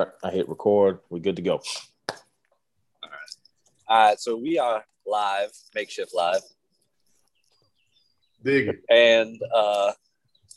All 0.00 0.06
right, 0.06 0.14
I 0.24 0.30
hit 0.34 0.48
record. 0.48 1.00
We're 1.10 1.18
good 1.18 1.36
to 1.36 1.42
go. 1.42 1.60
All 2.10 2.16
right. 3.02 3.36
All 3.86 3.98
right. 3.98 4.18
So 4.18 4.34
we 4.34 4.58
are 4.58 4.82
live, 5.06 5.50
makeshift 5.74 6.14
live. 6.14 6.40
Big. 8.42 8.78
And 8.88 9.38
uh, 9.54 9.92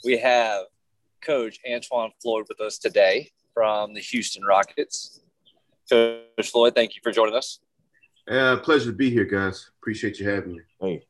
we 0.05 0.17
have 0.17 0.67
Coach 1.21 1.59
Antoine 1.69 2.11
Floyd 2.21 2.45
with 2.47 2.61
us 2.61 2.77
today 2.77 3.31
from 3.53 3.93
the 3.93 3.99
Houston 3.99 4.43
Rockets. 4.45 5.19
Coach 5.89 6.21
Floyd, 6.50 6.73
thank 6.73 6.96
you 6.96 7.02
for 7.04 7.12
joining 7.12 7.36
us. 7.36 7.60
Uh, 8.25 8.55
pleasure 8.55 8.91
to 8.91 8.96
be 8.96 9.10
here, 9.10 9.25
guys. 9.25 9.71
Appreciate 9.82 10.21
you 10.21 10.30
having 10.30 10.54
me. 10.54 10.62
Hey, 10.80 11.05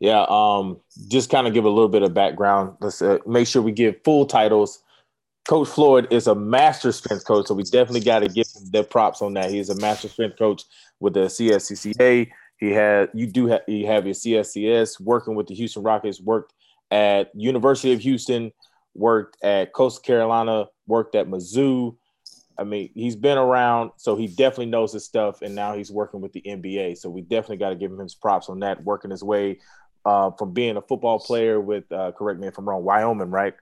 yeah. 0.00 0.26
Um, 0.28 0.80
just 1.06 1.30
kind 1.30 1.46
of 1.46 1.54
give 1.54 1.64
a 1.64 1.70
little 1.70 1.88
bit 1.88 2.02
of 2.02 2.12
background. 2.12 2.76
Let's 2.80 3.00
uh, 3.00 3.18
make 3.24 3.46
sure 3.46 3.62
we 3.62 3.70
give 3.70 4.02
full 4.02 4.26
titles. 4.26 4.82
Coach 5.48 5.68
Floyd 5.68 6.06
is 6.10 6.26
a 6.26 6.34
master 6.34 6.92
strength 6.92 7.24
coach, 7.24 7.46
so 7.46 7.54
we 7.54 7.62
definitely 7.62 8.00
got 8.00 8.18
to 8.18 8.28
give 8.28 8.46
him 8.54 8.70
the 8.70 8.84
props 8.84 9.22
on 9.22 9.32
that. 9.32 9.50
He's 9.50 9.70
a 9.70 9.74
master 9.76 10.06
strength 10.06 10.38
coach 10.38 10.64
with 11.00 11.14
the 11.14 11.20
CSCCA. 11.20 12.28
He 12.58 12.70
had 12.70 13.08
you 13.14 13.26
do 13.26 13.46
have 13.46 13.62
you 13.66 13.86
have 13.86 14.04
your 14.04 14.14
CSCS 14.14 15.00
working 15.00 15.34
with 15.34 15.46
the 15.46 15.54
Houston 15.54 15.82
Rockets. 15.82 16.20
Worked 16.20 16.52
at 16.90 17.30
University 17.34 17.94
of 17.94 18.00
Houston, 18.00 18.52
worked 18.94 19.42
at 19.42 19.72
Coastal 19.72 20.02
Carolina, 20.02 20.66
worked 20.86 21.14
at 21.14 21.28
Mizzou. 21.28 21.96
I 22.58 22.64
mean, 22.64 22.90
he's 22.92 23.16
been 23.16 23.38
around, 23.38 23.92
so 23.96 24.16
he 24.16 24.26
definitely 24.26 24.66
knows 24.66 24.92
his 24.92 25.06
stuff, 25.06 25.40
and 25.40 25.54
now 25.54 25.74
he's 25.74 25.90
working 25.90 26.20
with 26.20 26.34
the 26.34 26.42
NBA. 26.42 26.98
So 26.98 27.08
we 27.08 27.22
definitely 27.22 27.56
got 27.56 27.70
to 27.70 27.76
give 27.76 27.90
him 27.90 28.00
his 28.00 28.14
props 28.14 28.50
on 28.50 28.60
that, 28.60 28.84
working 28.84 29.10
his 29.10 29.22
way 29.22 29.60
uh, 30.04 30.30
from 30.32 30.52
being 30.52 30.76
a 30.76 30.82
football 30.82 31.18
player 31.18 31.58
with, 31.58 31.90
uh, 31.90 32.12
correct 32.12 32.38
me 32.38 32.48
if 32.48 32.58
I'm 32.58 32.68
wrong, 32.68 32.84
Wyoming, 32.84 33.30
right? 33.30 33.54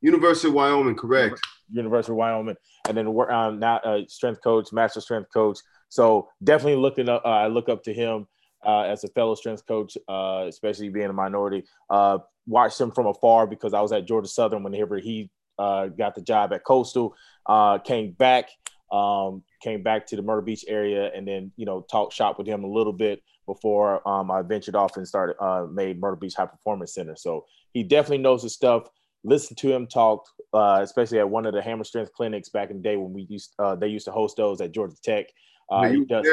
University 0.00 0.48
of 0.48 0.54
Wyoming, 0.54 0.96
correct? 0.96 1.40
University 1.70 2.12
of 2.12 2.16
Wyoming, 2.16 2.56
and 2.88 2.96
then 2.96 3.12
we're 3.12 3.30
um, 3.30 3.58
now 3.58 3.76
uh, 3.78 4.00
strength 4.08 4.42
coach, 4.42 4.72
master 4.72 5.00
strength 5.00 5.32
coach. 5.32 5.58
So 5.88 6.28
definitely 6.42 6.80
looking 6.80 7.08
up, 7.08 7.22
uh, 7.24 7.28
I 7.28 7.46
look 7.48 7.68
up 7.68 7.82
to 7.84 7.92
him 7.92 8.26
uh, 8.64 8.82
as 8.82 9.04
a 9.04 9.08
fellow 9.08 9.34
strength 9.34 9.66
coach, 9.66 9.96
uh, 10.08 10.44
especially 10.48 10.88
being 10.88 11.10
a 11.10 11.12
minority. 11.12 11.64
Uh, 11.88 12.18
watched 12.46 12.80
him 12.80 12.90
from 12.90 13.06
afar 13.06 13.46
because 13.46 13.74
I 13.74 13.80
was 13.80 13.92
at 13.92 14.06
Georgia 14.06 14.28
Southern 14.28 14.62
whenever 14.62 14.98
he 14.98 15.30
uh, 15.58 15.86
got 15.86 16.14
the 16.14 16.22
job 16.22 16.52
at 16.52 16.64
Coastal. 16.64 17.14
Uh, 17.46 17.78
came 17.78 18.12
back, 18.12 18.48
um, 18.90 19.42
came 19.62 19.82
back 19.82 20.06
to 20.06 20.16
the 20.16 20.22
Myrtle 20.22 20.44
Beach 20.44 20.64
area, 20.68 21.10
and 21.14 21.26
then 21.26 21.52
you 21.56 21.66
know 21.66 21.82
talked 21.90 22.12
shop 22.12 22.38
with 22.38 22.46
him 22.46 22.64
a 22.64 22.68
little 22.68 22.92
bit 22.92 23.22
before 23.46 24.06
um, 24.08 24.30
I 24.30 24.42
ventured 24.42 24.76
off 24.76 24.96
and 24.96 25.06
started 25.06 25.36
uh, 25.40 25.66
made 25.70 26.00
Myrtle 26.00 26.18
Beach 26.18 26.34
High 26.34 26.46
Performance 26.46 26.94
Center. 26.94 27.16
So 27.16 27.46
he 27.72 27.82
definitely 27.82 28.18
knows 28.18 28.42
his 28.42 28.54
stuff. 28.54 28.88
Listen 29.22 29.56
to 29.56 29.72
him 29.72 29.86
talk, 29.86 30.24
uh, 30.52 30.80
especially 30.82 31.18
at 31.18 31.28
one 31.28 31.46
of 31.46 31.52
the 31.52 31.62
Hammer 31.62 31.84
Strength 31.84 32.12
clinics 32.12 32.48
back 32.48 32.70
in 32.70 32.78
the 32.78 32.82
day 32.82 32.96
when 32.96 33.12
we 33.12 33.22
used 33.28 33.54
uh, 33.58 33.76
they 33.76 33.88
used 33.88 34.06
to 34.06 34.12
host 34.12 34.36
those 34.36 34.60
at 34.60 34.72
Georgia 34.72 34.96
Tech. 35.02 35.26
Uh, 35.70 35.88
he 35.88 36.04
does, 36.04 36.26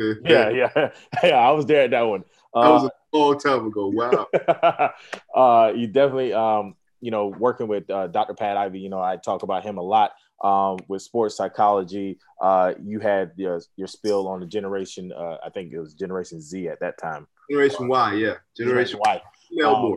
yeah, 0.24 0.48
yeah, 0.50 0.90
yeah. 1.22 1.36
I 1.36 1.50
was 1.50 1.66
there 1.66 1.82
at 1.82 1.90
that 1.90 2.02
one. 2.02 2.24
Uh, 2.54 2.62
that 2.62 2.70
was 2.70 2.90
a 3.12 3.16
long 3.16 3.38
time 3.38 3.66
ago. 3.66 3.88
Wow. 3.88 4.26
uh, 5.34 5.72
you 5.74 5.86
definitely, 5.86 6.32
um, 6.32 6.74
you 7.00 7.10
know, 7.10 7.28
working 7.28 7.68
with 7.68 7.88
uh, 7.90 8.06
Dr. 8.06 8.34
Pat 8.34 8.56
Ivey. 8.56 8.80
You 8.80 8.88
know, 8.88 9.00
I 9.00 9.16
talk 9.16 9.42
about 9.42 9.64
him 9.64 9.78
a 9.78 9.82
lot 9.82 10.12
um, 10.42 10.78
with 10.88 11.02
sports 11.02 11.36
psychology. 11.36 12.18
Uh, 12.40 12.74
you 12.82 13.00
had 13.00 13.32
your, 13.36 13.60
your 13.76 13.86
spill 13.86 14.28
on 14.28 14.40
the 14.40 14.46
generation. 14.46 15.12
Uh, 15.12 15.36
I 15.44 15.50
think 15.50 15.72
it 15.72 15.78
was 15.78 15.94
Generation 15.94 16.40
Z 16.40 16.68
at 16.68 16.80
that 16.80 16.98
time. 16.98 17.26
Generation 17.50 17.88
Y, 17.88 18.14
yeah. 18.14 18.34
Generation, 18.56 18.98
Generation 18.98 19.00
Y. 19.04 19.64
Um, 19.64 19.96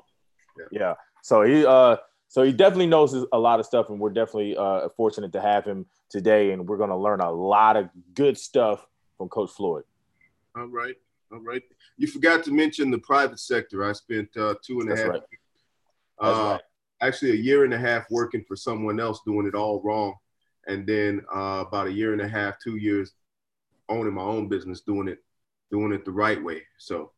yeah. 0.57 0.79
yeah. 0.79 0.93
So 1.21 1.43
he, 1.43 1.65
uh, 1.65 1.97
so 2.33 2.41
he 2.41 2.51
definitely 2.51 2.87
knows 2.87 3.13
a 3.13 3.37
lot 3.37 3.59
of 3.59 3.67
stuff, 3.67 3.91
and 3.91 3.99
we're 3.99 4.09
definitely 4.09 4.57
uh, 4.57 4.89
fortunate 4.97 5.31
to 5.33 5.39
have 5.39 5.65
him 5.65 5.85
today. 6.09 6.49
And 6.49 6.67
we're 6.67 6.77
going 6.77 6.89
to 6.89 6.97
learn 6.97 7.19
a 7.19 7.29
lot 7.29 7.77
of 7.77 7.89
good 8.15 8.39
stuff 8.39 8.87
from 9.19 9.29
Coach 9.29 9.51
Floyd. 9.51 9.83
All 10.57 10.65
right, 10.65 10.95
all 11.31 11.41
right. 11.41 11.61
You 11.95 12.07
forgot 12.07 12.43
to 12.45 12.51
mention 12.51 12.89
the 12.89 12.97
private 12.97 13.39
sector. 13.39 13.87
I 13.87 13.91
spent 13.91 14.35
uh, 14.35 14.55
two 14.65 14.79
and 14.79 14.91
a 14.91 14.95
half. 14.95 15.07
Right. 15.09 15.21
Uh, 16.19 16.49
right. 16.53 16.61
Actually, 17.03 17.33
a 17.33 17.35
year 17.35 17.65
and 17.65 17.73
a 17.75 17.77
half 17.77 18.09
working 18.09 18.43
for 18.47 18.55
someone 18.55 18.99
else, 18.99 19.21
doing 19.27 19.45
it 19.45 19.53
all 19.53 19.79
wrong, 19.83 20.15
and 20.65 20.87
then 20.87 21.21
uh, 21.35 21.63
about 21.67 21.85
a 21.85 21.91
year 21.91 22.13
and 22.13 22.21
a 22.21 22.27
half, 22.27 22.55
two 22.57 22.77
years 22.77 23.13
owning 23.89 24.15
my 24.15 24.23
own 24.23 24.47
business, 24.47 24.81
doing 24.81 25.07
it, 25.07 25.19
doing 25.69 25.93
it 25.93 26.03
the 26.03 26.11
right 26.11 26.43
way. 26.43 26.63
So 26.79 27.11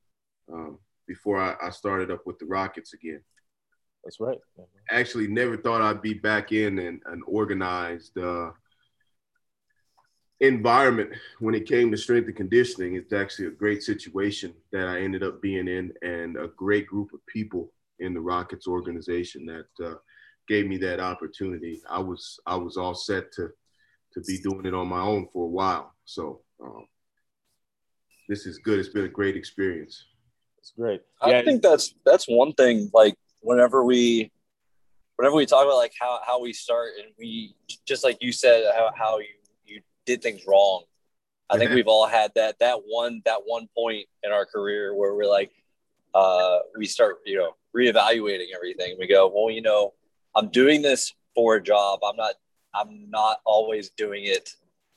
um, 0.52 0.78
before 1.08 1.40
I, 1.40 1.56
I 1.66 1.70
started 1.70 2.12
up 2.12 2.28
with 2.28 2.38
the 2.38 2.48
Rockets 2.48 2.94
again. 2.94 3.22
That's 4.06 4.20
right. 4.20 4.38
Actually, 4.92 5.28
never 5.28 5.58
thought 5.58 5.82
I'd 5.82 6.02
be 6.02 6.14
back 6.14 6.52
in 6.52 6.78
an, 6.78 7.02
an 7.08 7.24
organized 7.26 8.16
uh, 8.20 8.52
environment 10.40 11.12
when 11.40 11.56
it 11.56 11.68
came 11.68 11.90
to 11.90 11.98
strength 11.98 12.28
and 12.28 12.36
conditioning. 12.36 12.96
It's 12.96 13.14
actually 13.14 13.48
a 13.48 13.52
great 13.52 13.82
situation 13.82 14.54
that 14.72 14.88
I 14.88 15.02
ended 15.02 15.24
up 15.24 15.42
being 15.42 15.68
in, 15.68 15.92
and 16.04 16.38
a 16.38 16.50
great 16.56 16.86
group 16.86 17.14
of 17.14 17.26
people 17.26 17.74
in 18.00 18.14
the 18.14 18.22
Rockets 18.22 18.68
organization 18.68 19.46
that 19.48 19.86
uh, 19.86 19.96
gave 20.48 20.68
me 20.68 20.78
that 20.78 21.00
opportunity. 21.00 21.82
I 21.90 22.00
was 22.00 22.40
I 22.46 22.56
was 22.56 22.78
all 22.78 22.94
set 22.94 23.32
to 23.34 23.50
to 24.14 24.22
be 24.22 24.38
doing 24.38 24.68
it 24.68 24.76
on 24.76 24.88
my 24.88 25.02
own 25.02 25.28
for 25.34 25.46
a 25.46 25.50
while. 25.50 25.94
So 26.06 26.42
um, 26.64 26.86
this 28.30 28.46
is 28.46 28.60
good. 28.60 28.78
It's 28.78 28.90
been 28.90 29.06
a 29.06 29.10
great 29.10 29.36
experience. 29.36 30.06
It's 30.60 30.74
great. 30.78 31.02
I 31.22 31.42
think 31.44 31.64
that's 31.64 31.96
that's 32.06 32.26
one 32.26 32.54
thing. 32.54 32.92
Like 32.94 33.16
whenever 33.46 33.84
we 33.84 34.32
whenever 35.18 35.36
we 35.36 35.46
talk 35.46 35.64
about 35.66 35.78
like 35.78 35.94
how, 36.00 36.20
how 36.26 36.42
we 36.42 36.52
start 36.52 36.90
and 37.02 37.14
we 37.18 37.56
just 37.86 38.04
like 38.04 38.18
you 38.20 38.32
said 38.32 38.66
how, 38.76 38.92
how 38.98 39.20
you, 39.20 39.28
you 39.66 39.82
did 40.06 40.22
things 40.22 40.42
wrong. 40.48 40.84
I 41.48 41.60
think 41.60 41.72
we've 41.72 41.88
all 41.88 42.08
had 42.08 42.32
that 42.36 42.58
that 42.60 42.80
one 42.88 43.22
that 43.26 43.42
one 43.46 43.70
point 43.78 44.08
in 44.24 44.32
our 44.32 44.46
career 44.46 44.96
where 44.96 45.14
we're 45.14 45.28
like 45.28 45.52
uh, 46.16 46.60
we 46.76 46.88
start 46.88 47.18
you 47.26 47.38
know 47.38 47.52
reevaluating 47.76 48.48
everything. 48.56 48.96
We 49.00 49.08
go 49.08 49.32
well 49.34 49.52
you 49.52 49.62
know 49.62 49.94
i'm 50.36 50.50
doing 50.50 50.82
this 50.82 51.14
for 51.36 51.56
a 51.56 51.64
job. 51.64 52.00
I'm 52.04 52.16
not 52.16 52.34
i'm 52.74 53.10
not 53.10 53.38
always 53.46 53.92
doing 53.92 54.26
it 54.26 54.50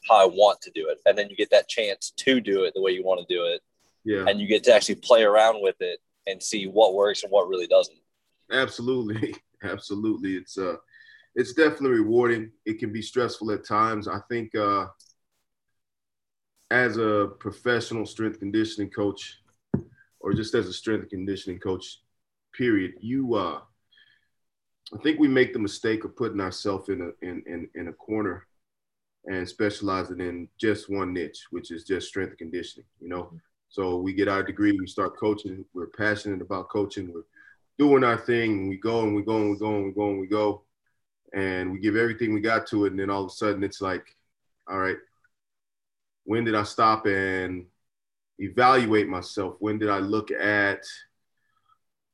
how 0.09 0.17
i 0.17 0.25
want 0.25 0.63
to 0.63 0.71
do 0.71 0.89
it. 0.89 0.99
And 1.05 1.19
then 1.19 1.29
you 1.29 1.37
get 1.37 1.51
that 1.51 1.69
chance 1.69 2.13
to 2.17 2.41
do 2.41 2.65
it 2.65 2.73
the 2.75 2.81
way 2.81 2.93
you 2.93 3.05
want 3.05 3.21
to 3.21 3.35
do 3.35 3.45
it. 3.45 3.61
Yeah. 4.05 4.25
And 4.27 4.41
you 4.41 4.47
get 4.47 4.65
to 4.65 4.75
actually 4.75 4.95
play 4.95 5.23
around 5.23 5.61
with 5.61 5.77
it 5.81 6.01
and 6.27 6.43
see 6.43 6.67
what 6.67 6.95
works 6.95 7.25
and 7.25 7.31
what 7.31 7.47
really 7.47 7.67
doesn't 7.67 7.99
Absolutely, 8.53 9.35
absolutely. 9.63 10.37
It's 10.37 10.59
uh, 10.59 10.77
it's 11.35 11.55
definitely 11.55 11.99
rewarding. 12.01 12.53
It 12.67 12.79
can 12.79 12.93
be 12.93 13.03
stressful 13.03 13.51
at 13.53 13.65
times. 13.67 14.09
I 14.09 14.21
think 14.31 14.55
uh, 14.55 14.87
as 16.71 16.97
a 16.99 17.31
professional 17.39 18.07
strength 18.07 18.39
conditioning 18.39 18.91
coach, 18.91 19.41
or 20.21 20.33
just 20.35 20.55
as 20.55 20.69
a 20.69 20.73
strength 20.73 21.11
conditioning 21.11 21.61
coach, 21.61 22.01
period, 22.55 22.95
you 23.01 23.35
uh, 23.35 23.61
I 24.95 24.99
think 25.03 25.19
we 25.19 25.29
make 25.29 25.53
the 25.53 25.59
mistake 25.59 26.05
of 26.05 26.17
putting 26.17 26.41
ourselves 26.41 26.89
in 26.89 27.01
a 27.03 27.11
in, 27.27 27.43
in 27.47 27.69
in 27.75 27.89
a 27.89 27.93
corner 27.93 28.47
and 29.27 29.49
specializing 29.49 30.21
in 30.21 30.49
just 30.59 30.91
one 30.91 31.13
niche, 31.15 31.47
which 31.51 31.71
is 31.73 31.85
just 31.85 32.09
strength 32.09 32.39
conditioning. 32.39 32.87
You 33.01 33.09
know, 33.11 33.33
so 33.69 33.99
we 33.99 34.15
get 34.15 34.29
our 34.29 34.43
degree, 34.43 34.73
we 34.73 34.87
start 34.87 35.19
coaching. 35.19 35.65
We're 35.75 35.89
passionate 35.89 36.43
about 36.43 36.71
coaching. 36.71 37.13
We're 37.13 37.25
doing 37.78 38.05
our 38.05 38.19
thing. 38.19 38.69
We 38.69 38.77
go 38.77 39.03
and 39.03 39.15
we 39.15 39.22
go 39.22 39.37
and 39.37 39.50
we 39.50 39.56
go 39.59 39.77
and 39.77 39.84
we 39.87 39.93
go 39.93 40.11
and 40.11 40.21
we 40.21 40.27
go, 40.27 40.62
and 41.33 41.72
we 41.72 41.78
give 41.78 41.97
everything 41.97 42.34
we 42.34 42.41
got 42.41 42.66
to 42.69 42.84
it. 42.84 42.91
And 42.91 43.00
then 43.00 43.11
all 43.11 43.25
of 43.25 43.31
a 43.31 43.34
sudden, 43.34 43.62
it's 43.62 43.81
like, 43.81 44.05
all 44.69 44.78
right, 44.78 44.97
when 46.25 46.44
did 46.44 46.55
I 46.55 46.65
stop 46.65 47.06
and 47.06 47.67
evaluate 48.38 49.09
myself? 49.09 49.56
When 49.61 49.78
did 49.78 49.88
I 49.88 49.99
look 49.99 50.31
at 50.31 50.84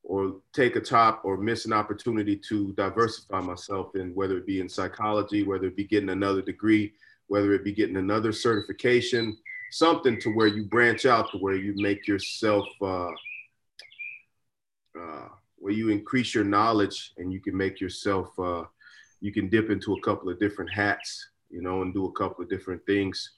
or 0.03 0.37
take 0.53 0.77
a 0.77 0.81
top 0.81 1.23
or 1.25 1.39
miss 1.39 1.65
an 1.65 1.73
opportunity 1.73 2.37
to 2.37 2.73
diversify 2.75 3.41
myself 3.41 3.97
in 3.97 4.15
whether 4.15 4.37
it 4.37 4.47
be 4.47 4.61
in 4.61 4.69
psychology, 4.69 5.43
whether 5.43 5.67
it 5.67 5.77
be 5.77 5.85
getting 5.85 6.11
another 6.11 6.43
degree, 6.43 6.93
whether 7.27 7.55
it 7.55 7.65
be 7.65 7.73
getting 7.73 7.97
another 7.97 8.31
certification, 8.31 9.37
something 9.71 10.21
to 10.21 10.31
where 10.31 10.47
you 10.47 10.65
branch 10.65 11.07
out 11.07 11.31
to 11.31 11.39
where 11.39 11.57
you 11.57 11.75
make 11.77 12.07
yourself 12.07 12.67
uh, 12.83 13.09
uh, 15.01 15.29
where 15.65 15.73
you 15.73 15.89
increase 15.89 16.35
your 16.35 16.45
knowledge 16.45 17.15
and 17.17 17.33
you 17.33 17.41
can 17.41 17.57
make 17.57 17.81
yourself 17.81 18.29
uh, 18.39 18.65
you 19.23 19.33
can 19.33 19.49
dip 19.49 19.71
into 19.71 19.95
a 19.95 20.01
couple 20.03 20.29
of 20.29 20.39
different 20.39 20.71
hats 20.71 21.31
you 21.49 21.63
know 21.63 21.81
and 21.81 21.95
do 21.95 22.05
a 22.05 22.13
couple 22.13 22.45
of 22.45 22.51
different 22.51 22.85
things 22.85 23.37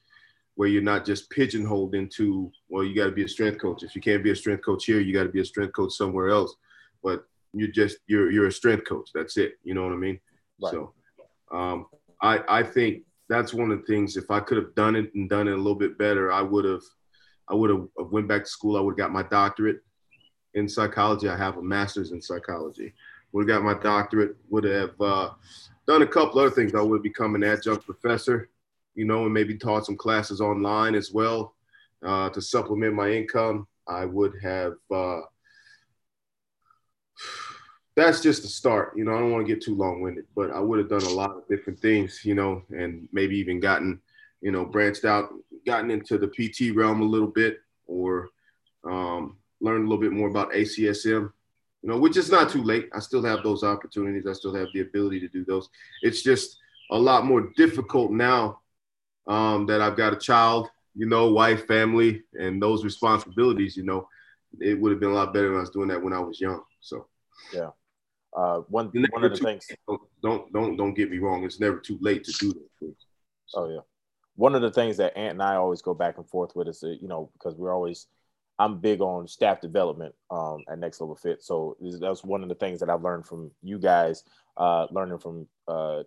where 0.57 0.69
you're 0.69 0.83
not 0.83 1.05
just 1.07 1.31
pigeonholed 1.31 1.95
into 1.95 2.51
well 2.69 2.83
you 2.83 2.97
got 2.97 3.05
to 3.05 3.13
be 3.13 3.23
a 3.23 3.29
strength 3.29 3.61
coach. 3.61 3.85
If 3.85 3.95
you 3.95 4.03
can't 4.03 4.25
be 4.25 4.33
a 4.33 4.37
strength 4.43 4.65
coach 4.65 4.87
here 4.87 4.99
you 4.99 5.15
got 5.15 5.23
to 5.23 5.29
be 5.29 5.41
a 5.41 5.45
strength 5.45 5.77
coach 5.77 5.93
somewhere 5.93 6.31
else. 6.31 6.53
But 7.01 7.23
you're 7.53 7.69
just 7.69 7.99
you're 8.09 8.33
you're 8.33 8.49
a 8.49 8.53
strength 8.61 8.89
coach. 8.89 9.11
That's 9.15 9.37
it. 9.37 9.53
You 9.63 9.75
know 9.75 9.85
what 9.85 9.93
i 9.93 9.97
mean? 9.97 10.19
Right. 10.61 10.73
so 10.73 10.95
um, 11.53 11.87
i 12.23 12.41
i 12.49 12.63
think 12.65 13.05
that's 13.29 13.55
one 13.55 13.71
of 13.71 13.79
the 13.79 13.87
things 13.87 14.17
if 14.17 14.33
i 14.33 14.41
could 14.41 14.57
have 14.57 14.75
done 14.75 14.97
it 14.97 15.15
and 15.15 15.31
done 15.31 15.47
it 15.47 15.53
a 15.53 15.63
little 15.65 15.81
bit 15.85 15.97
better 15.99 16.33
i 16.33 16.41
would 16.41 16.65
have 16.65 16.87
i 17.51 17.55
would 17.55 17.71
have 17.71 17.87
went 18.11 18.27
back 18.27 18.45
to 18.45 18.51
school 18.51 18.77
i 18.77 18.81
would 18.81 18.93
have 18.93 19.05
got 19.05 19.13
my 19.13 19.23
doctorate 19.25 19.81
in 20.57 20.69
psychology. 20.69 21.29
I 21.29 21.37
have 21.37 21.57
a 21.57 21.63
master's 21.63 22.11
in 22.11 22.21
psychology. 22.21 22.93
Would 23.33 23.49
have 23.49 23.63
got 23.63 23.65
my 23.65 23.81
doctorate. 23.81 24.37
Would 24.51 24.65
have 24.65 25.01
uh, 25.01 25.31
done 25.87 26.03
a 26.03 26.07
couple 26.07 26.41
other 26.41 26.51
things. 26.51 26.75
I 26.75 26.83
would 26.83 26.97
have 26.97 27.03
become 27.03 27.37
an 27.37 27.45
adjunct 27.45 27.87
professor 27.87 28.51
you 28.97 29.05
know, 29.05 29.27
and 29.27 29.35
maybe 29.35 29.57
taught 29.57 29.87
some 29.87 29.97
classes 29.97 30.41
online 30.41 30.97
as 30.97 31.13
well 31.13 31.55
uh, 32.05 32.31
to 32.31 32.41
supplement 32.43 32.95
my 32.95 33.11
income, 33.11 33.69
I 33.87 34.07
would 34.07 34.33
have. 34.43 34.73
Uh, 34.93 35.21
that's 37.95 38.21
just 38.21 38.43
the 38.43 38.49
start. 38.49 38.95
You 38.97 39.05
know, 39.05 39.15
I 39.15 39.21
don't 39.21 39.31
want 39.31 39.47
to 39.47 39.55
get 39.55 39.63
too 39.63 39.77
long 39.77 40.01
winded, 40.01 40.25
but 40.35 40.51
I 40.51 40.61
would 40.61 40.79
have 40.79 40.89
done 40.89 41.03
a 41.03 41.15
lot 41.15 41.37
of 41.37 41.47
different 41.49 41.79
things, 41.79 42.23
you 42.25 42.35
know, 42.35 42.63
and 42.71 43.09
maybe 43.13 43.37
even 43.39 43.61
gotten, 43.61 44.01
you 44.41 44.51
know, 44.51 44.65
branched 44.65 45.05
out, 45.05 45.31
gotten 45.67 45.91
into 45.91 46.19
the 46.19 46.27
PT 46.27 46.75
realm 46.75 47.01
a 47.01 47.05
little 47.05 47.29
bit 47.29 47.59
or 47.87 48.31
um, 48.85 49.37
learned 49.61 49.87
a 49.87 49.89
little 49.89 50.01
bit 50.01 50.13
more 50.13 50.29
about 50.29 50.53
ACSM, 50.53 51.33
you 51.83 51.89
know, 51.89 51.99
which 51.99 52.17
is 52.17 52.31
not 52.31 52.51
too 52.51 52.63
late. 52.63 52.89
I 52.95 53.01
still 53.01 53.23
have 53.23 53.43
those 53.43 53.63
opportunities. 53.63 54.27
I 54.27 54.33
still 54.33 54.55
have 54.55 54.69
the 54.75 54.81
ability 54.81 55.21
to 55.21 55.29
do 55.29 55.45
those. 55.45 55.69
It's 56.03 56.23
just 56.23 56.59
a 56.91 56.99
lot 56.99 57.25
more 57.25 57.53
difficult 57.57 58.11
now 58.11 58.61
um, 59.27 59.67
that 59.67 59.81
I've 59.81 59.97
got 59.97 60.13
a 60.13 60.17
child, 60.17 60.69
you 60.95 61.07
know, 61.07 61.33
wife, 61.33 61.67
family, 61.67 62.23
and 62.35 62.63
those 62.63 62.85
responsibilities, 62.85 63.77
you 63.77 63.83
know, 63.83 64.09
it 64.61 64.81
would 64.81 64.93
have 64.93 65.01
been 65.01 65.11
a 65.11 65.15
lot 65.15 65.35
better 65.35 65.51
when 65.51 65.59
I 65.59 65.61
was 65.61 65.71
doing 65.71 65.89
that 65.89 66.03
when 66.03 66.13
I 66.13 66.21
was 66.21 66.41
young. 66.41 66.63
So, 66.81 67.07
yeah. 67.53 67.71
Uh, 68.37 68.61
one 68.69 68.93
one 69.11 69.25
of 69.25 69.31
the 69.31 69.37
things. 69.39 69.67
Don't, 69.89 70.03
don't 70.23 70.53
don't 70.53 70.77
don't 70.77 70.95
get 70.95 71.11
me 71.11 71.19
wrong. 71.19 71.45
It's 71.45 71.59
never 71.59 71.79
too 71.79 71.97
late 72.03 72.23
to 72.25 72.33
do 72.33 72.53
those 72.53 72.69
things. 72.79 72.97
Oh 73.55 73.71
yeah, 73.71 73.81
one 74.35 74.55
of 74.55 74.61
the 74.61 74.71
things 74.71 74.99
that 74.99 75.17
Ant 75.17 75.33
and 75.33 75.43
I 75.43 75.55
always 75.55 75.81
go 75.81 75.95
back 75.95 76.19
and 76.19 76.29
forth 76.29 76.55
with 76.55 76.69
is 76.69 76.83
you 76.83 77.09
know 77.09 77.31
because 77.33 77.55
we're 77.55 77.73
always 77.73 78.09
I'm 78.59 78.79
big 78.79 79.01
on 79.01 79.29
staff 79.29 79.61
development 79.61 80.15
um, 80.31 80.65
at 80.69 80.79
Next 80.79 81.01
Level 81.01 81.17
Fit. 81.17 81.43
So 81.43 81.77
that's 82.01 82.25
one 82.25 82.43
of 82.43 82.49
the 82.49 82.55
things 82.55 82.81
that 82.81 82.91
I've 82.91 83.03
learned 83.03 83.27
from 83.27 83.51
you 83.63 83.79
guys, 83.79 84.25
uh, 84.57 84.87
learning 84.91 85.19
from 85.19 85.47
uh, 85.69 86.05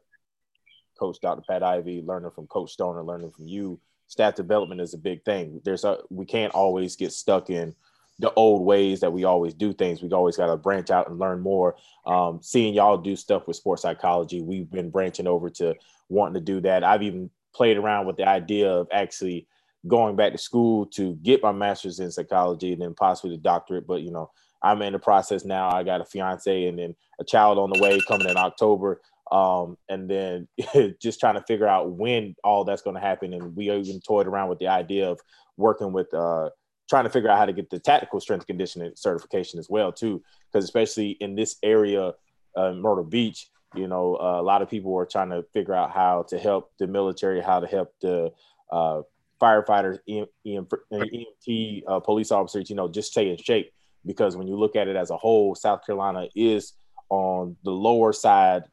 Coach 0.98 1.18
Dr. 1.22 1.44
Pat 1.48 1.64
Ivey, 1.64 2.02
learning 2.02 2.32
from 2.32 2.48
Coach 2.48 2.72
Stoner, 2.72 3.04
learning 3.04 3.32
from 3.32 3.48
you. 3.48 3.80
Staff 4.08 4.36
development 4.36 4.82
is 4.82 4.96
a 4.96 4.98
big 4.98 5.24
thing. 5.24 5.62
There's 5.64 5.84
a 5.84 6.00
we 6.10 6.26
can't 6.26 6.54
always 6.54 6.96
get 6.96 7.14
stuck 7.14 7.52
in 7.52 7.76
the 8.20 8.34
old 8.34 8.66
ways 8.66 9.00
that 9.00 9.14
we 9.14 9.24
always 9.24 9.54
do 9.54 9.72
things. 9.72 10.02
We 10.02 10.10
always 10.10 10.36
got 10.36 10.48
to 10.48 10.58
branch 10.58 10.92
out 10.92 11.10
and 11.10 11.18
learn 11.18 11.40
more. 11.40 11.78
Um, 12.06 12.40
seeing 12.42 12.74
y'all 12.74 12.98
do 12.98 13.16
stuff 13.16 13.48
with 13.48 13.56
sports 13.56 13.82
psychology, 13.82 14.42
we've 14.42 14.70
been 14.70 14.90
branching 14.90 15.26
over 15.26 15.50
to 15.52 15.76
wanting 16.10 16.34
to 16.34 16.42
do 16.42 16.60
that. 16.62 16.84
I've 16.84 17.02
even 17.02 17.30
played 17.54 17.78
around 17.78 18.08
with 18.08 18.18
the 18.18 18.28
idea 18.28 18.70
of 18.70 18.88
actually 18.92 19.48
going 19.88 20.16
back 20.16 20.32
to 20.32 20.38
school 20.38 20.86
to 20.86 21.16
get 21.16 21.44
my 21.44 21.52
master's 21.52 22.00
in 22.00 22.12
psychology 22.12 22.74
and 22.74 22.82
then 22.82 22.94
possibly 22.94 23.36
the 23.36 23.42
doctorate. 23.42 23.88
But 23.88 24.02
you 24.02 24.12
know, 24.12 24.32
I'm 24.62 24.82
in 24.82 24.94
the 24.94 25.00
process 25.00 25.46
now. 25.46 25.70
I 25.70 25.84
got 25.84 26.02
a 26.02 26.06
fiance 26.06 26.66
and 26.66 26.78
then 26.80 26.96
a 27.20 27.24
child 27.24 27.58
on 27.58 27.70
the 27.70 27.82
way 27.82 28.00
coming 28.08 28.30
in 28.30 28.38
October. 28.38 29.02
Um, 29.32 29.78
and 29.90 30.10
then 30.10 30.48
just 31.02 31.20
trying 31.20 31.36
to 31.36 31.44
figure 31.48 31.68
out 31.68 31.92
when 31.92 32.36
all 32.44 32.64
that's 32.64 32.82
going 32.82 32.96
to 32.96 33.02
happen. 33.02 33.34
And 33.34 33.56
we 33.56 33.72
even 33.72 34.02
toyed 34.02 34.28
around 34.28 34.50
with 34.50 34.60
the 34.60 34.68
idea 34.68 35.10
of 35.10 35.20
working 35.56 35.94
with 35.94 36.14
uh, 36.14 36.50
trying 36.90 37.04
to 37.04 37.10
figure 37.10 37.30
out 37.30 37.38
how 37.38 37.46
to 37.46 37.54
get 37.54 37.70
the 37.70 37.80
tactical 37.80 38.20
strength 38.20 38.48
conditioning 38.48 38.92
certification 38.96 39.60
as 39.60 39.70
well 39.70 39.92
too 39.92 40.22
because 40.52 40.64
especially 40.64 41.12
in 41.20 41.36
this 41.36 41.58
area 41.62 42.14
uh, 42.56 42.72
myrtle 42.72 43.04
beach 43.04 43.50
you 43.76 43.88
know 43.88 44.18
uh, 44.20 44.42
a 44.42 44.42
lot 44.42 44.62
of 44.62 44.70
people 44.70 44.98
are 44.98 45.06
trying 45.06 45.30
to 45.30 45.44
figure 45.54 45.76
out 45.76 45.92
how 45.92 46.26
to 46.28 46.40
help 46.40 46.72
the 46.80 46.88
military 46.88 47.42
how 47.42 47.60
to 47.60 47.68
help 47.68 47.94
the 48.02 48.32
uh, 48.72 49.02
firefighters 49.42 50.00
EM, 50.08 50.26
EM, 50.46 50.68
emt 50.94 51.84
uh, 51.88 52.00
police 52.00 52.32
officers 52.32 52.70
you 52.70 52.76
know 52.76 52.88
just 52.88 53.12
stay 53.12 53.30
in 53.30 53.38
shape 53.38 53.72
because 54.06 54.36
when 54.36 54.48
you 54.48 54.58
look 54.58 54.76
at 54.76 54.88
it 54.88 54.96
as 54.96 55.10
a 55.10 55.18
whole 55.18 55.56
south 55.56 55.86
carolina 55.86 56.28
is 56.36 56.74
on 57.10 57.56
the 57.64 57.72
lower 57.72 58.14
side 58.14 58.64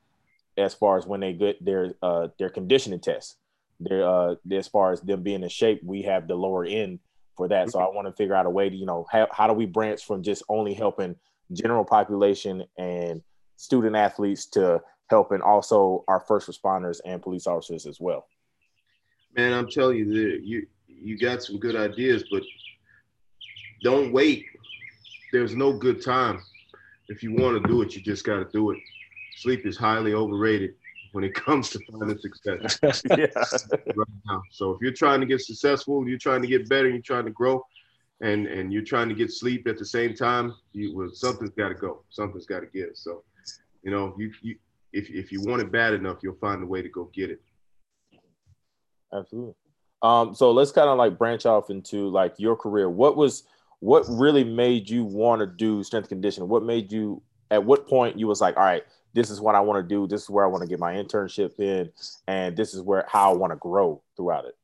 as 0.58 0.74
far 0.74 0.98
as 0.98 1.06
when 1.06 1.20
they 1.20 1.32
get 1.32 1.62
their 1.64 1.92
uh, 2.02 2.28
their 2.38 2.50
conditioning 2.50 3.00
tests 3.00 3.36
their 3.80 4.06
uh, 4.06 4.34
as 4.50 4.68
far 4.68 4.92
as 4.92 5.00
them 5.02 5.22
being 5.22 5.42
in 5.42 5.48
shape 5.48 5.80
we 5.84 6.02
have 6.02 6.26
the 6.28 6.34
lower 6.34 6.64
end 6.64 6.98
for 7.36 7.48
that. 7.48 7.70
So 7.70 7.78
I 7.78 7.84
want 7.84 8.06
to 8.06 8.12
figure 8.12 8.34
out 8.34 8.46
a 8.46 8.50
way 8.50 8.68
to, 8.68 8.74
you 8.74 8.86
know, 8.86 9.06
how, 9.10 9.28
how 9.30 9.46
do 9.46 9.52
we 9.52 9.66
branch 9.66 10.04
from 10.04 10.22
just 10.22 10.42
only 10.48 10.74
helping 10.74 11.16
general 11.52 11.84
population 11.84 12.64
and 12.76 13.22
student 13.56 13.94
athletes 13.94 14.46
to 14.46 14.82
helping 15.08 15.40
also 15.40 16.04
our 16.08 16.20
first 16.20 16.48
responders 16.48 17.00
and 17.04 17.22
police 17.22 17.46
officers 17.46 17.86
as 17.86 18.00
well. 18.00 18.26
Man, 19.36 19.52
I'm 19.52 19.68
telling 19.68 19.98
you, 19.98 20.06
that 20.14 20.42
you 20.44 20.66
you 20.88 21.18
got 21.18 21.42
some 21.42 21.58
good 21.58 21.76
ideas, 21.76 22.24
but 22.30 22.42
don't 23.82 24.12
wait. 24.12 24.46
There's 25.30 25.54
no 25.54 25.72
good 25.74 26.02
time. 26.02 26.42
If 27.08 27.22
you 27.22 27.32
want 27.32 27.62
to 27.62 27.68
do 27.68 27.82
it, 27.82 27.94
you 27.94 28.00
just 28.00 28.24
got 28.24 28.36
to 28.36 28.46
do 28.52 28.70
it. 28.70 28.78
Sleep 29.36 29.66
is 29.66 29.76
highly 29.76 30.14
overrated 30.14 30.74
when 31.12 31.22
it 31.22 31.34
comes 31.46 31.70
to 31.70 31.80
finding 31.90 32.18
success. 32.18 32.78
yeah. 33.10 33.26
right 33.94 34.08
now. 34.26 34.42
So 34.50 34.70
if 34.72 34.78
you're 34.80 34.92
trying 34.92 35.20
to 35.20 35.26
get 35.26 35.42
successful, 35.42 36.08
you're 36.08 36.18
trying 36.18 36.42
to 36.42 36.48
get 36.48 36.68
better, 36.68 36.88
you're 36.88 37.00
trying 37.02 37.26
to 37.26 37.30
grow, 37.30 37.62
and 38.22 38.46
and 38.46 38.72
you're 38.72 38.84
trying 38.84 39.10
to 39.10 39.14
get 39.14 39.30
sleep 39.30 39.68
at 39.68 39.76
the 39.76 39.84
same 39.84 40.14
time, 40.14 40.54
you 40.72 40.96
well, 40.96 41.10
something's 41.12 41.50
got 41.50 41.68
to 41.68 41.74
go. 41.74 42.02
Something's 42.08 42.46
got 42.46 42.60
to 42.60 42.66
give. 42.66 42.90
So, 42.94 43.22
you 43.82 43.90
know, 43.90 44.14
you 44.18 44.32
you 44.40 44.56
if 44.94 45.10
if 45.10 45.30
you 45.30 45.42
want 45.42 45.60
it 45.60 45.70
bad 45.70 45.92
enough, 45.92 46.18
you'll 46.22 46.36
find 46.36 46.62
a 46.62 46.66
way 46.66 46.80
to 46.80 46.88
go 46.88 47.10
get 47.14 47.30
it. 47.30 47.42
Absolutely. 49.12 49.54
Um, 50.02 50.34
so 50.34 50.50
let's 50.50 50.72
kind 50.72 50.88
of 50.88 50.98
like 50.98 51.18
branch 51.18 51.46
off 51.46 51.70
into 51.70 52.08
like 52.08 52.34
your 52.38 52.56
career. 52.56 52.90
What 52.90 53.16
was 53.16 53.44
what 53.80 54.04
really 54.08 54.44
made 54.44 54.88
you 54.88 55.04
want 55.04 55.40
to 55.40 55.46
do 55.46 55.82
strength 55.82 56.08
conditioning? 56.08 56.48
What 56.48 56.62
made 56.62 56.92
you 56.92 57.22
at 57.50 57.64
what 57.64 57.88
point 57.88 58.18
you 58.18 58.26
was 58.26 58.40
like, 58.40 58.56
all 58.56 58.64
right, 58.64 58.84
this 59.14 59.30
is 59.30 59.40
what 59.40 59.54
I 59.54 59.60
want 59.60 59.82
to 59.82 59.88
do. 59.88 60.06
This 60.06 60.24
is 60.24 60.30
where 60.30 60.44
I 60.44 60.48
want 60.48 60.62
to 60.62 60.68
get 60.68 60.78
my 60.78 60.94
internship 60.94 61.58
in, 61.58 61.90
and 62.26 62.56
this 62.56 62.74
is 62.74 62.82
where 62.82 63.06
how 63.08 63.32
I 63.32 63.34
want 63.34 63.52
to 63.52 63.56
grow 63.56 64.02
throughout 64.16 64.44
it. 64.44 64.56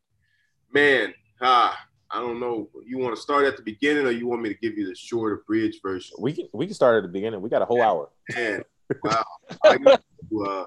Man, 0.73 1.15
ah, 1.41 1.79
I 2.11 2.21
don't 2.21 2.39
know. 2.39 2.69
You 2.85 2.99
want 2.99 3.17
to 3.17 3.23
start 3.23 3.47
at 3.47 3.57
the 3.57 3.63
beginning, 3.63 4.07
or 4.07 4.11
you 4.11 4.27
want 4.27 4.43
me 4.43 4.51
to 4.51 4.55
give 4.57 4.77
you 4.77 4.87
the 4.87 4.95
shorter 4.95 5.43
bridge 5.47 5.81
version? 5.83 6.17
We 6.19 6.35
can 6.35 6.49
we 6.53 6.67
can 6.67 6.75
start 6.75 6.99
at 6.99 7.03
the 7.03 7.13
beginning. 7.13 7.41
We 7.41 7.49
got 7.49 7.63
a 7.63 7.65
whole 7.65 7.83
hour. 7.83 8.11
Man, 8.35 8.63
wow. 9.03 9.25
I, 9.65 9.79
uh, 9.87 10.65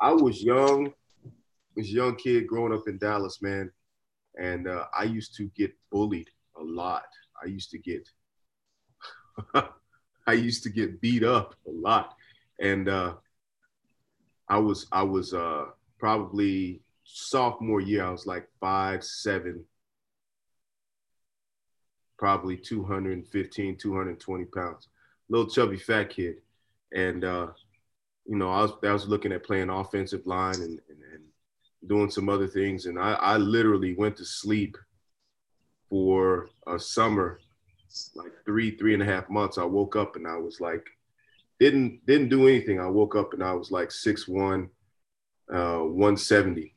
I 0.00 0.12
was 0.12 0.42
young, 0.42 0.92
was 1.76 1.86
a 1.88 1.92
young 1.92 2.16
kid 2.16 2.46
growing 2.46 2.72
up 2.72 2.88
in 2.88 2.98
Dallas, 2.98 3.42
man, 3.42 3.70
and 4.36 4.68
uh, 4.68 4.84
I 4.96 5.04
used 5.04 5.34
to 5.36 5.50
get 5.56 5.72
bullied 5.90 6.30
a 6.58 6.62
lot. 6.62 7.04
I 7.42 7.46
used 7.46 7.70
to 7.70 7.78
get, 7.78 8.08
I 10.26 10.32
used 10.32 10.62
to 10.64 10.70
get 10.70 11.00
beat 11.00 11.24
up 11.24 11.54
a 11.66 11.70
lot 11.70 12.14
and 12.60 12.88
uh, 12.88 13.14
I 14.48 14.58
was 14.58 14.86
I 14.92 15.02
was 15.02 15.34
uh, 15.34 15.66
probably 15.98 16.82
sophomore 17.04 17.80
year. 17.80 18.04
I 18.04 18.10
was 18.10 18.26
like 18.26 18.48
five 18.60 19.04
seven, 19.04 19.64
probably 22.18 22.56
215, 22.56 23.76
220 23.76 24.44
pounds, 24.46 24.88
little 25.28 25.48
chubby 25.48 25.78
fat 25.78 26.10
kid, 26.10 26.36
and 26.92 27.24
uh, 27.24 27.48
you 28.26 28.36
know 28.36 28.50
I 28.50 28.62
was 28.62 28.72
I 28.82 28.92
was 28.92 29.08
looking 29.08 29.32
at 29.32 29.44
playing 29.44 29.70
offensive 29.70 30.26
line 30.26 30.56
and, 30.56 30.80
and, 30.88 31.02
and 31.12 31.22
doing 31.86 32.10
some 32.10 32.28
other 32.28 32.46
things, 32.46 32.86
and 32.86 32.98
I, 32.98 33.12
I 33.14 33.36
literally 33.36 33.94
went 33.94 34.16
to 34.18 34.24
sleep 34.24 34.76
for 35.90 36.48
a 36.66 36.78
summer, 36.78 37.40
like 38.14 38.32
three 38.44 38.76
three 38.76 38.94
and 38.94 39.02
a 39.02 39.06
half 39.06 39.28
months. 39.30 39.58
I 39.58 39.64
woke 39.64 39.96
up 39.96 40.16
and 40.16 40.26
I 40.26 40.36
was 40.36 40.60
like 40.60 40.86
didn't 41.60 42.04
didn't 42.06 42.28
do 42.28 42.48
anything. 42.48 42.80
I 42.80 42.88
woke 42.88 43.16
up 43.16 43.32
and 43.32 43.42
I 43.42 43.52
was 43.52 43.70
like 43.70 43.88
6'1, 43.88 44.68
uh, 45.52 45.78
170. 45.78 46.74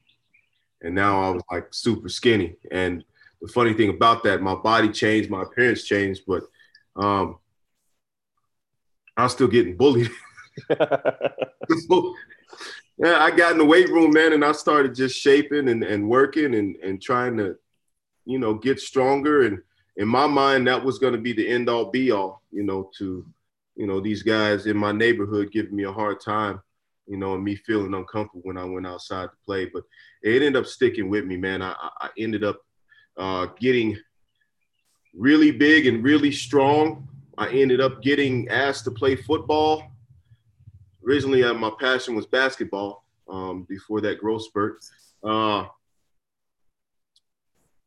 And 0.82 0.94
now 0.94 1.22
I 1.22 1.30
was 1.32 1.44
like 1.52 1.74
super 1.74 2.10
skinny. 2.10 2.56
And 2.72 3.04
the 3.42 3.48
funny 3.48 3.74
thing 3.74 3.90
about 3.90 4.24
that, 4.24 4.42
my 4.42 4.56
body 4.56 4.90
changed, 4.90 5.30
my 5.30 5.44
appearance 5.44 5.84
changed, 5.84 6.24
but 6.28 6.44
um, 6.96 7.38
I 9.16 9.24
was 9.24 9.34
still 9.34 9.48
getting 9.48 9.76
bullied. 9.76 10.12
yeah, 12.98 13.24
I 13.24 13.32
got 13.32 13.52
in 13.52 13.58
the 13.58 13.66
weight 13.66 13.90
room, 13.90 14.12
man, 14.12 14.34
and 14.34 14.44
I 14.44 14.52
started 14.52 14.96
just 14.96 15.20
shaping 15.20 15.70
and, 15.70 15.84
and 15.84 16.10
working 16.10 16.56
and, 16.56 16.76
and 16.78 17.02
trying 17.02 17.38
to, 17.38 17.56
you 18.26 18.40
know, 18.40 18.54
get 18.54 18.80
stronger. 18.80 19.44
And 19.44 19.60
in 19.98 20.08
my 20.08 20.28
mind, 20.28 20.68
that 20.68 20.84
was 20.84 21.00
going 21.00 21.14
to 21.14 21.20
be 21.20 21.34
the 21.34 21.48
end 21.48 21.70
all 21.70 21.92
be 21.92 22.12
all, 22.12 22.42
you 22.52 22.64
know, 22.64 22.90
to 22.98 23.26
you 23.78 23.86
know, 23.86 24.02
these 24.02 24.24
guys 24.24 24.66
in 24.66 24.76
my 24.76 24.92
neighborhood 24.92 25.52
giving 25.52 25.76
me 25.76 25.84
a 25.84 25.92
hard 25.92 26.20
time, 26.20 26.60
you 27.06 27.16
know, 27.16 27.36
and 27.36 27.44
me 27.44 27.56
feeling 27.56 27.94
uncomfortable 27.94 28.42
when 28.44 28.58
I 28.58 28.66
went 28.66 28.88
outside 28.88 29.28
to 29.28 29.38
play. 29.46 29.66
But 29.66 29.84
it 30.24 30.42
ended 30.42 30.56
up 30.56 30.66
sticking 30.66 31.10
with 31.10 31.26
me, 31.26 31.38
man. 31.38 31.62
I, 31.62 31.76
I 32.02 32.10
ended 32.18 32.44
up 32.44 32.60
uh, 33.18 33.48
getting 33.60 33.96
really 35.14 35.52
big 35.52 35.86
and 35.86 36.04
really 36.04 36.32
strong. 36.32 37.08
I 37.38 37.50
ended 37.50 37.80
up 37.80 38.02
getting 38.02 38.50
asked 38.50 38.86
to 38.86 38.92
play 38.92 39.16
football. 39.16 39.84
Originally, 41.08 41.44
uh, 41.44 41.54
my 41.54 41.72
passion 41.80 42.16
was 42.16 42.26
basketball 42.26 43.06
um, 43.30 43.64
before 43.64 44.02
that 44.02 44.20
growth 44.20 44.44
spurt. 44.44 44.84
Uh, 45.24 45.66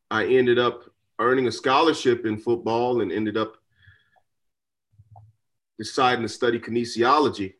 I 0.09 0.25
ended 0.25 0.57
up 0.57 0.83
earning 1.19 1.47
a 1.47 1.51
scholarship 1.51 2.25
in 2.25 2.37
football 2.37 3.01
and 3.01 3.11
ended 3.11 3.37
up 3.37 3.57
deciding 5.77 6.23
to 6.23 6.29
study 6.29 6.59
kinesiology 6.59 7.53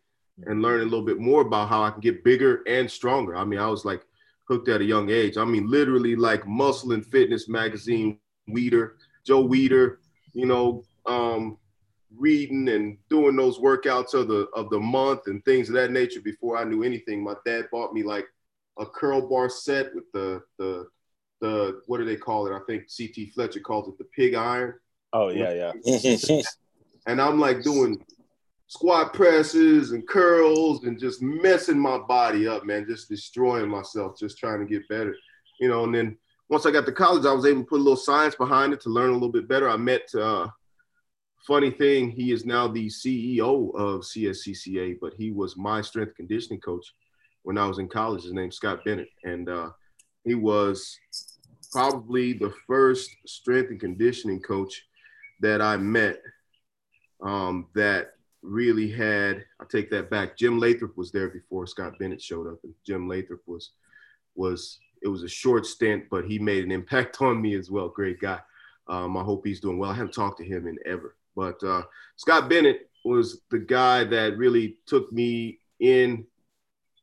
and 0.46 0.64
learn 0.64 0.82
a 0.82 0.84
little 0.84 1.06
bit 1.06 1.20
more 1.20 1.42
about 1.42 1.70
how 1.70 1.84
I 1.84 1.92
can 1.92 2.02
get 2.02 2.24
bigger 2.24 2.64
and 2.68 2.90
stronger. 2.90 3.36
I 3.36 3.46
mean, 3.46 3.60
I 3.60 3.68
was 3.68 3.86
like 3.86 4.04
hooked 4.46 4.68
at 4.68 4.82
a 4.82 4.86
young 4.86 5.12
age. 5.12 5.38
I 5.38 5.46
mean, 5.46 5.70
literally 5.70 6.16
like 6.16 6.48
Muscle 6.48 6.94
and 6.94 7.06
Fitness 7.06 7.48
magazine, 7.48 8.18
Weider, 8.50 8.94
Joe 9.24 9.48
Weider, 9.48 9.98
you 10.34 10.48
know, 10.48 10.84
um, 11.06 11.58
reading 12.18 12.70
and 12.70 12.98
doing 13.10 13.36
those 13.36 13.60
workouts 13.60 14.14
of 14.14 14.28
the 14.28 14.48
of 14.54 14.70
the 14.70 14.80
month 14.80 15.22
and 15.28 15.44
things 15.46 15.70
of 15.70 15.76
that 15.76 15.92
nature 15.92 16.22
before 16.22 16.58
I 16.58 16.64
knew 16.64 16.84
anything. 16.84 17.24
My 17.24 17.36
dad 17.46 17.66
bought 17.72 17.94
me 17.94 18.04
like 18.04 18.26
a 18.80 18.86
curl 18.86 19.28
bar 19.28 19.50
set 19.50 19.94
with 19.96 20.12
the 20.14 20.42
the 20.58 20.88
the 21.40 21.82
what 21.88 21.98
do 21.98 22.06
they 22.06 22.16
call 22.16 22.48
it? 22.48 22.56
I 22.56 22.60
think 22.68 22.90
CT 22.96 23.34
Fletcher 23.34 23.60
calls 23.60 23.88
it 23.88 23.98
the 23.98 24.06
pig 24.16 24.36
iron. 24.36 24.76
Oh 25.14 25.30
yeah, 25.30 25.72
yeah. 25.86 26.42
and 27.08 27.22
I'm 27.22 27.40
like 27.40 27.64
doing 27.64 28.04
squat 28.68 29.14
presses 29.14 29.92
and 29.92 30.08
curls 30.08 30.86
and 30.86 30.98
just 30.98 31.22
messing 31.22 31.78
my 31.78 31.98
body 31.98 32.48
up, 32.48 32.66
man, 32.66 32.86
just 32.88 33.10
destroying 33.10 33.70
myself, 33.70 34.18
just 34.18 34.38
trying 34.38 34.60
to 34.60 34.66
get 34.66 34.88
better, 34.88 35.14
you 35.60 35.68
know. 35.68 35.84
And 35.84 35.94
then 35.94 36.18
once 36.48 36.66
I 36.66 36.72
got 36.72 36.86
to 36.86 36.92
college, 36.94 37.26
I 37.26 37.34
was 37.34 37.46
able 37.46 37.64
to 37.64 37.68
put 37.68 37.82
a 37.82 37.84
little 37.84 37.98
science 37.98 38.36
behind 38.36 38.72
it 38.72 38.80
to 38.82 38.90
learn 38.90 39.10
a 39.10 39.14
little 39.14 39.32
bit 39.32 39.50
better. 39.50 39.70
I 39.70 39.76
met, 39.76 40.04
uh, 40.16 40.48
funny 41.46 41.72
thing, 41.72 42.12
he 42.12 42.32
is 42.32 42.46
now 42.46 42.68
the 42.68 42.88
CEO 42.88 43.74
of 43.76 44.02
CSCCA, 44.02 44.98
but 45.02 45.14
he 45.14 45.32
was 45.32 45.58
my 45.58 45.82
strength 45.82 46.16
conditioning 46.16 46.62
coach 46.62 46.94
when 47.44 47.58
I 47.58 47.66
was 47.68 47.80
in 47.80 47.88
college. 47.88 48.24
His 48.24 48.34
name's 48.34 48.56
Scott 48.56 48.84
Bennett, 48.86 49.10
and 49.24 49.50
uh, 49.50 49.70
he 50.24 50.36
was 50.36 50.98
probably 51.72 52.34
the 52.34 52.54
first 52.68 53.10
strength 53.26 53.72
and 53.72 53.80
conditioning 53.80 54.42
coach 54.42 54.86
that 55.40 55.62
I 55.62 55.78
met 55.78 56.22
um, 57.24 57.68
that 57.76 58.14
really 58.42 58.90
had, 58.90 59.44
I 59.60 59.66
take 59.70 59.90
that 59.92 60.10
back. 60.10 60.38
Jim 60.38 60.60
Lathrop 60.60 60.98
was 60.98 61.12
there 61.12 61.30
before 61.30 61.68
Scott 61.68 61.98
Bennett 62.00 62.22
showed 62.22 62.48
up, 62.48 62.60
and 62.64 62.74
Jim 62.86 63.08
Lathrop 63.08 63.42
was 63.46 63.72
was 64.36 64.80
it 65.04 65.08
was 65.08 65.24
a 65.24 65.30
short 65.30 65.66
stint, 65.66 66.06
but 66.10 66.26
he 66.26 66.40
made 66.40 66.64
an 66.64 66.72
impact 66.72 67.22
on 67.22 67.42
me 67.42 67.56
as 67.56 67.70
well. 67.70 67.90
Great 67.90 68.20
guy. 68.20 68.40
Um, 68.88 69.16
I 69.16 69.24
hope 69.24 69.46
he's 69.46 69.60
doing 69.60 69.78
well. 69.78 69.92
I 69.92 69.96
haven't 69.96 70.14
talked 70.14 70.40
to 70.40 70.46
him 70.46 70.68
in 70.68 70.78
ever, 70.86 71.16
but 71.36 71.62
uh, 71.64 71.84
Scott 72.18 72.50
Bennett 72.50 72.90
was 73.04 73.42
the 73.50 73.60
guy 73.60 74.04
that 74.04 74.38
really 74.38 74.78
took 74.86 75.12
me 75.12 75.60
in, 75.80 76.26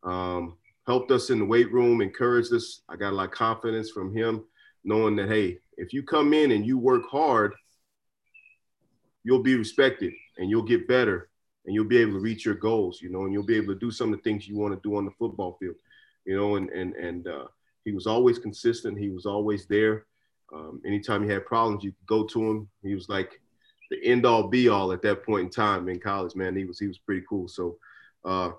um, 0.04 0.56
helped 0.86 1.10
us 1.10 1.30
in 1.30 1.40
the 1.40 1.44
weight 1.44 1.72
room, 1.72 2.00
encouraged 2.00 2.52
us. 2.52 2.82
I 2.88 2.96
got 2.96 3.10
a 3.12 3.16
lot 3.16 3.26
of 3.26 3.30
confidence 3.32 3.90
from 3.90 4.14
him, 4.14 4.44
knowing 4.84 5.16
that 5.16 5.28
hey, 5.28 5.58
if 5.76 5.92
you 5.92 6.02
come 6.02 6.32
in 6.32 6.52
and 6.52 6.66
you 6.66 6.78
work 6.78 7.08
hard, 7.10 7.54
you'll 9.24 9.42
be 9.42 9.56
respected 9.56 10.12
and 10.38 10.48
you'll 10.48 10.62
get 10.62 10.88
better 10.88 11.28
and 11.66 11.74
you'll 11.74 11.84
be 11.84 11.98
able 11.98 12.14
to 12.14 12.20
reach 12.20 12.46
your 12.46 12.54
goals, 12.54 13.02
you 13.02 13.10
know, 13.10 13.24
and 13.24 13.32
you'll 13.32 13.42
be 13.42 13.56
able 13.56 13.74
to 13.74 13.78
do 13.78 13.90
some 13.90 14.12
of 14.12 14.18
the 14.18 14.22
things 14.22 14.48
you 14.48 14.56
want 14.56 14.74
to 14.74 14.88
do 14.88 14.96
on 14.96 15.04
the 15.04 15.10
football 15.18 15.56
field, 15.60 15.74
you 16.24 16.36
know, 16.36 16.56
and 16.56 16.70
and 16.70 16.94
and 16.94 17.28
uh, 17.28 17.46
he 17.84 17.92
was 17.92 18.06
always 18.06 18.38
consistent. 18.38 18.98
He 18.98 19.10
was 19.10 19.26
always 19.26 19.66
there. 19.66 20.06
Um, 20.52 20.80
anytime 20.86 21.22
you 21.22 21.30
had 21.30 21.44
problems, 21.44 21.84
you 21.84 21.92
could 21.92 22.06
go 22.06 22.24
to 22.24 22.42
him. 22.42 22.68
He 22.82 22.94
was 22.94 23.08
like 23.08 23.40
the 23.90 24.04
end 24.04 24.26
all 24.26 24.48
be 24.48 24.68
all 24.68 24.92
at 24.92 25.02
that 25.02 25.24
point 25.24 25.44
in 25.44 25.50
time 25.50 25.88
in 25.88 25.98
college, 25.98 26.34
man. 26.34 26.56
He 26.56 26.64
was 26.64 26.78
he 26.78 26.86
was 26.86 26.98
pretty 26.98 27.24
cool. 27.28 27.48
So 27.48 27.78
uh, 28.24 28.52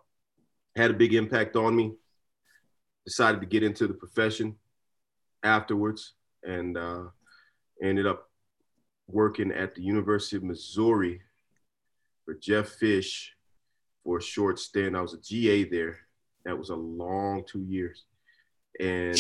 had 0.76 0.92
a 0.92 0.96
big 0.96 1.14
impact 1.14 1.56
on 1.56 1.76
me. 1.76 1.94
Decided 3.06 3.42
to 3.42 3.48
get 3.48 3.64
into 3.64 3.88
the 3.88 3.94
profession 3.94 4.56
afterwards 5.44 6.14
and 6.44 6.78
uh, 6.78 7.04
ended 7.82 8.06
up 8.06 8.30
working 9.08 9.52
at 9.52 9.74
the 9.74 9.82
University 9.82 10.38
of 10.38 10.44
Missouri 10.44 11.22
for 12.26 12.34
Jeff 12.36 12.70
Fish 12.70 13.36
for 14.04 14.18
a 14.18 14.22
short 14.22 14.60
stint. 14.60 14.96
I 14.96 15.02
was 15.02 15.14
a 15.14 15.22
GA 15.22 15.64
there. 15.64 15.98
That 16.46 16.58
was 16.58 16.70
a 16.70 16.76
long 16.76 17.44
two 17.48 17.64
years. 17.64 18.06
And 18.80 19.18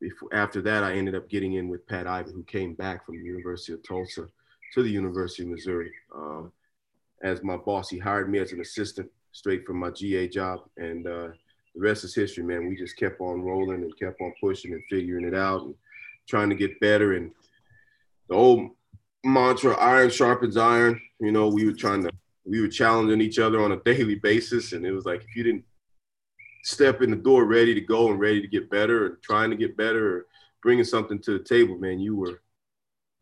before, 0.00 0.28
after 0.32 0.60
that, 0.62 0.82
I 0.82 0.94
ended 0.94 1.14
up 1.14 1.28
getting 1.28 1.54
in 1.54 1.68
with 1.68 1.86
Pat 1.86 2.06
Ivey, 2.06 2.32
who 2.32 2.42
came 2.42 2.74
back 2.74 3.04
from 3.04 3.18
the 3.18 3.24
University 3.24 3.72
of 3.72 3.82
Tulsa 3.82 4.28
to 4.74 4.82
the 4.82 4.90
University 4.90 5.42
of 5.42 5.50
Missouri. 5.50 5.92
Um, 6.14 6.52
as 7.22 7.42
my 7.42 7.56
boss, 7.56 7.88
he 7.88 7.98
hired 7.98 8.30
me 8.30 8.38
as 8.38 8.52
an 8.52 8.60
assistant 8.60 9.10
straight 9.32 9.64
from 9.64 9.78
my 9.78 9.90
GA 9.90 10.28
job. 10.28 10.60
And 10.76 11.06
uh, 11.06 11.28
the 11.74 11.80
rest 11.80 12.04
is 12.04 12.14
history, 12.14 12.44
man. 12.44 12.68
We 12.68 12.76
just 12.76 12.96
kept 12.96 13.20
on 13.20 13.42
rolling 13.42 13.82
and 13.82 13.98
kept 13.98 14.20
on 14.20 14.32
pushing 14.40 14.72
and 14.72 14.82
figuring 14.90 15.26
it 15.26 15.34
out 15.34 15.62
and 15.62 15.74
trying 16.28 16.50
to 16.50 16.56
get 16.56 16.78
better. 16.80 17.14
And 17.14 17.30
the 18.28 18.34
old 18.34 18.70
mantra 19.26 19.74
iron 19.74 20.08
sharpens 20.08 20.56
iron 20.56 21.00
you 21.20 21.32
know 21.32 21.48
we 21.48 21.64
were 21.64 21.72
trying 21.72 22.02
to 22.02 22.10
we 22.44 22.60
were 22.60 22.68
challenging 22.68 23.20
each 23.20 23.38
other 23.38 23.60
on 23.60 23.72
a 23.72 23.76
daily 23.84 24.14
basis 24.14 24.72
and 24.72 24.86
it 24.86 24.92
was 24.92 25.04
like 25.04 25.22
if 25.22 25.34
you 25.34 25.42
didn't 25.42 25.64
step 26.62 27.02
in 27.02 27.10
the 27.10 27.16
door 27.16 27.44
ready 27.44 27.74
to 27.74 27.80
go 27.80 28.10
and 28.10 28.20
ready 28.20 28.40
to 28.40 28.48
get 28.48 28.70
better 28.70 29.06
and 29.06 29.22
trying 29.22 29.50
to 29.50 29.56
get 29.56 29.76
better 29.76 30.18
or 30.18 30.26
bringing 30.62 30.84
something 30.84 31.18
to 31.18 31.32
the 31.32 31.44
table 31.44 31.76
man 31.78 31.98
you 31.98 32.16
were 32.16 32.40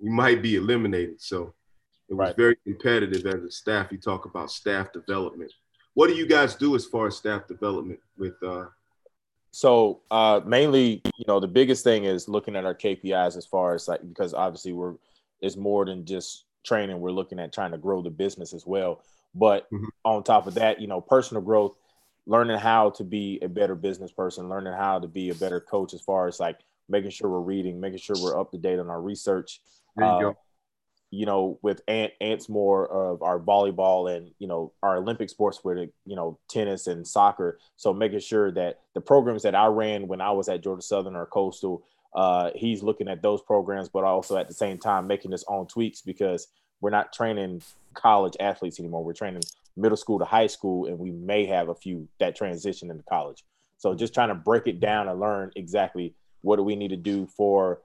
you 0.05 0.11
might 0.11 0.43
be 0.43 0.57
eliminated 0.57 1.21
so 1.21 1.55
it 2.09 2.15
was 2.15 2.29
right. 2.29 2.37
very 2.37 2.57
competitive 2.65 3.25
as 3.27 3.43
a 3.43 3.51
staff 3.51 3.91
you 3.91 3.99
talk 3.99 4.25
about 4.27 4.51
staff 4.51 4.93
development 4.93 5.53
what 5.95 6.09
do 6.09 6.15
you 6.15 6.27
guys 6.27 6.55
do 6.55 6.75
as 6.75 6.85
far 6.85 7.07
as 7.07 7.17
staff 7.17 7.47
development 7.49 7.99
with 8.19 8.35
uh 8.43 8.67
so 9.51 10.01
uh 10.11 10.41
mainly 10.45 11.01
you 11.17 11.25
know 11.27 11.41
the 11.41 11.49
biggest 11.49 11.85
thing 11.85 12.05
is 12.05 12.29
looking 12.29 12.57
at 12.57 12.65
our 12.65 12.75
kpis 12.75 13.37
as 13.37 13.47
far 13.47 13.75
as 13.75 13.89
like 13.89 14.01
because 14.09 14.35
obviously 14.35 14.73
we're 14.73 14.95
it's 15.41 15.57
more 15.57 15.85
than 15.85 16.05
just 16.05 16.47
training. 16.65 17.01
We're 17.01 17.13
looking 17.13 17.39
at 17.39 17.53
trying 17.53 17.73
to 17.73 17.79
grow 17.79 18.03
the 18.03 18.11
business 18.11 18.55
as 18.55 18.67
well. 18.67 19.03
But 19.35 19.71
mm-hmm. 19.71 19.87
on 20.05 20.25
top 20.25 20.47
of 20.47 20.55
that, 20.55 20.81
you 20.81 20.87
know, 20.87 21.01
personal 21.01 21.43
growth, 21.43 21.77
learning 22.27 22.59
how 22.59 22.91
to 22.91 23.05
be 23.05 23.39
a 23.43 23.49
better 23.49 23.75
business 23.75 24.11
person, 24.11 24.49
learning 24.49 24.73
how 24.73 24.99
to 24.99 25.07
be 25.07 25.31
a 25.31 25.35
better 25.35 25.61
coach 25.61 25.93
as 25.93 26.01
far 26.01 26.27
as 26.27 26.41
like 26.41 26.59
making 26.89 27.11
sure 27.11 27.29
we're 27.29 27.41
reading, 27.41 27.81
making 27.81 27.99
sure 27.99 28.17
we're 28.21 28.41
up 28.41 28.51
to 28.53 28.59
date 28.59 28.79
on 28.79 28.89
our 28.89 29.01
research. 29.01 29.61
There 29.97 30.07
you 30.07 30.13
uh, 30.13 30.21
go. 30.21 30.37
You 31.11 31.27
know, 31.27 31.59
with 31.63 31.81
Ant, 31.87 32.13
Ant's 32.21 32.49
more 32.49 32.89
of 32.89 33.23
our 33.23 33.39
volleyball 33.39 34.15
and 34.15 34.33
you 34.39 34.49
know 34.49 34.73
our 34.83 34.97
Olympic 34.97 35.31
sports 35.31 35.63
with 35.63 35.91
you 36.05 36.17
know 36.17 36.39
tennis 36.49 36.87
and 36.87 37.07
soccer. 37.07 37.59
So 37.77 37.93
making 37.93 38.21
sure 38.21 38.51
that 38.53 38.81
the 38.95 39.01
programs 39.01 39.43
that 39.43 39.55
I 39.55 39.67
ran 39.67 40.09
when 40.09 40.21
I 40.21 40.33
was 40.33 40.49
at 40.49 40.63
Georgia 40.63 40.83
Southern 40.83 41.15
or 41.15 41.27
Coastal, 41.27 41.85
uh, 42.15 42.51
he's 42.57 42.83
looking 42.83 43.09
at 43.09 43.23
those 43.23 43.43
programs, 43.43 43.89
but 43.89 44.03
also 44.03 44.37
at 44.37 44.49
the 44.49 44.55
same 44.55 44.79
time 44.79 45.07
making 45.07 45.31
his 45.31 45.45
own 45.47 45.67
tweaks 45.67 46.01
because 46.01 46.49
we're 46.81 46.91
not 46.91 47.13
training 47.13 47.63
college 47.95 48.35
athletes 48.41 48.81
anymore. 48.81 49.05
We're 49.05 49.13
training 49.13 49.43
middle 49.77 49.97
school 49.97 50.19
to 50.19 50.25
high 50.25 50.49
school, 50.49 50.87
and 50.87 50.99
we 50.99 51.13
may 51.13 51.47
have 51.47 51.69
a 51.69 51.75
few 51.75 52.09
that 52.19 52.35
transition 52.35 52.91
into 52.91 53.05
college. 53.05 53.45
So 53.79 53.95
just 53.95 54.15
trying 54.15 54.29
to 54.29 54.35
break 54.35 54.67
it 54.67 54.81
down 54.81 55.09
and 55.09 55.21
learn 55.21 55.51
exactly 55.57 56.15
what 56.43 56.57
do 56.57 56.63
we 56.63 56.77
need 56.77 56.89
to 56.89 56.97
do 56.97 57.27
for 57.27 57.81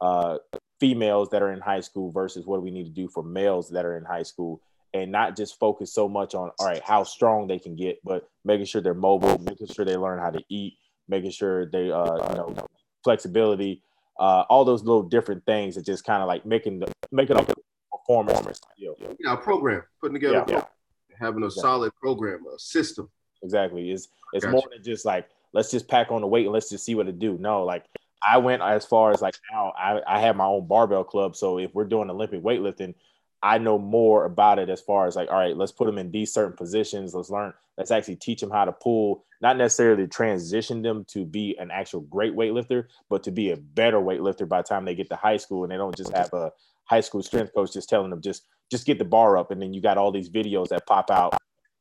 uh, 0.00 0.38
females 0.80 1.28
that 1.30 1.42
are 1.42 1.52
in 1.52 1.60
high 1.60 1.80
school 1.80 2.10
versus 2.10 2.46
what 2.46 2.56
do 2.56 2.62
we 2.62 2.70
need 2.70 2.84
to 2.84 2.90
do 2.90 3.06
for 3.06 3.22
males 3.22 3.70
that 3.70 3.84
are 3.84 3.96
in 3.96 4.04
high 4.04 4.22
school 4.22 4.60
and 4.92 5.12
not 5.12 5.36
just 5.36 5.58
focus 5.60 5.92
so 5.92 6.08
much 6.08 6.34
on 6.34 6.50
all 6.58 6.66
right 6.66 6.82
how 6.82 7.04
strong 7.04 7.46
they 7.46 7.58
can 7.58 7.76
get 7.76 8.00
but 8.02 8.28
making 8.44 8.64
sure 8.64 8.80
they're 8.80 8.94
mobile 8.94 9.38
making 9.38 9.66
sure 9.68 9.84
they 9.84 9.96
learn 9.96 10.18
how 10.18 10.30
to 10.30 10.42
eat 10.48 10.74
making 11.08 11.30
sure 11.30 11.66
they 11.66 11.90
uh, 11.90 12.30
you 12.30 12.36
know 12.36 12.68
flexibility, 13.04 13.82
uh, 14.18 14.44
all 14.48 14.64
those 14.64 14.82
little 14.82 15.02
different 15.02 15.44
things 15.46 15.74
that 15.74 15.84
just 15.84 16.04
kind 16.04 16.22
of 16.22 16.28
like 16.28 16.44
making 16.46 16.80
the 16.80 16.92
making 17.10 17.36
a 17.36 17.46
performance. 17.92 18.60
Yeah, 18.78 19.36
program, 19.36 19.82
putting 20.00 20.14
together, 20.14 20.34
yeah, 20.34 20.44
program, 20.44 20.64
yeah. 21.10 21.16
having 21.20 21.42
a 21.42 21.46
exactly. 21.46 21.62
solid 21.62 21.92
program, 21.96 22.44
a 22.54 22.58
system. 22.58 23.10
Exactly. 23.42 23.90
It's 23.90 24.08
it's 24.32 24.44
gotcha. 24.44 24.52
more 24.52 24.64
than 24.72 24.82
just 24.82 25.04
like 25.04 25.28
let's 25.52 25.70
just 25.70 25.88
pack 25.88 26.12
on 26.12 26.20
the 26.20 26.26
weight 26.26 26.44
and 26.44 26.52
let's 26.52 26.70
just 26.70 26.84
see 26.84 26.94
what 26.94 27.08
it 27.08 27.18
do. 27.18 27.36
No, 27.38 27.64
like 27.64 27.84
I 28.26 28.38
went 28.38 28.62
as 28.62 28.84
far 28.84 29.12
as 29.12 29.22
like 29.22 29.34
now 29.52 29.72
I, 29.78 30.00
I 30.06 30.20
have 30.20 30.36
my 30.36 30.44
own 30.44 30.66
barbell 30.66 31.04
club. 31.04 31.36
So 31.36 31.58
if 31.58 31.74
we're 31.74 31.84
doing 31.84 32.10
Olympic 32.10 32.42
weightlifting, 32.42 32.94
I 33.42 33.58
know 33.58 33.78
more 33.78 34.26
about 34.26 34.58
it 34.58 34.68
as 34.68 34.80
far 34.80 35.06
as 35.06 35.16
like, 35.16 35.30
all 35.30 35.38
right, 35.38 35.56
let's 35.56 35.72
put 35.72 35.86
them 35.86 35.98
in 35.98 36.10
these 36.10 36.32
certain 36.32 36.56
positions. 36.56 37.14
Let's 37.14 37.30
learn, 37.30 37.54
let's 37.78 37.90
actually 37.90 38.16
teach 38.16 38.40
them 38.40 38.50
how 38.50 38.66
to 38.66 38.72
pull, 38.72 39.24
not 39.40 39.56
necessarily 39.56 40.06
transition 40.06 40.82
them 40.82 41.06
to 41.08 41.24
be 41.24 41.56
an 41.58 41.70
actual 41.70 42.02
great 42.02 42.34
weightlifter, 42.34 42.84
but 43.08 43.22
to 43.22 43.30
be 43.30 43.50
a 43.50 43.56
better 43.56 43.98
weightlifter 43.98 44.46
by 44.46 44.58
the 44.58 44.68
time 44.68 44.84
they 44.84 44.94
get 44.94 45.08
to 45.08 45.16
high 45.16 45.38
school 45.38 45.64
and 45.64 45.72
they 45.72 45.76
don't 45.76 45.96
just 45.96 46.14
have 46.14 46.32
a 46.34 46.52
high 46.84 47.00
school 47.00 47.22
strength 47.22 47.54
coach 47.54 47.72
just 47.72 47.88
telling 47.88 48.10
them 48.10 48.20
just 48.20 48.46
just 48.70 48.86
get 48.86 48.98
the 48.98 49.04
bar 49.04 49.38
up 49.38 49.50
and 49.50 49.62
then 49.62 49.72
you 49.72 49.80
got 49.80 49.96
all 49.96 50.12
these 50.12 50.28
videos 50.28 50.68
that 50.68 50.86
pop 50.86 51.10
out 51.10 51.34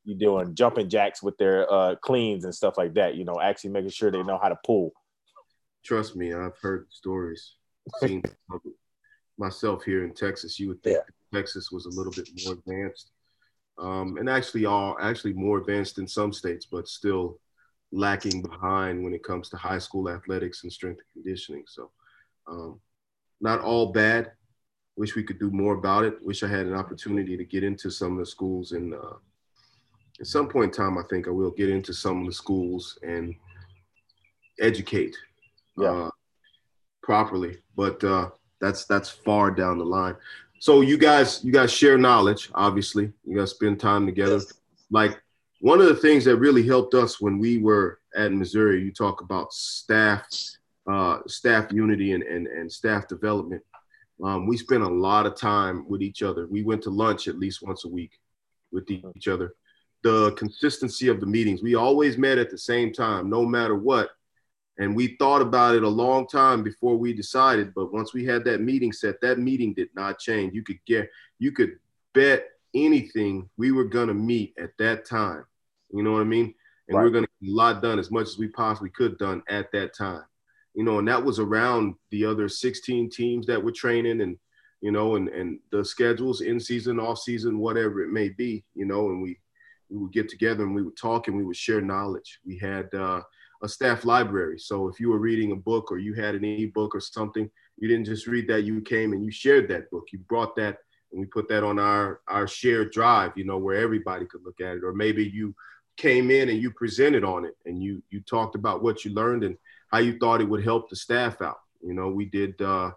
you 0.10 0.16
doing 0.16 0.56
jumping 0.56 0.90
jacks 0.90 1.22
with 1.22 1.38
their 1.38 1.72
uh, 1.72 1.96
cleans 1.96 2.44
and 2.44 2.56
stuff 2.56 2.78
like 2.78 2.94
that, 2.96 3.16
you 3.16 3.26
know, 3.26 3.40
actually 3.42 3.70
making 3.70 3.92
sure 3.92 4.12
they 4.12 4.24
know 4.24 4.40
how 4.42 4.50
to 4.50 4.58
pull. 4.66 4.92
Trust 5.84 6.16
me, 6.16 6.34
I've 6.34 6.58
heard 6.58 6.88
stories, 6.90 7.56
seen 8.00 8.22
myself 9.38 9.84
here 9.84 10.04
in 10.04 10.14
Texas. 10.14 10.60
You 10.60 10.70
would 10.70 10.84
think 10.84 10.98
yeah 10.98 11.14
Texas 11.34 11.72
was 11.72 11.86
a 11.86 11.90
little 11.90 12.12
bit 12.12 12.30
more 12.44 12.54
advanced, 12.54 13.12
um, 13.78 14.18
and 14.18 14.30
actually 14.30 14.66
all 14.66 14.98
actually 15.02 15.34
more 15.34 15.58
advanced 15.60 15.98
in 15.98 16.08
some 16.08 16.34
states, 16.34 16.66
but 16.66 16.88
still 16.88 17.40
lacking 17.92 18.42
behind 18.42 19.04
when 19.04 19.14
it 19.14 19.24
comes 19.24 19.50
to 19.50 19.58
high 19.58 19.80
school 19.80 20.10
athletics 20.10 20.64
and 20.64 20.72
strength 20.72 21.00
and 21.00 21.24
conditioning. 21.24 21.64
So, 21.68 21.92
um, 22.48 22.80
not 23.42 23.62
all 23.62 23.92
bad. 23.92 24.32
Wish 24.96 25.16
we 25.16 25.24
could 25.24 25.40
do 25.40 25.50
more 25.50 25.76
about 25.76 26.04
it. 26.04 26.16
Wish 26.22 26.44
I 26.44 26.48
had 26.48 26.66
an 26.66 26.76
opportunity 26.76 27.38
to 27.38 27.46
get 27.46 27.64
into 27.64 27.90
some 27.90 28.14
of 28.14 28.20
the 28.20 28.26
schools, 28.26 28.74
and 28.74 28.94
uh, 28.94 29.18
at 30.20 30.28
some 30.28 30.50
point 30.50 30.76
in 30.76 30.84
time, 30.84 30.98
I 30.98 31.04
think 31.10 31.28
I 31.28 31.32
will 31.32 31.52
get 31.52 31.70
into 31.70 31.94
some 31.94 32.22
of 32.22 32.26
the 32.26 32.34
schools 32.34 33.00
and 33.04 33.34
educate 34.60 35.16
Yeah. 35.78 35.90
uh, 35.90 36.10
properly. 37.04 37.58
But 37.76 38.04
uh, 38.04 38.30
that's 38.62 38.86
that's 38.86 39.10
far 39.10 39.52
down 39.52 39.78
the 39.78 39.86
line. 39.86 40.16
So 40.60 40.82
you 40.82 40.98
guys 40.98 41.44
you 41.44 41.52
guys 41.52 41.72
share 41.72 41.98
knowledge. 41.98 42.50
Obviously, 42.54 43.12
you 43.26 43.38
guys 43.38 43.52
spend 43.52 43.80
time 43.80 44.06
together. 44.06 44.34
Yes. 44.36 44.54
Like 44.92 45.22
one 45.62 45.82
of 45.82 45.88
the 45.88 45.96
things 45.96 46.26
that 46.26 46.38
really 46.38 46.66
helped 46.66 46.94
us 46.94 47.20
when 47.22 47.40
we 47.40 47.58
were 47.60 48.00
at 48.16 48.32
Missouri, 48.32 48.82
you 48.82 48.92
talk 48.92 49.22
about 49.22 49.54
staff 49.54 50.26
uh, 50.92 51.20
staff 51.28 51.72
unity 51.72 52.14
and, 52.14 52.24
and 52.24 52.48
and 52.48 52.72
staff 52.72 53.08
development. 53.08 53.62
Um, 54.24 54.48
we 54.48 54.58
spent 54.58 54.84
a 54.84 54.88
lot 54.88 55.26
of 55.26 55.36
time 55.36 55.88
with 55.88 56.02
each 56.02 56.24
other. 56.24 56.48
We 56.48 56.64
went 56.64 56.82
to 56.84 56.90
lunch 56.90 57.28
at 57.28 57.40
least 57.40 57.62
once 57.62 57.86
a 57.86 57.90
week 57.90 58.12
with 58.72 58.90
each 58.92 59.28
other. 59.30 59.54
The 60.04 60.32
consistency 60.34 61.08
of 61.08 61.20
the 61.20 61.26
meetings, 61.26 61.62
we 61.62 61.76
always 61.76 62.18
met 62.18 62.38
at 62.38 62.50
the 62.50 62.58
same 62.58 62.92
time, 62.92 63.30
no 63.30 63.46
matter 63.46 63.76
what. 63.76 64.10
And 64.80 64.96
we 64.96 65.16
thought 65.18 65.42
about 65.42 65.76
it 65.76 65.84
a 65.84 65.90
long 65.90 66.26
time 66.26 66.64
before 66.64 66.98
we 66.98 67.14
decided. 67.14 67.74
But 67.76 67.94
once 67.94 68.14
we 68.14 68.26
had 68.26 68.44
that 68.46 68.62
meeting 68.62 68.92
set, 68.92 69.22
that 69.22 69.38
meeting 69.38 69.74
did 69.74 69.90
not 69.94 70.20
change. 70.20 70.54
You 70.54 70.64
could 70.64 70.80
get, 70.86 71.10
you 71.38 71.52
could 71.52 71.78
bet 72.14 72.48
anything 72.74 73.50
we 73.58 73.72
were 73.72 73.86
gonna 73.86 74.14
meet 74.14 74.54
at 74.58 74.72
that 74.80 75.06
time. 75.06 75.46
You 75.92 76.02
know 76.04 76.14
what 76.14 76.22
I 76.22 76.26
mean? 76.26 76.54
And 76.88 76.98
Right. 76.98 77.04
we're 77.04 77.12
gonna 77.12 77.28
get 77.42 77.52
a 77.52 77.54
lot 77.54 77.82
done 77.82 78.00
as 78.00 78.10
much 78.10 78.28
as 78.28 78.38
we 78.38 78.48
possibly 78.48 78.90
could 78.90 79.18
done 79.18 79.44
at 79.48 79.72
that 79.74 79.94
time 79.94 80.24
you 80.80 80.84
know, 80.84 81.00
and 81.00 81.08
that 81.08 81.24
was 81.24 81.40
around 81.40 81.96
the 82.10 82.26
other 82.26 82.48
16 82.48 83.10
teams 83.10 83.46
that 83.48 83.62
were 83.62 83.72
training 83.72 84.22
and, 84.22 84.38
you 84.82 84.92
know, 84.92 85.16
and, 85.16 85.28
and 85.30 85.60
the 85.72 85.84
schedules 85.84 86.42
in 86.42 86.60
season, 86.60 87.00
off 87.00 87.20
season, 87.20 87.60
whatever 87.60 88.02
it 88.02 88.12
may 88.12 88.30
be, 88.30 88.64
you 88.76 88.86
know, 88.86 89.10
and 89.10 89.22
we, 89.22 89.38
we 89.90 89.98
would 89.98 90.14
get 90.14 90.30
together 90.30 90.64
and 90.64 90.74
we 90.74 90.84
would 90.84 90.96
talk 90.96 91.28
and 91.28 91.36
we 91.36 91.44
would 91.44 91.58
share 91.58 91.82
knowledge. 91.82 92.40
We 92.46 92.58
had 92.58 92.94
uh, 92.94 93.22
a 93.62 93.70
staff 93.70 94.06
library. 94.06 94.60
So 94.60 94.88
if 94.88 95.00
you 95.00 95.10
were 95.10 95.18
reading 95.20 95.52
a 95.52 95.56
book 95.56 95.92
or 95.92 95.98
you 95.98 96.14
had 96.14 96.36
an 96.36 96.46
ebook 96.46 96.96
or 96.96 97.00
something, 97.00 97.50
you 97.78 97.88
didn't 97.88 98.06
just 98.06 98.28
read 98.28 98.48
that, 98.48 98.64
you 98.64 98.82
came 98.82 99.14
and 99.14 99.24
you 99.24 99.32
shared 99.32 99.68
that 99.70 99.90
book. 99.92 100.08
You 100.12 100.20
brought 100.20 100.56
that 100.58 100.78
and 101.12 101.20
we 101.20 101.26
put 101.26 101.50
that 101.50 101.64
on 101.64 101.80
our, 101.80 102.22
our 102.28 102.48
shared 102.48 102.92
drive, 102.92 103.32
you 103.36 103.44
know, 103.44 103.58
where 103.58 103.78
everybody 103.78 104.26
could 104.26 104.44
look 104.44 104.62
at 104.62 104.78
it. 104.78 104.84
Or 104.84 104.94
maybe 104.94 105.24
you 105.24 105.56
came 105.98 106.32
in 106.32 106.50
and 106.50 106.62
you 106.62 106.72
presented 106.72 107.24
on 107.24 107.46
it 107.46 107.56
and 107.66 107.82
you, 107.82 108.02
you 108.10 108.22
talked 108.22 108.56
about 108.56 108.84
what 108.84 109.04
you 109.04 109.12
learned 109.14 109.44
and 109.44 109.58
how 109.92 110.00
you 110.00 110.18
thought 110.20 110.42
it 110.42 110.50
would 110.50 110.64
help 110.64 110.90
the 110.90 110.96
staff 110.96 111.42
out. 111.42 111.60
You 111.82 111.94
know, 111.94 112.10
we 112.10 112.26
did 112.26 112.62
uh, 112.62 112.92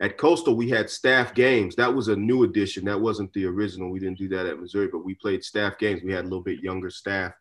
at 0.00 0.18
Coastal, 0.18 0.56
we 0.56 0.68
had 0.68 0.90
staff 0.90 1.34
games. 1.34 1.76
That 1.76 1.94
was 1.94 2.08
a 2.08 2.16
new 2.16 2.42
addition. 2.42 2.84
That 2.84 3.00
wasn't 3.00 3.32
the 3.32 3.46
original. 3.46 3.90
We 3.90 4.00
didn't 4.00 4.18
do 4.18 4.28
that 4.28 4.46
at 4.46 4.60
Missouri, 4.60 4.88
but 4.88 5.04
we 5.04 5.14
played 5.14 5.44
staff 5.44 5.78
games. 5.78 6.02
We 6.02 6.12
had 6.12 6.24
a 6.24 6.28
little 6.28 6.42
bit 6.42 6.60
younger 6.60 6.90
staff. 6.90 7.32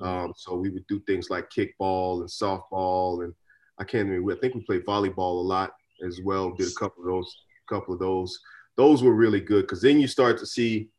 Um, 0.00 0.32
so 0.36 0.56
we 0.56 0.70
would 0.70 0.86
do 0.86 1.00
things 1.00 1.30
like 1.30 1.50
kickball 1.50 2.20
and 2.20 2.28
softball. 2.28 3.24
And 3.24 3.34
I 3.78 3.84
can't 3.84 4.08
remember, 4.08 4.32
I 4.32 4.38
think 4.38 4.54
we 4.54 4.60
played 4.62 4.86
volleyball 4.86 5.38
a 5.38 5.46
lot 5.46 5.72
as 6.06 6.20
well. 6.22 6.52
Did 6.52 6.68
a 6.68 6.74
couple 6.78 7.02
of 7.02 7.08
those, 7.08 7.36
couple 7.68 7.94
of 7.94 8.00
those. 8.00 8.38
Those 8.76 9.02
were 9.02 9.14
really 9.14 9.40
good 9.40 9.62
because 9.62 9.80
then 9.80 9.98
you 9.98 10.06
start 10.06 10.38
to 10.38 10.46
see 10.46 10.90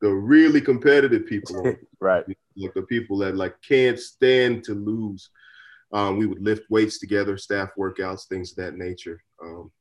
the 0.00 0.10
really 0.10 0.60
competitive 0.60 1.26
people 1.26 1.74
right. 2.00 2.24
like 2.56 2.74
the 2.74 2.82
people 2.82 3.18
that 3.18 3.36
like 3.36 3.56
can't 3.66 3.98
stand 3.98 4.62
to 4.64 4.74
lose. 4.74 5.30
Um, 5.92 6.18
we 6.18 6.26
would 6.26 6.42
lift 6.42 6.70
weights 6.70 6.98
together, 6.98 7.36
staff 7.36 7.70
workouts, 7.78 8.28
things 8.28 8.52
of 8.52 8.56
that 8.58 8.76
nature. 8.76 9.22
Um, 9.42 9.72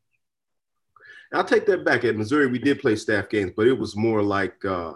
I'll 1.34 1.44
take 1.44 1.66
that 1.66 1.84
back. 1.84 2.06
At 2.06 2.16
Missouri, 2.16 2.48
we 2.48 2.60
did 2.60 2.80
play 2.80 2.96
staff 2.96 3.30
games, 3.30 3.52
but 3.56 3.68
it 3.68 3.78
was 3.78 3.96
more 3.96 4.24
like 4.24 4.64
uh, 4.64 4.94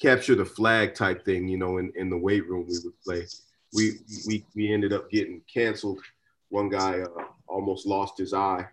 capture 0.00 0.34
the 0.34 0.44
flag 0.44 0.94
type 0.94 1.24
thing. 1.24 1.48
You 1.48 1.58
know, 1.58 1.78
in, 1.78 1.92
in 1.96 2.10
the 2.10 2.16
weight 2.18 2.48
room 2.48 2.66
we 2.68 2.78
would 2.84 3.00
play. 3.02 3.26
We 3.72 3.92
we 4.26 4.44
we 4.54 4.72
ended 4.72 4.92
up 4.92 5.10
getting 5.10 5.42
canceled. 5.52 6.00
One 6.48 6.68
guy 6.68 7.00
uh, 7.00 7.24
almost 7.46 7.86
lost 7.86 8.18
his 8.18 8.34
eye 8.34 8.66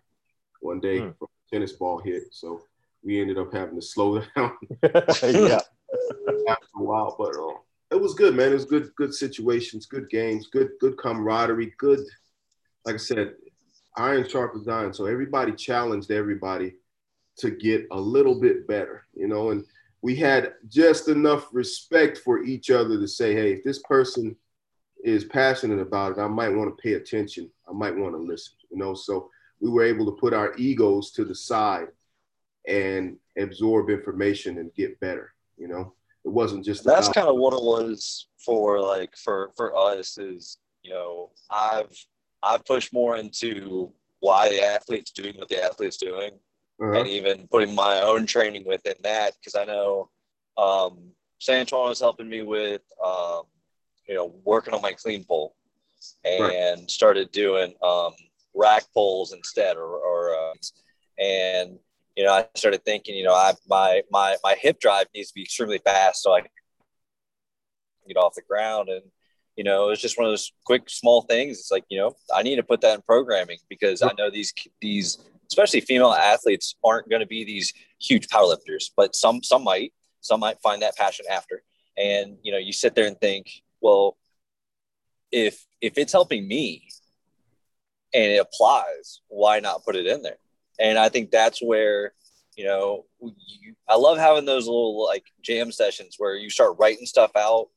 one 0.62 0.80
day 0.80 1.00
Hmm. 1.00 1.12
from 1.20 1.28
a 1.28 1.56
tennis 1.56 1.74
ball 1.74 2.00
hit, 2.00 2.24
so 2.32 2.62
we 3.04 3.22
ended 3.22 3.38
up 3.38 3.54
having 3.54 3.76
to 3.76 3.82
slow 3.82 4.20
down 4.36 4.58
yeah. 4.84 5.60
after 6.50 6.68
a 6.78 6.84
while, 6.84 7.16
but 7.18 7.36
uh, 7.36 7.58
it 7.92 8.02
was 8.02 8.16
good, 8.16 8.36
man. 8.36 8.52
It 8.52 8.56
was 8.56 8.66
good, 8.66 8.90
good 8.96 9.14
situations, 9.14 9.86
good 9.86 10.10
games, 10.10 10.48
good, 10.48 10.72
good 10.82 10.98
camaraderie, 10.98 11.74
good. 11.78 12.00
Like 12.86 12.96
I 12.96 12.98
said, 12.98 13.36
iron 13.96 14.28
sharpens 14.28 14.68
iron, 14.68 14.94
so 14.94 15.06
everybody 15.06 15.52
challenged 15.54 16.10
everybody 16.12 16.74
to 17.38 17.52
get 17.52 17.86
a 17.92 18.00
little 18.00 18.40
bit 18.40 18.68
better, 18.68 19.06
you 19.14 19.28
know. 19.28 19.52
And 19.52 19.64
we 20.02 20.16
had 20.16 20.54
just 20.68 21.08
enough 21.08 21.48
respect 21.52 22.20
for 22.20 22.44
each 22.44 22.70
other 22.70 23.00
to 23.00 23.08
say, 23.08 23.34
hey, 23.34 23.54
if 23.54 23.64
this 23.64 23.80
person 23.84 24.36
is 25.04 25.26
passionate 25.26 25.80
about 25.80 26.14
it, 26.14 26.22
I 26.22 26.28
might 26.28 26.50
want 26.50 26.76
to 26.76 26.82
pay 26.82 26.94
attention. 26.94 27.50
I 27.68 27.74
might 27.74 27.96
want 27.96 28.14
to 28.14 28.20
listen, 28.20 28.54
you 28.72 28.78
know. 28.78 28.94
So 28.94 29.30
we 29.60 29.70
were 29.70 29.84
able 29.84 30.06
to 30.06 30.20
put 30.20 30.34
our 30.34 30.54
egos 30.58 31.12
to 31.12 31.26
the 31.26 31.36
side 31.36 31.88
and 32.68 33.18
absorb 33.38 33.90
information 33.90 34.58
and 34.60 34.74
get 34.76 35.00
better, 35.00 35.34
you 35.58 35.68
know 35.68 35.94
it 36.28 36.30
wasn't 36.30 36.64
just 36.64 36.84
that's 36.84 37.10
kind 37.10 37.28
of 37.28 37.38
what 37.38 37.54
it 37.54 37.64
was 37.64 38.28
for 38.38 38.80
like 38.80 39.16
for 39.16 39.52
for 39.56 39.76
us 39.76 40.18
is 40.18 40.58
you 40.84 40.92
know 40.92 41.32
i've 41.50 41.92
i've 42.44 42.64
pushed 42.66 42.94
more 42.94 43.18
into 43.18 43.92
why 44.20 44.50
the 44.50 44.62
athlete's 44.62 45.12
doing 45.12 45.34
what 45.38 45.48
the 45.48 45.64
athlete's 45.64 45.98
doing 45.98 46.32
uh-huh. 46.82 47.00
and 47.00 47.08
even 47.08 47.48
putting 47.48 47.74
my 47.74 48.02
own 48.02 48.26
training 48.26 48.66
within 48.66 48.96
that 49.04 49.34
because 49.40 49.56
i 49.56 49.66
know 49.66 50.10
um 50.58 50.98
san 51.40 51.60
antonio 51.60 51.90
was 51.90 52.00
helping 52.00 52.30
me 52.30 52.42
with 52.42 52.82
um 53.06 53.44
you 54.08 54.16
know 54.16 54.34
working 54.44 54.74
on 54.74 54.82
my 54.82 54.94
clean 54.94 55.24
pull 55.24 55.56
and 56.24 56.90
started 56.90 57.32
doing 57.32 57.74
um 57.84 58.14
rack 58.54 58.84
pulls 58.94 59.34
instead 59.34 59.78
or, 59.78 59.98
or 59.98 60.36
uh, 60.36 60.54
and 61.20 61.78
you 62.18 62.26
know, 62.26 62.34
I 62.34 62.46
started 62.56 62.84
thinking, 62.84 63.16
you 63.16 63.24
know, 63.24 63.34
I 63.34 63.54
my 63.70 64.02
my 64.10 64.36
my 64.44 64.56
hip 64.60 64.80
drive 64.80 65.06
needs 65.14 65.30
to 65.30 65.36
be 65.36 65.44
extremely 65.44 65.78
fast 65.78 66.24
so 66.24 66.34
I 66.34 66.42
can 66.42 66.50
get 68.08 68.18
off 68.18 68.34
the 68.34 68.42
ground. 68.42 68.90
And 68.90 69.04
you 69.56 69.64
know, 69.64 69.86
it 69.86 69.90
was 69.90 70.02
just 70.02 70.18
one 70.18 70.26
of 70.26 70.32
those 70.32 70.52
quick 70.66 70.90
small 70.90 71.22
things. 71.22 71.60
It's 71.60 71.72
like, 71.72 71.86
you 71.90 72.00
know, 72.00 72.16
I 72.34 72.42
need 72.42 72.56
to 72.56 72.64
put 72.64 72.82
that 72.82 72.96
in 72.96 73.02
programming 73.04 73.60
because 73.70 74.02
I 74.02 74.12
know 74.18 74.32
these 74.32 74.52
these 74.82 75.20
especially 75.50 75.82
female 75.82 76.12
athletes 76.12 76.76
aren't 76.84 77.10
going 77.10 77.22
to 77.22 77.28
be 77.28 77.44
these 77.44 77.74
huge 78.02 78.28
powerlifters, 78.28 78.86
but 78.96 79.16
some 79.16 79.44
some 79.44 79.64
might 79.64 79.94
some 80.22 80.40
might 80.40 80.62
find 80.62 80.82
that 80.82 80.96
passion 80.96 81.26
after. 81.30 81.64
And 81.98 82.38
you 82.44 82.52
know, 82.52 82.58
you 82.58 82.74
sit 82.74 82.96
there 82.96 83.08
and 83.08 83.20
think, 83.20 83.50
well, 83.82 84.18
if 85.32 85.66
if 85.82 85.98
it's 85.98 86.14
helping 86.14 86.48
me 86.48 86.90
and 88.14 88.32
it 88.32 88.38
applies, 88.42 89.22
why 89.28 89.60
not 89.60 89.84
put 89.84 89.96
it 89.96 90.08
in 90.08 90.22
there? 90.22 90.38
And 90.80 90.98
I 90.98 91.10
think 91.10 91.32
that's 91.32 91.62
where, 91.62 92.14
you 92.56 92.66
know, 92.66 93.06
you, 93.22 93.74
I 93.88 93.96
love 93.96 94.18
having 94.18 94.46
those 94.46 94.66
little 94.66 95.06
like 95.06 95.24
jam 95.42 95.72
sessions 95.72 96.16
where 96.18 96.36
you 96.36 96.50
start 96.50 96.78
writing 96.80 97.06
stuff 97.06 97.32
out 97.36 97.70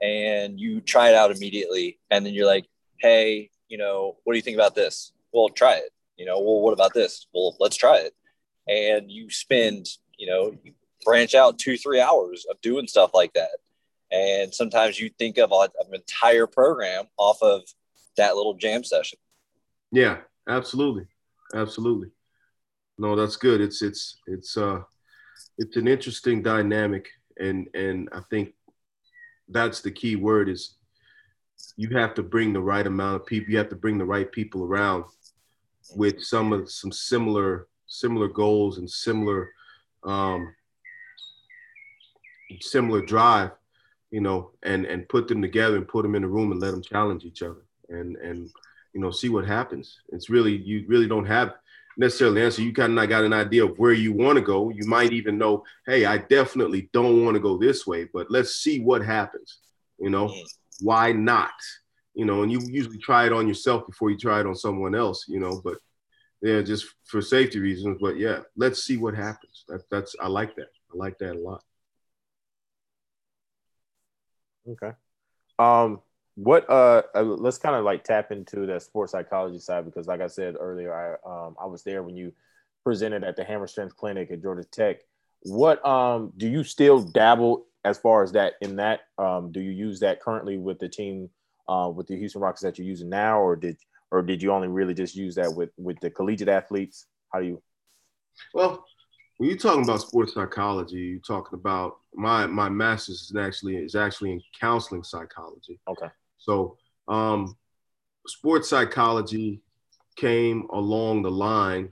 and 0.00 0.58
you 0.58 0.80
try 0.80 1.08
it 1.08 1.14
out 1.14 1.30
immediately. 1.30 1.98
And 2.10 2.24
then 2.24 2.34
you're 2.34 2.46
like, 2.46 2.66
hey, 2.98 3.50
you 3.68 3.78
know, 3.78 4.16
what 4.24 4.34
do 4.34 4.36
you 4.36 4.42
think 4.42 4.56
about 4.56 4.74
this? 4.74 5.12
Well, 5.32 5.48
try 5.48 5.74
it. 5.74 5.90
You 6.16 6.26
know, 6.26 6.38
well, 6.40 6.60
what 6.60 6.72
about 6.72 6.94
this? 6.94 7.26
Well, 7.34 7.56
let's 7.58 7.76
try 7.76 7.98
it. 7.98 8.14
And 8.68 9.10
you 9.10 9.30
spend, 9.30 9.86
you 10.16 10.26
know, 10.26 10.56
you 10.62 10.72
branch 11.04 11.34
out 11.34 11.58
two, 11.58 11.76
three 11.76 12.00
hours 12.00 12.46
of 12.50 12.60
doing 12.60 12.86
stuff 12.86 13.10
like 13.12 13.32
that. 13.34 13.50
And 14.10 14.54
sometimes 14.54 14.98
you 14.98 15.10
think 15.18 15.38
of 15.38 15.52
an 15.52 15.70
entire 15.92 16.46
program 16.46 17.04
off 17.18 17.42
of 17.42 17.62
that 18.16 18.36
little 18.36 18.54
jam 18.54 18.84
session. 18.84 19.18
Yeah, 19.90 20.18
absolutely, 20.48 21.06
absolutely. 21.54 22.10
No, 22.98 23.16
that's 23.16 23.36
good. 23.36 23.60
It's 23.60 23.82
it's 23.82 24.20
it's 24.26 24.56
uh 24.56 24.80
it's 25.58 25.76
an 25.76 25.88
interesting 25.88 26.42
dynamic, 26.42 27.08
and 27.38 27.68
and 27.74 28.08
I 28.12 28.20
think 28.30 28.54
that's 29.48 29.80
the 29.80 29.90
key 29.90 30.16
word 30.16 30.48
is 30.48 30.76
you 31.76 31.88
have 31.90 32.14
to 32.14 32.22
bring 32.22 32.52
the 32.52 32.60
right 32.60 32.86
amount 32.86 33.16
of 33.16 33.26
people. 33.26 33.50
You 33.50 33.58
have 33.58 33.68
to 33.70 33.76
bring 33.76 33.98
the 33.98 34.04
right 34.04 34.30
people 34.30 34.64
around 34.64 35.04
with 35.94 36.22
some 36.22 36.52
of 36.52 36.70
some 36.70 36.92
similar 36.92 37.68
similar 37.86 38.28
goals 38.28 38.78
and 38.78 38.90
similar 38.90 39.50
um, 40.04 40.54
similar 42.60 43.02
drive, 43.02 43.50
you 44.10 44.20
know, 44.20 44.50
and 44.62 44.84
and 44.86 45.08
put 45.08 45.28
them 45.28 45.42
together 45.42 45.76
and 45.76 45.88
put 45.88 46.02
them 46.02 46.14
in 46.14 46.24
a 46.24 46.28
room 46.28 46.52
and 46.52 46.60
let 46.60 46.72
them 46.72 46.82
challenge 46.82 47.24
each 47.24 47.42
other 47.42 47.64
and 47.88 48.16
and 48.16 48.50
you 48.92 49.00
know 49.00 49.10
see 49.10 49.28
what 49.28 49.46
happens. 49.46 50.00
It's 50.10 50.30
really 50.30 50.56
you 50.56 50.84
really 50.88 51.08
don't 51.08 51.26
have 51.26 51.54
necessarily 51.96 52.42
answer. 52.42 52.62
You 52.62 52.72
kind 52.72 52.98
of 52.98 53.08
got 53.08 53.24
an 53.24 53.32
idea 53.32 53.64
of 53.64 53.78
where 53.78 53.92
you 53.92 54.12
want 54.12 54.36
to 54.36 54.42
go. 54.42 54.70
You 54.70 54.86
might 54.86 55.12
even 55.12 55.38
know, 55.38 55.64
hey, 55.86 56.04
I 56.04 56.18
definitely 56.18 56.88
don't 56.92 57.24
want 57.24 57.34
to 57.34 57.40
go 57.40 57.56
this 57.56 57.86
way, 57.86 58.08
but 58.12 58.30
let's 58.30 58.56
see 58.56 58.80
what 58.80 59.04
happens. 59.04 59.58
You 59.98 60.10
know, 60.10 60.34
why 60.80 61.12
not? 61.12 61.52
You 62.14 62.24
know, 62.24 62.42
and 62.42 62.52
you 62.52 62.60
usually 62.60 62.98
try 62.98 63.26
it 63.26 63.32
on 63.32 63.48
yourself 63.48 63.86
before 63.86 64.10
you 64.10 64.16
try 64.16 64.40
it 64.40 64.46
on 64.46 64.54
someone 64.54 64.94
else. 64.94 65.26
You 65.28 65.40
know, 65.40 65.60
but 65.64 65.78
yeah, 66.42 66.60
just 66.62 66.86
for 67.04 67.20
safety 67.22 67.58
reasons. 67.58 67.98
But 68.00 68.18
yeah, 68.18 68.40
let's 68.56 68.84
see 68.84 68.96
what 68.96 69.14
happens. 69.14 69.64
That, 69.68 69.82
that's 69.90 70.14
I 70.20 70.28
like 70.28 70.54
that. 70.56 70.68
I 70.92 70.96
like 70.96 71.18
that 71.18 71.36
a 71.36 71.38
lot. 71.38 71.62
Okay. 74.68 74.92
Um, 75.58 76.00
what 76.36 76.68
uh, 76.68 77.02
uh 77.14 77.22
let's 77.22 77.58
kind 77.58 77.76
of 77.76 77.84
like 77.84 78.02
tap 78.02 78.32
into 78.32 78.66
that 78.66 78.82
sports 78.82 79.12
psychology 79.12 79.58
side 79.58 79.84
because 79.84 80.06
like 80.06 80.20
I 80.20 80.26
said 80.26 80.56
earlier, 80.58 80.92
I 80.92 81.46
um 81.46 81.56
I 81.60 81.66
was 81.66 81.82
there 81.82 82.02
when 82.02 82.16
you 82.16 82.32
presented 82.82 83.24
at 83.24 83.36
the 83.36 83.44
Hammer 83.44 83.66
Strength 83.66 83.96
Clinic 83.96 84.30
at 84.30 84.42
Georgia 84.42 84.64
Tech. 84.64 84.98
What 85.42 85.84
um 85.86 86.32
do 86.36 86.48
you 86.48 86.64
still 86.64 87.02
dabble 87.02 87.66
as 87.84 87.98
far 87.98 88.22
as 88.22 88.32
that 88.32 88.54
in 88.60 88.76
that? 88.76 89.00
Um, 89.18 89.52
do 89.52 89.60
you 89.60 89.70
use 89.70 90.00
that 90.00 90.20
currently 90.20 90.58
with 90.58 90.78
the 90.78 90.88
team 90.88 91.30
uh, 91.68 91.90
with 91.94 92.06
the 92.06 92.16
Houston 92.16 92.40
Rockets 92.40 92.62
that 92.62 92.78
you're 92.78 92.86
using 92.86 93.08
now, 93.08 93.40
or 93.40 93.56
did 93.56 93.76
or 94.10 94.22
did 94.22 94.42
you 94.42 94.52
only 94.52 94.68
really 94.68 94.94
just 94.94 95.14
use 95.14 95.34
that 95.36 95.54
with 95.54 95.70
with 95.76 95.98
the 96.00 96.10
collegiate 96.10 96.48
athletes? 96.48 97.06
How 97.32 97.40
do 97.40 97.46
you? 97.46 97.62
Well, 98.52 98.84
when 99.38 99.48
you're 99.48 99.58
talking 99.58 99.84
about 99.84 100.00
sports 100.00 100.34
psychology, 100.34 100.96
you're 100.96 101.20
talking 101.20 101.58
about 101.58 101.98
my 102.14 102.46
my 102.46 102.68
master's 102.68 103.22
is 103.22 103.36
actually 103.36 103.76
is 103.76 103.94
actually 103.94 104.32
in 104.32 104.42
counseling 104.60 105.02
psychology. 105.02 105.80
Okay. 105.88 106.08
So, 106.38 106.76
um, 107.08 107.56
sports 108.26 108.68
psychology 108.68 109.62
came 110.16 110.68
along 110.72 111.22
the 111.22 111.30
line 111.30 111.90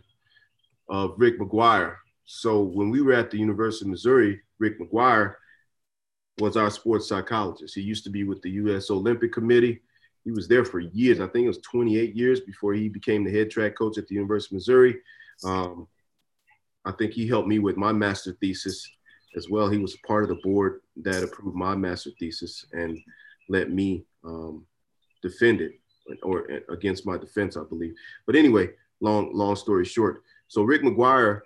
of 0.88 1.14
Rick 1.16 1.40
McGuire. 1.40 1.96
So 2.24 2.62
when 2.62 2.90
we 2.90 3.02
were 3.02 3.14
at 3.14 3.30
the 3.30 3.38
University 3.38 3.84
of 3.84 3.90
Missouri, 3.90 4.40
Rick 4.58 4.80
McGuire 4.80 5.34
was 6.38 6.56
our 6.56 6.70
sports 6.70 7.08
psychologist. 7.08 7.74
He 7.74 7.82
used 7.82 8.04
to 8.04 8.10
be 8.10 8.24
with 8.24 8.40
the 8.42 8.50
U.S. 8.50 8.90
Olympic 8.90 9.32
Committee. 9.32 9.80
He 10.24 10.30
was 10.30 10.48
there 10.48 10.64
for 10.64 10.80
years. 10.80 11.20
I 11.20 11.26
think 11.26 11.44
it 11.44 11.48
was 11.48 11.58
28 11.58 12.14
years 12.14 12.40
before 12.40 12.74
he 12.74 12.88
became 12.88 13.24
the 13.24 13.30
head 13.30 13.50
track 13.50 13.76
coach 13.76 13.98
at 13.98 14.06
the 14.06 14.14
University 14.14 14.54
of 14.54 14.60
Missouri. 14.60 14.96
Um, 15.44 15.88
I 16.84 16.92
think 16.92 17.12
he 17.12 17.28
helped 17.28 17.48
me 17.48 17.58
with 17.58 17.76
my 17.76 17.92
master 17.92 18.36
thesis 18.40 18.88
as 19.36 19.48
well. 19.48 19.68
He 19.68 19.78
was 19.78 19.96
part 20.06 20.22
of 20.22 20.28
the 20.28 20.40
board 20.42 20.80
that 20.96 21.22
approved 21.22 21.56
my 21.56 21.74
master 21.74 22.10
thesis 22.18 22.66
and 22.72 22.98
let 23.48 23.70
me 23.70 24.04
um, 24.24 24.66
defend 25.22 25.60
it 25.60 25.72
or 26.22 26.46
against 26.68 27.06
my 27.06 27.16
defense, 27.16 27.56
I 27.56 27.64
believe. 27.64 27.94
But 28.26 28.36
anyway, 28.36 28.70
long 29.00 29.32
long 29.32 29.56
story 29.56 29.84
short, 29.84 30.22
so 30.48 30.62
Rick 30.62 30.82
McGuire 30.82 31.42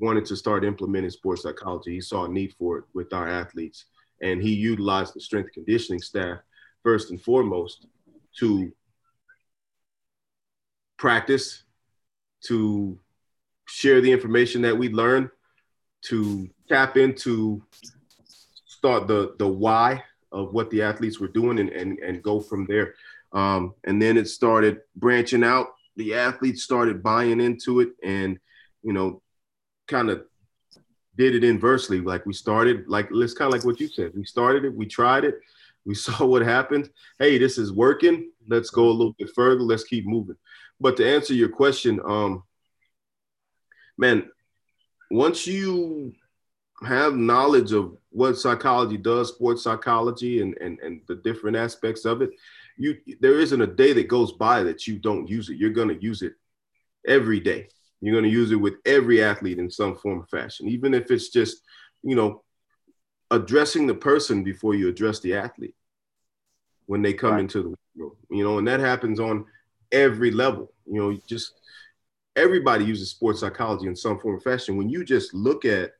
wanted 0.00 0.24
to 0.26 0.36
start 0.36 0.64
implementing 0.64 1.10
sports 1.10 1.42
psychology. 1.42 1.94
He 1.94 2.00
saw 2.00 2.24
a 2.24 2.28
need 2.28 2.54
for 2.58 2.78
it 2.78 2.84
with 2.92 3.12
our 3.12 3.28
athletes, 3.28 3.86
and 4.24 4.42
he 4.42 4.54
utilized 4.54 5.14
the 5.14 5.20
strength 5.20 5.52
conditioning 5.52 6.00
staff 6.00 6.38
first 6.82 7.10
and 7.10 7.20
foremost 7.20 7.86
to 8.38 8.72
practice, 10.96 11.62
to 12.46 12.98
share 13.66 14.00
the 14.00 14.10
information 14.10 14.62
that 14.62 14.76
we 14.76 14.88
learned, 14.88 15.28
to 16.06 16.48
tap 16.68 16.96
into 16.96 17.62
start 18.66 19.06
the 19.06 19.34
the 19.38 19.46
why 19.46 20.02
of 20.32 20.52
what 20.52 20.70
the 20.70 20.82
athletes 20.82 21.20
were 21.20 21.28
doing 21.28 21.58
and 21.58 21.68
and, 21.70 21.98
and 21.98 22.22
go 22.22 22.40
from 22.40 22.66
there. 22.66 22.94
Um, 23.32 23.74
and 23.84 24.00
then 24.00 24.16
it 24.16 24.28
started 24.28 24.80
branching 24.96 25.44
out. 25.44 25.68
The 25.96 26.14
athletes 26.14 26.62
started 26.62 27.02
buying 27.02 27.40
into 27.40 27.80
it, 27.80 27.90
and 28.02 28.38
you 28.82 28.94
know, 28.94 29.20
kind 29.86 30.08
of 30.08 30.24
did 31.16 31.34
it 31.34 31.44
inversely. 31.44 32.00
Like 32.00 32.26
we 32.26 32.32
started, 32.32 32.88
like 32.88 33.08
it's 33.10 33.34
kind 33.34 33.52
of 33.52 33.52
like 33.52 33.64
what 33.64 33.80
you 33.80 33.88
said. 33.88 34.12
We 34.14 34.24
started 34.24 34.64
it, 34.64 34.74
we 34.74 34.86
tried 34.86 35.24
it, 35.24 35.38
we 35.84 35.94
saw 35.94 36.24
what 36.24 36.42
happened. 36.42 36.90
Hey, 37.18 37.38
this 37.38 37.58
is 37.58 37.72
working. 37.72 38.30
Let's 38.48 38.70
go 38.70 38.88
a 38.88 38.90
little 38.90 39.14
bit 39.18 39.30
further. 39.34 39.60
Let's 39.60 39.84
keep 39.84 40.06
moving. 40.06 40.36
But 40.80 40.96
to 40.98 41.08
answer 41.08 41.34
your 41.34 41.48
question, 41.48 42.00
um, 42.04 42.42
man, 43.96 44.30
once 45.10 45.46
you 45.46 46.12
have 46.82 47.16
knowledge 47.16 47.72
of 47.72 47.96
what 48.10 48.36
psychology 48.36 48.96
does, 48.96 49.28
sports 49.28 49.62
psychology, 49.62 50.42
and 50.42 50.56
and 50.60 50.78
and 50.80 51.00
the 51.06 51.16
different 51.16 51.56
aspects 51.56 52.04
of 52.04 52.22
it, 52.22 52.30
you 52.76 52.96
there 53.20 53.38
isn't 53.38 53.60
a 53.60 53.66
day 53.66 53.92
that 53.92 54.08
goes 54.08 54.32
by 54.32 54.62
that 54.64 54.86
you 54.86 54.98
don't 54.98 55.28
use 55.28 55.48
it. 55.48 55.56
You're 55.56 55.70
gonna 55.70 55.94
use 55.94 56.22
it 56.22 56.34
every 57.06 57.40
day. 57.40 57.68
You're 58.00 58.14
gonna 58.14 58.28
use 58.28 58.52
it 58.52 58.56
with 58.56 58.74
every 58.84 59.22
athlete 59.22 59.58
in 59.58 59.70
some 59.70 59.96
form 59.96 60.20
or 60.20 60.26
fashion, 60.26 60.68
even 60.68 60.94
if 60.94 61.10
it's 61.10 61.28
just, 61.28 61.62
you 62.02 62.16
know, 62.16 62.42
addressing 63.30 63.86
the 63.86 63.94
person 63.94 64.44
before 64.44 64.74
you 64.74 64.88
address 64.88 65.20
the 65.20 65.34
athlete 65.34 65.74
when 66.86 67.02
they 67.02 67.12
come 67.12 67.32
right. 67.32 67.40
into 67.40 67.62
the 67.62 67.74
room. 67.96 68.16
You 68.30 68.44
know, 68.44 68.58
and 68.58 68.68
that 68.68 68.80
happens 68.80 69.20
on 69.20 69.46
every 69.90 70.30
level. 70.30 70.72
You 70.86 71.00
know, 71.00 71.18
just 71.26 71.52
everybody 72.36 72.84
uses 72.84 73.10
sports 73.10 73.40
psychology 73.40 73.86
in 73.86 73.96
some 73.96 74.18
form 74.18 74.36
or 74.36 74.40
fashion. 74.40 74.76
When 74.76 74.88
you 74.88 75.04
just 75.04 75.32
look 75.34 75.64
at 75.64 75.92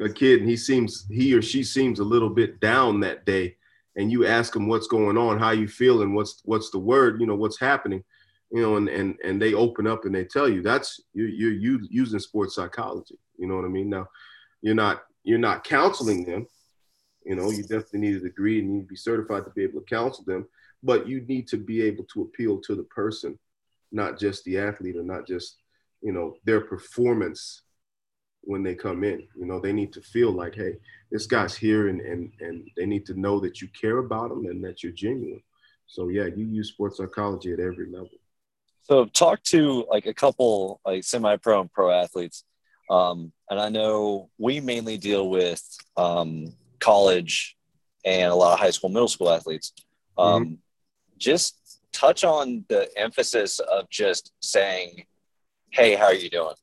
a 0.00 0.08
kid 0.08 0.40
and 0.40 0.48
he 0.48 0.56
seems 0.56 1.06
he 1.10 1.34
or 1.34 1.42
she 1.42 1.62
seems 1.62 1.98
a 2.00 2.04
little 2.04 2.30
bit 2.30 2.60
down 2.60 3.00
that 3.00 3.24
day, 3.24 3.56
and 3.96 4.12
you 4.12 4.26
ask 4.26 4.52
them 4.52 4.68
what's 4.68 4.86
going 4.86 5.16
on, 5.16 5.38
how 5.38 5.50
you 5.50 5.68
feeling, 5.68 6.14
what's 6.14 6.40
what's 6.44 6.70
the 6.70 6.78
word, 6.78 7.20
you 7.20 7.26
know, 7.26 7.34
what's 7.34 7.58
happening, 7.58 8.04
you 8.50 8.62
know, 8.62 8.76
and 8.76 8.88
and 8.88 9.16
and 9.24 9.40
they 9.40 9.54
open 9.54 9.86
up 9.86 10.04
and 10.04 10.14
they 10.14 10.24
tell 10.24 10.48
you 10.48 10.62
that's 10.62 11.00
you 11.12 11.24
you're 11.24 11.52
you 11.52 11.86
using 11.90 12.18
sports 12.18 12.54
psychology. 12.54 13.18
You 13.38 13.46
know 13.46 13.56
what 13.56 13.64
I 13.64 13.68
mean? 13.68 13.90
Now, 13.90 14.08
you're 14.62 14.74
not 14.74 15.02
you're 15.24 15.38
not 15.38 15.64
counseling 15.64 16.24
them. 16.24 16.46
You 17.24 17.34
know, 17.34 17.50
you 17.50 17.62
definitely 17.62 18.00
need 18.00 18.16
a 18.16 18.20
degree 18.20 18.60
and 18.60 18.68
you 18.68 18.74
need 18.74 18.82
to 18.82 18.88
be 18.88 18.96
certified 18.96 19.44
to 19.44 19.50
be 19.50 19.64
able 19.64 19.80
to 19.80 19.86
counsel 19.86 20.24
them, 20.24 20.46
but 20.82 21.08
you 21.08 21.22
need 21.22 21.48
to 21.48 21.56
be 21.56 21.82
able 21.82 22.04
to 22.12 22.22
appeal 22.22 22.60
to 22.60 22.76
the 22.76 22.84
person 22.84 23.36
not 23.92 24.18
just 24.18 24.44
the 24.44 24.58
athlete 24.58 24.96
or 24.96 25.02
not 25.02 25.26
just 25.26 25.56
you 26.02 26.12
know 26.12 26.34
their 26.44 26.60
performance 26.60 27.62
when 28.42 28.62
they 28.62 28.74
come 28.74 29.02
in 29.04 29.26
you 29.36 29.46
know 29.46 29.60
they 29.60 29.72
need 29.72 29.92
to 29.92 30.00
feel 30.02 30.30
like 30.30 30.54
hey 30.54 30.74
this 31.10 31.26
guy's 31.26 31.56
here 31.56 31.88
and 31.88 32.00
and 32.00 32.32
and 32.40 32.68
they 32.76 32.86
need 32.86 33.06
to 33.06 33.18
know 33.18 33.40
that 33.40 33.60
you 33.60 33.68
care 33.80 33.98
about 33.98 34.28
them 34.28 34.46
and 34.46 34.62
that 34.62 34.82
you're 34.82 34.92
genuine 34.92 35.42
so 35.86 36.08
yeah 36.08 36.26
you 36.26 36.46
use 36.46 36.68
sports 36.68 36.98
psychology 36.98 37.52
at 37.52 37.60
every 37.60 37.90
level 37.90 38.10
so 38.88 39.04
talk 39.06 39.42
to 39.42 39.84
like 39.90 40.06
a 40.06 40.14
couple 40.14 40.80
like 40.84 41.04
semi-pro 41.04 41.60
and 41.60 41.72
pro 41.72 41.90
athletes 41.90 42.44
um, 42.90 43.32
and 43.50 43.60
i 43.60 43.68
know 43.68 44.30
we 44.38 44.60
mainly 44.60 44.96
deal 44.96 45.28
with 45.28 45.62
um, 45.96 46.52
college 46.80 47.56
and 48.04 48.30
a 48.30 48.34
lot 48.34 48.52
of 48.52 48.58
high 48.58 48.70
school 48.70 48.90
middle 48.90 49.08
school 49.08 49.30
athletes 49.30 49.72
um, 50.18 50.44
mm-hmm. 50.44 50.54
just 51.18 51.56
touch 51.96 52.24
on 52.24 52.64
the 52.68 52.88
emphasis 52.96 53.58
of 53.58 53.88
just 53.90 54.32
saying, 54.40 55.06
"Hey, 55.70 55.94
how 55.94 56.06
are 56.06 56.14
you 56.14 56.30
doing?" 56.30 56.54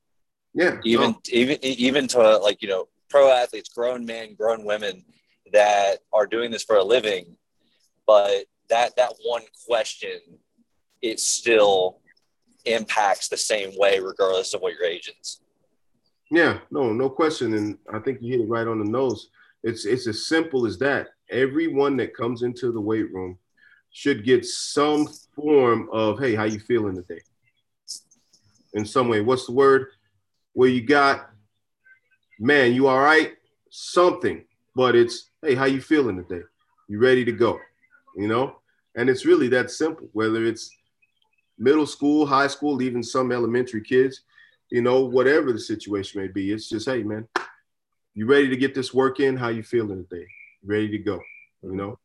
Yeah. 0.54 0.80
Even 0.84 1.12
no. 1.12 1.20
even 1.32 1.58
even 1.62 2.08
to 2.10 2.38
like 2.38 2.62
you 2.62 2.68
know 2.68 2.88
pro 3.10 3.32
athletes, 3.32 3.70
grown 3.70 4.06
men, 4.06 4.36
grown 4.36 4.64
women 4.64 5.04
that 5.52 6.00
are 6.12 6.28
doing 6.28 6.52
this 6.52 6.64
for 6.64 6.78
a 6.78 6.84
living, 6.84 7.38
but 8.06 8.46
that 8.70 8.96
that 8.96 9.14
one 9.24 9.44
question, 9.68 10.20
it 11.02 11.20
still 11.20 12.00
impacts 12.66 13.28
the 13.28 13.38
same 13.38 13.72
way 13.78 14.00
regardless 14.00 14.54
of 14.54 14.62
what 14.62 14.74
your 14.74 14.86
age 14.86 15.12
is. 15.20 15.42
Yeah, 16.32 16.60
no, 16.72 16.92
no 16.94 17.10
question, 17.10 17.54
and 17.54 17.78
I 17.92 18.00
think 18.00 18.20
you 18.22 18.32
hit 18.32 18.42
it 18.42 18.50
right 18.50 18.68
on 18.68 18.80
the 18.80 18.90
nose. 18.90 19.30
It's 19.64 19.86
it's 19.86 20.08
as 20.08 20.28
simple 20.28 20.66
as 20.66 20.78
that. 20.80 21.10
Everyone 21.30 21.96
that 21.98 22.16
comes 22.16 22.42
into 22.42 22.72
the 22.72 22.82
weight 22.82 23.14
room 23.14 23.38
should 23.92 24.26
get 24.26 24.46
some 24.46 25.08
form 25.36 25.88
of, 25.92 26.20
hey, 26.20 26.34
how 26.36 26.46
you 26.46 26.60
feeling 26.60 26.96
today? 26.96 27.22
In 28.74 28.86
some 28.86 29.08
way. 29.08 29.22
What's 29.22 29.46
the 29.46 29.52
word? 29.52 29.88
Where 30.54 30.70
you 30.70 30.82
got, 30.82 31.30
man, 32.40 32.74
you 32.74 32.88
all 32.88 33.00
right? 33.00 33.34
Something, 33.70 34.46
but 34.76 34.96
it's, 34.96 35.30
hey, 35.42 35.56
how 35.56 35.66
you 35.66 35.80
feeling 35.80 36.18
today? 36.18 36.44
You 36.88 37.00
ready 37.00 37.24
to 37.26 37.32
go? 37.32 37.60
You 38.18 38.28
know? 38.28 38.56
And 38.96 39.10
it's 39.10 39.26
really 39.26 39.48
that 39.50 39.72
simple, 39.72 40.10
whether 40.14 40.44
it's 40.44 40.76
middle 41.64 41.86
school, 41.88 42.26
high 42.26 42.48
school, 42.48 42.82
even 42.82 43.02
some 43.02 43.32
elementary 43.32 43.82
kids, 43.82 44.22
you 44.70 44.82
know, 44.82 45.06
whatever 45.06 45.54
the 45.54 45.60
situation 45.60 46.22
may 46.22 46.28
be. 46.28 46.52
It's 46.52 46.68
just, 46.68 46.88
hey, 46.88 47.04
man, 47.04 47.28
you 48.14 48.26
ready 48.26 48.50
to 48.50 48.58
get 48.58 48.76
this 48.76 48.94
work 48.94 49.20
in? 49.20 49.38
How 49.38 49.48
you 49.48 49.64
feeling 49.64 50.06
today? 50.10 50.28
Ready 50.64 50.90
to 50.90 50.98
go, 50.98 51.20
you 51.62 51.76
know? 51.76 51.98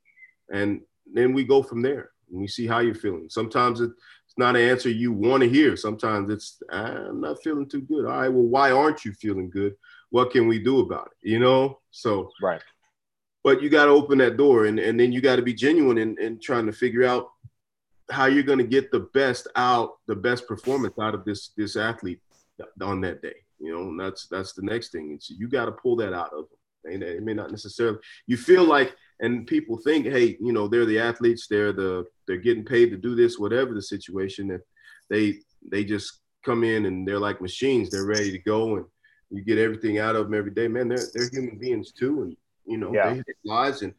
And 0.52 0.82
then 1.12 1.34
we 1.34 1.44
go 1.44 1.62
from 1.62 1.82
there 1.82 2.10
and 2.30 2.40
we 2.40 2.46
see 2.46 2.66
how 2.66 2.78
you're 2.78 2.94
feeling. 2.94 3.28
Sometimes 3.28 3.80
it's 3.80 3.94
not 4.36 4.56
an 4.56 4.62
answer 4.62 4.88
you 4.88 5.12
want 5.12 5.42
to 5.42 5.48
hear. 5.48 5.76
Sometimes 5.76 6.30
it's 6.30 6.62
I'm 6.70 7.20
not 7.20 7.42
feeling 7.42 7.68
too 7.68 7.82
good. 7.82 8.06
All 8.06 8.20
right, 8.20 8.28
well, 8.28 8.44
why 8.44 8.70
aren't 8.70 9.04
you 9.04 9.12
feeling 9.12 9.50
good? 9.50 9.74
What 10.10 10.30
can 10.30 10.46
we 10.46 10.58
do 10.58 10.80
about 10.80 11.08
it? 11.08 11.28
You 11.28 11.38
know? 11.40 11.80
So 11.90 12.30
right. 12.40 12.62
But 13.44 13.62
you 13.62 13.70
got 13.70 13.86
to 13.86 13.92
open 13.92 14.18
that 14.18 14.36
door 14.36 14.66
and, 14.66 14.78
and 14.78 14.98
then 14.98 15.12
you 15.12 15.20
got 15.20 15.36
to 15.36 15.42
be 15.42 15.54
genuine 15.54 15.96
in, 15.96 16.18
in 16.18 16.38
trying 16.40 16.66
to 16.66 16.72
figure 16.72 17.04
out 17.04 17.30
how 18.10 18.26
you're 18.26 18.42
going 18.42 18.58
to 18.58 18.64
get 18.64 18.90
the 18.90 19.08
best 19.14 19.48
out, 19.56 19.98
the 20.06 20.16
best 20.16 20.46
performance 20.46 20.98
out 20.98 21.14
of 21.14 21.24
this 21.24 21.50
this 21.56 21.76
athlete 21.76 22.20
on 22.82 23.00
that 23.02 23.22
day. 23.22 23.34
You 23.58 23.72
know, 23.72 23.82
and 23.88 24.00
that's 24.00 24.26
that's 24.28 24.52
the 24.52 24.62
next 24.62 24.92
thing. 24.92 25.12
It's 25.12 25.30
you 25.30 25.48
got 25.48 25.66
to 25.66 25.72
pull 25.72 25.96
that 25.96 26.12
out 26.12 26.32
of 26.32 26.46
them. 26.48 26.94
And 26.94 27.02
it 27.02 27.22
may 27.22 27.34
not 27.34 27.50
necessarily 27.50 27.98
you 28.26 28.36
feel 28.36 28.64
like 28.64 28.94
and 29.20 29.46
people 29.46 29.76
think, 29.76 30.06
hey, 30.06 30.36
you 30.40 30.52
know, 30.52 30.68
they're 30.68 30.86
the 30.86 31.00
athletes, 31.00 31.46
they're 31.48 31.72
the 31.72 32.04
they're 32.26 32.36
getting 32.36 32.64
paid 32.64 32.90
to 32.90 32.96
do 32.96 33.14
this, 33.14 33.38
whatever 33.38 33.74
the 33.74 33.82
situation, 33.82 34.48
that 34.48 34.60
they 35.10 35.38
they 35.70 35.84
just 35.84 36.20
come 36.44 36.62
in 36.62 36.86
and 36.86 37.06
they're 37.06 37.18
like 37.18 37.40
machines, 37.40 37.90
they're 37.90 38.06
ready 38.06 38.30
to 38.30 38.38
go, 38.38 38.76
and 38.76 38.84
you 39.30 39.42
get 39.42 39.58
everything 39.58 39.98
out 39.98 40.16
of 40.16 40.26
them 40.26 40.34
every 40.34 40.52
day. 40.52 40.68
Man, 40.68 40.88
they're 40.88 41.06
they're 41.14 41.28
human 41.30 41.58
beings 41.58 41.92
too, 41.92 42.22
and 42.22 42.36
you 42.64 42.78
know, 42.78 42.92
yeah. 42.94 43.10
they 43.10 43.16
hit 43.16 43.36
lives, 43.44 43.82
and 43.82 43.92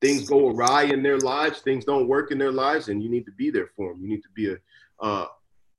things 0.00 0.28
go 0.28 0.48
awry 0.48 0.84
in 0.84 1.02
their 1.02 1.18
lives, 1.18 1.60
things 1.60 1.84
don't 1.84 2.08
work 2.08 2.30
in 2.30 2.38
their 2.38 2.52
lives, 2.52 2.88
and 2.88 3.02
you 3.02 3.10
need 3.10 3.26
to 3.26 3.32
be 3.32 3.50
there 3.50 3.70
for 3.76 3.92
them. 3.92 4.02
You 4.02 4.08
need 4.08 4.22
to 4.22 4.30
be 4.34 4.52
a 4.52 4.56
uh, 5.02 5.26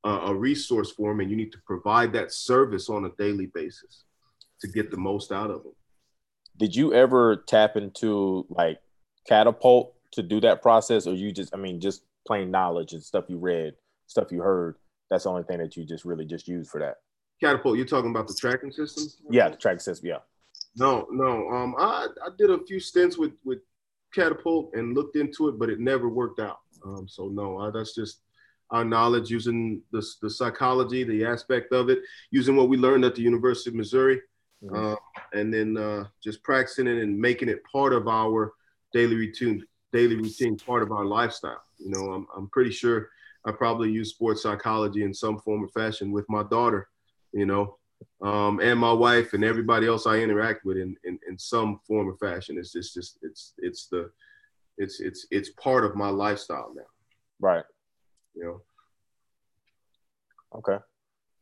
a 0.04 0.34
resource 0.34 0.92
for 0.92 1.12
them, 1.12 1.20
and 1.20 1.30
you 1.30 1.38
need 1.38 1.52
to 1.52 1.60
provide 1.66 2.12
that 2.14 2.32
service 2.32 2.90
on 2.90 3.06
a 3.06 3.10
daily 3.18 3.48
basis 3.54 4.06
to 4.60 4.68
get 4.68 4.90
the 4.92 4.98
most 4.98 5.32
out 5.32 5.52
of 5.52 5.64
them. 5.64 5.74
Did 6.58 6.76
you 6.76 6.94
ever 6.94 7.44
tap 7.48 7.78
into 7.78 8.46
like 8.50 8.80
catapult 9.28 9.96
to 10.14 10.24
do 10.24 10.42
that 10.42 10.62
process, 10.62 11.08
or 11.08 11.14
you 11.14 11.32
just, 11.32 11.54
I 11.54 11.58
mean, 11.58 11.80
just 11.80 12.04
plain 12.26 12.52
knowledge 12.52 12.94
and 12.94 13.04
stuff 13.04 13.26
you 13.28 13.38
read, 13.38 13.76
stuff 14.08 14.32
you 14.32 14.42
heard? 14.42 14.76
That's 15.10 15.26
the 15.26 15.30
only 15.30 15.44
thing 15.44 15.60
that 15.60 15.78
you 15.78 15.86
just 15.86 16.06
really 16.06 16.26
just 16.26 16.48
use 16.48 16.70
for 16.70 16.80
that. 16.80 16.98
Catapult, 17.42 17.78
you're 17.78 17.86
talking 17.86 18.12
about 18.12 18.28
the 18.28 18.34
tracking 18.34 18.72
system? 18.72 19.06
Yeah, 19.30 19.50
the 19.50 19.58
tracking 19.58 19.80
system. 19.80 20.08
Yeah. 20.08 20.20
No, 20.76 21.08
no. 21.12 21.50
Um, 21.50 21.76
I, 21.78 22.08
I 22.24 22.30
did 22.38 22.50
a 22.50 22.64
few 22.66 22.80
stints 22.80 23.18
with 23.18 23.34
with 23.44 23.60
catapult 24.14 24.72
and 24.74 24.96
looked 24.96 25.16
into 25.16 25.48
it, 25.48 25.58
but 25.60 25.70
it 25.70 25.80
never 25.80 26.10
worked 26.10 26.40
out. 26.40 26.60
Um, 26.84 27.08
so 27.08 27.28
no, 27.28 27.60
I, 27.60 27.72
that's 27.72 27.94
just 27.94 28.22
our 28.72 28.86
knowledge 28.86 29.30
using 29.30 29.82
the, 29.92 30.06
the 30.22 30.30
psychology, 30.30 31.04
the 31.04 31.26
aspect 31.26 31.74
of 31.74 31.90
it, 31.90 32.00
using 32.32 32.56
what 32.56 32.70
we 32.70 32.78
learned 32.78 33.06
at 33.06 33.16
the 33.16 33.22
University 33.22 33.70
of 33.70 33.76
Missouri, 33.76 34.22
mm-hmm. 34.64 34.94
uh, 34.94 34.96
and 35.34 35.54
then 35.54 35.78
uh, 35.78 36.06
just 36.24 36.42
practicing 36.44 36.88
it 36.88 37.02
and 37.02 37.20
making 37.20 37.50
it 37.50 37.62
part 37.70 37.94
of 37.94 38.08
our 38.08 38.54
daily 38.94 39.16
routine, 39.16 39.64
daily 39.92 40.16
routine, 40.16 40.58
part 40.58 40.84
of 40.84 40.92
our 40.92 41.06
lifestyle. 41.06 41.62
You 41.80 41.92
know, 41.92 42.14
I'm, 42.14 42.28
I'm 42.36 42.48
pretty 42.50 42.72
sure 42.72 43.10
I 43.46 43.52
probably 43.52 43.92
use 43.92 44.12
sports 44.12 44.44
psychology 44.44 45.04
in 45.04 45.14
some 45.14 45.40
form 45.40 45.64
or 45.64 45.68
fashion 45.70 46.12
with 46.12 46.26
my 46.30 46.44
daughter, 46.44 46.90
you 47.34 47.46
know, 47.46 47.78
um, 48.22 48.60
and 48.60 48.80
my 48.80 48.94
wife 48.94 49.34
and 49.34 49.44
everybody 49.44 49.88
else 49.88 50.06
I 50.06 50.18
interact 50.18 50.66
with 50.66 50.78
in, 50.78 50.96
in, 51.04 51.20
in 51.28 51.38
some 51.38 51.80
form 51.88 52.08
or 52.08 52.18
fashion. 52.18 52.58
It's 52.58 52.72
just, 52.72 52.94
just 52.94 53.18
it's 53.22 53.54
it's 53.58 53.88
the 53.88 54.12
it's 54.78 55.00
it's 55.00 55.26
it's 55.32 55.50
part 55.52 55.86
of 55.86 55.96
my 55.96 56.10
lifestyle 56.10 56.72
now. 56.76 56.84
Right. 57.40 57.66
You 58.36 58.44
know. 58.44 58.62
Okay. 60.56 60.78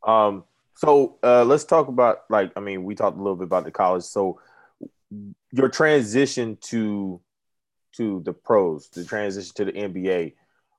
Um. 0.07 0.43
So 0.75 1.17
uh, 1.23 1.43
let's 1.43 1.65
talk 1.65 1.89
about 1.89 2.23
like 2.29 2.51
I 2.55 2.61
mean 2.61 2.83
we 2.83 2.95
talked 2.95 3.17
a 3.17 3.21
little 3.21 3.35
bit 3.35 3.45
about 3.45 3.65
the 3.65 3.71
college. 3.71 4.03
So 4.03 4.39
your 5.51 5.69
transition 5.69 6.57
to 6.61 7.19
to 7.97 8.21
the 8.23 8.33
pros, 8.33 8.87
the 8.89 9.03
transition 9.03 9.51
to 9.55 9.65
the 9.65 9.71
NBA, 9.73 10.35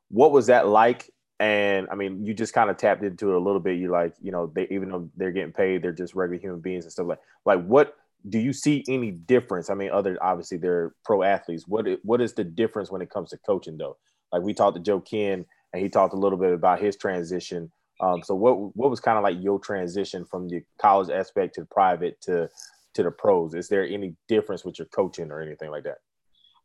what 0.09 0.33
was 0.33 0.47
that 0.47 0.69
like? 0.69 1.11
And 1.41 1.89
I 1.91 1.95
mean, 1.95 2.25
you 2.25 2.35
just 2.35 2.53
kind 2.53 2.69
of 2.69 2.77
tapped 2.77 3.03
into 3.03 3.31
it 3.31 3.35
a 3.35 3.41
little 3.41 3.61
bit. 3.61 3.79
You 3.79 3.91
like, 3.91 4.13
you 4.21 4.31
know, 4.31 4.53
they 4.55 4.69
even 4.71 4.91
though 4.91 5.11
they're 5.17 5.33
getting 5.33 5.53
paid, 5.53 5.83
they're 5.83 5.91
just 5.91 6.15
regular 6.15 6.39
human 6.41 6.61
beings 6.61 6.85
and 6.85 6.93
stuff 6.93 7.07
like. 7.07 7.21
Like, 7.47 7.65
what 7.65 7.97
do 8.29 8.39
you 8.39 8.53
see 8.53 8.85
any 8.89 9.11
difference? 9.11 9.71
I 9.71 9.75
mean, 9.75 9.91
other 9.91 10.19
obviously 10.21 10.59
they're 10.59 10.95
pro 11.03 11.23
athletes. 11.23 11.67
What 11.67 11.87
what 12.03 12.21
is 12.21 12.35
the 12.35 12.45
difference 12.45 12.91
when 12.91 13.01
it 13.01 13.09
comes 13.09 13.31
to 13.31 13.39
coaching 13.39 13.79
though? 13.79 13.97
Like 14.31 14.43
we 14.43 14.53
talked 14.53 14.77
to 14.77 14.83
Joe 14.83 15.01
Kenn, 15.01 15.47
and 15.73 15.83
he 15.83 15.89
talked 15.89 16.13
a 16.13 16.19
little 16.19 16.39
bit 16.39 16.53
about 16.53 16.81
his 16.81 16.97
transition. 16.97 17.73
Um, 18.03 18.23
so 18.23 18.35
what 18.35 18.77
what 18.77 18.91
was 18.91 19.01
kind 19.01 19.17
of 19.17 19.25
like 19.25 19.43
your 19.43 19.59
transition 19.59 20.27
from 20.27 20.47
the 20.47 20.63
college 20.79 21.09
aspect 21.09 21.55
to 21.55 21.63
the 21.63 21.67
private 21.67 22.21
to 22.23 22.51
to 22.95 23.03
the 23.03 23.11
pros? 23.11 23.55
Is 23.55 23.69
there 23.69 23.87
any 23.87 24.15
difference 24.29 24.63
with 24.63 24.79
your 24.79 24.89
coaching 24.89 25.31
or 25.31 25.41
anything 25.41 25.71
like 25.71 25.85
that? 25.85 25.99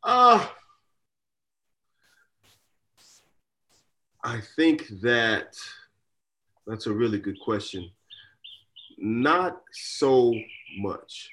Uh 0.02 0.46
I 4.26 4.40
think 4.56 4.88
that 5.02 5.56
that's 6.66 6.88
a 6.88 6.92
really 6.92 7.20
good 7.20 7.38
question. 7.38 7.88
Not 8.98 9.62
so 9.72 10.34
much. 10.78 11.30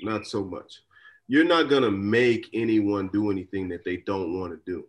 Not 0.00 0.26
so 0.26 0.42
much. 0.42 0.80
You're 1.26 1.44
not 1.44 1.68
going 1.68 1.82
to 1.82 1.90
make 1.90 2.48
anyone 2.54 3.08
do 3.08 3.30
anything 3.30 3.68
that 3.68 3.84
they 3.84 3.98
don't 3.98 4.40
want 4.40 4.52
to 4.54 4.60
do 4.64 4.86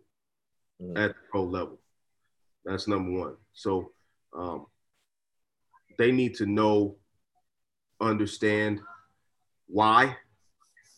mm. 0.82 0.98
at 0.98 1.10
the 1.10 1.20
pro 1.30 1.44
level. 1.44 1.78
That's 2.64 2.88
number 2.88 3.10
one. 3.10 3.36
So 3.52 3.92
um, 4.34 4.64
they 5.98 6.12
need 6.12 6.34
to 6.36 6.46
know, 6.46 6.96
understand 8.00 8.80
why 9.66 10.16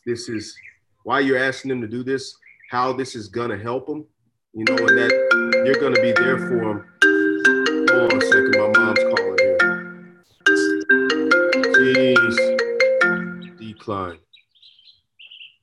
this 0.06 0.28
is, 0.28 0.56
why 1.02 1.18
you're 1.18 1.36
asking 1.36 1.70
them 1.70 1.80
to 1.80 1.88
do 1.88 2.04
this, 2.04 2.36
how 2.70 2.92
this 2.92 3.16
is 3.16 3.26
going 3.26 3.50
to 3.50 3.58
help 3.58 3.88
them, 3.88 4.06
you 4.54 4.64
know, 4.68 4.76
and 4.76 4.98
that 4.98 5.41
you're 5.64 5.76
going 5.76 5.94
to 5.94 6.02
be 6.02 6.12
there 6.12 6.38
for 6.38 6.56
them. 6.56 6.84
Hold 7.90 8.12
on 8.12 8.18
a 8.18 8.26
second, 8.26 8.56
my 8.58 8.68
mom's 8.76 8.98
calling 8.98 9.38
here. 9.38 9.58
Jeez, 11.78 12.36
decline. 13.58 14.18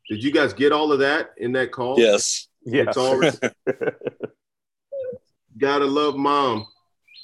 Did 0.10 0.24
you 0.24 0.32
guys 0.32 0.54
get 0.54 0.72
all 0.72 0.94
of 0.94 1.00
that 1.00 1.32
in 1.38 1.52
that 1.54 1.72
call? 1.72 2.00
Yes. 2.00 2.48
Yeah. 2.64 2.86
It's 2.88 2.98
already. 2.98 3.38
Gotta 5.58 5.86
love 5.86 6.16
mom. 6.16 6.66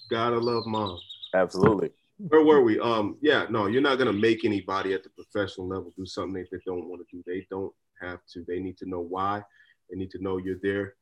Gotta 0.10 0.38
love 0.38 0.66
mom. 0.66 1.00
Absolutely. 1.34 1.92
Where 2.18 2.44
were 2.44 2.62
we? 2.62 2.80
Um, 2.80 3.18
yeah, 3.22 3.46
no, 3.50 3.68
you're 3.68 3.82
not 3.82 3.98
gonna 3.98 4.14
make 4.14 4.44
anybody 4.44 4.94
at 4.94 5.04
the 5.04 5.10
professional 5.10 5.68
level 5.68 5.94
do 5.98 6.06
something 6.06 6.34
they, 6.34 6.44
they 6.52 6.62
don't 6.66 6.88
want 6.90 7.02
to 7.02 7.16
do. 7.16 7.24
They 7.26 7.48
don't 7.50 7.74
have 8.02 8.20
to. 8.34 8.44
They 8.48 8.60
need 8.60 8.78
to 8.78 8.90
know 8.90 9.00
why. 9.00 9.42
They 9.90 9.98
need 9.98 10.12
to 10.12 10.22
know 10.22 10.38
you're 10.38 10.60
there 10.62 10.96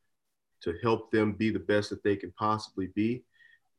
to 0.64 0.74
help 0.82 1.10
them 1.10 1.32
be 1.32 1.50
the 1.50 1.58
best 1.58 1.90
that 1.90 2.02
they 2.02 2.16
can 2.16 2.32
possibly 2.38 2.88
be. 2.94 3.22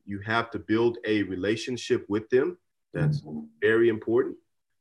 You 0.05 0.19
have 0.19 0.51
to 0.51 0.59
build 0.59 0.99
a 1.05 1.23
relationship 1.23 2.05
with 2.07 2.29
them. 2.29 2.57
That's 2.93 3.21
mm-hmm. 3.21 3.45
very 3.59 3.89
important, 3.89 4.37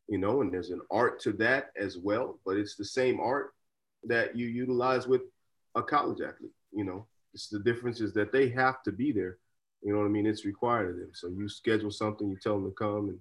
you 0.06 0.18
know, 0.18 0.42
and 0.42 0.52
there's 0.52 0.70
an 0.70 0.82
art 0.90 1.18
to 1.22 1.32
that 1.32 1.70
as 1.76 1.96
well, 1.96 2.38
but 2.44 2.58
it's 2.58 2.76
the 2.76 2.84
same 2.84 3.18
art 3.20 3.54
that 4.04 4.36
you 4.36 4.46
utilize 4.46 5.08
with 5.08 5.22
a 5.74 5.82
college 5.82 6.20
athlete, 6.20 6.52
you 6.72 6.84
know. 6.84 7.06
It's 7.32 7.48
the 7.48 7.58
difference 7.58 8.00
is 8.00 8.12
that 8.12 8.30
they 8.30 8.48
have 8.50 8.82
to 8.84 8.92
be 8.92 9.10
there. 9.10 9.38
You 9.82 9.92
know 9.92 10.00
what 10.00 10.06
I 10.06 10.10
mean? 10.10 10.26
It's 10.26 10.44
required 10.44 10.90
of 10.90 10.96
them. 10.96 11.10
So 11.14 11.28
you 11.28 11.48
schedule 11.48 11.90
something, 11.90 12.28
you 12.28 12.36
tell 12.40 12.60
them 12.60 12.70
to 12.70 12.74
come 12.74 13.08
and 13.08 13.18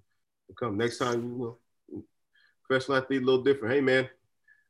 come. 0.59 0.77
Next 0.77 0.99
time 0.99 1.23
you 1.23 1.33
will. 1.33 1.59
Professional 2.67 2.97
athlete, 2.97 3.23
a 3.23 3.25
little 3.25 3.43
different. 3.43 3.73
Hey 3.73 3.81
man, 3.81 4.07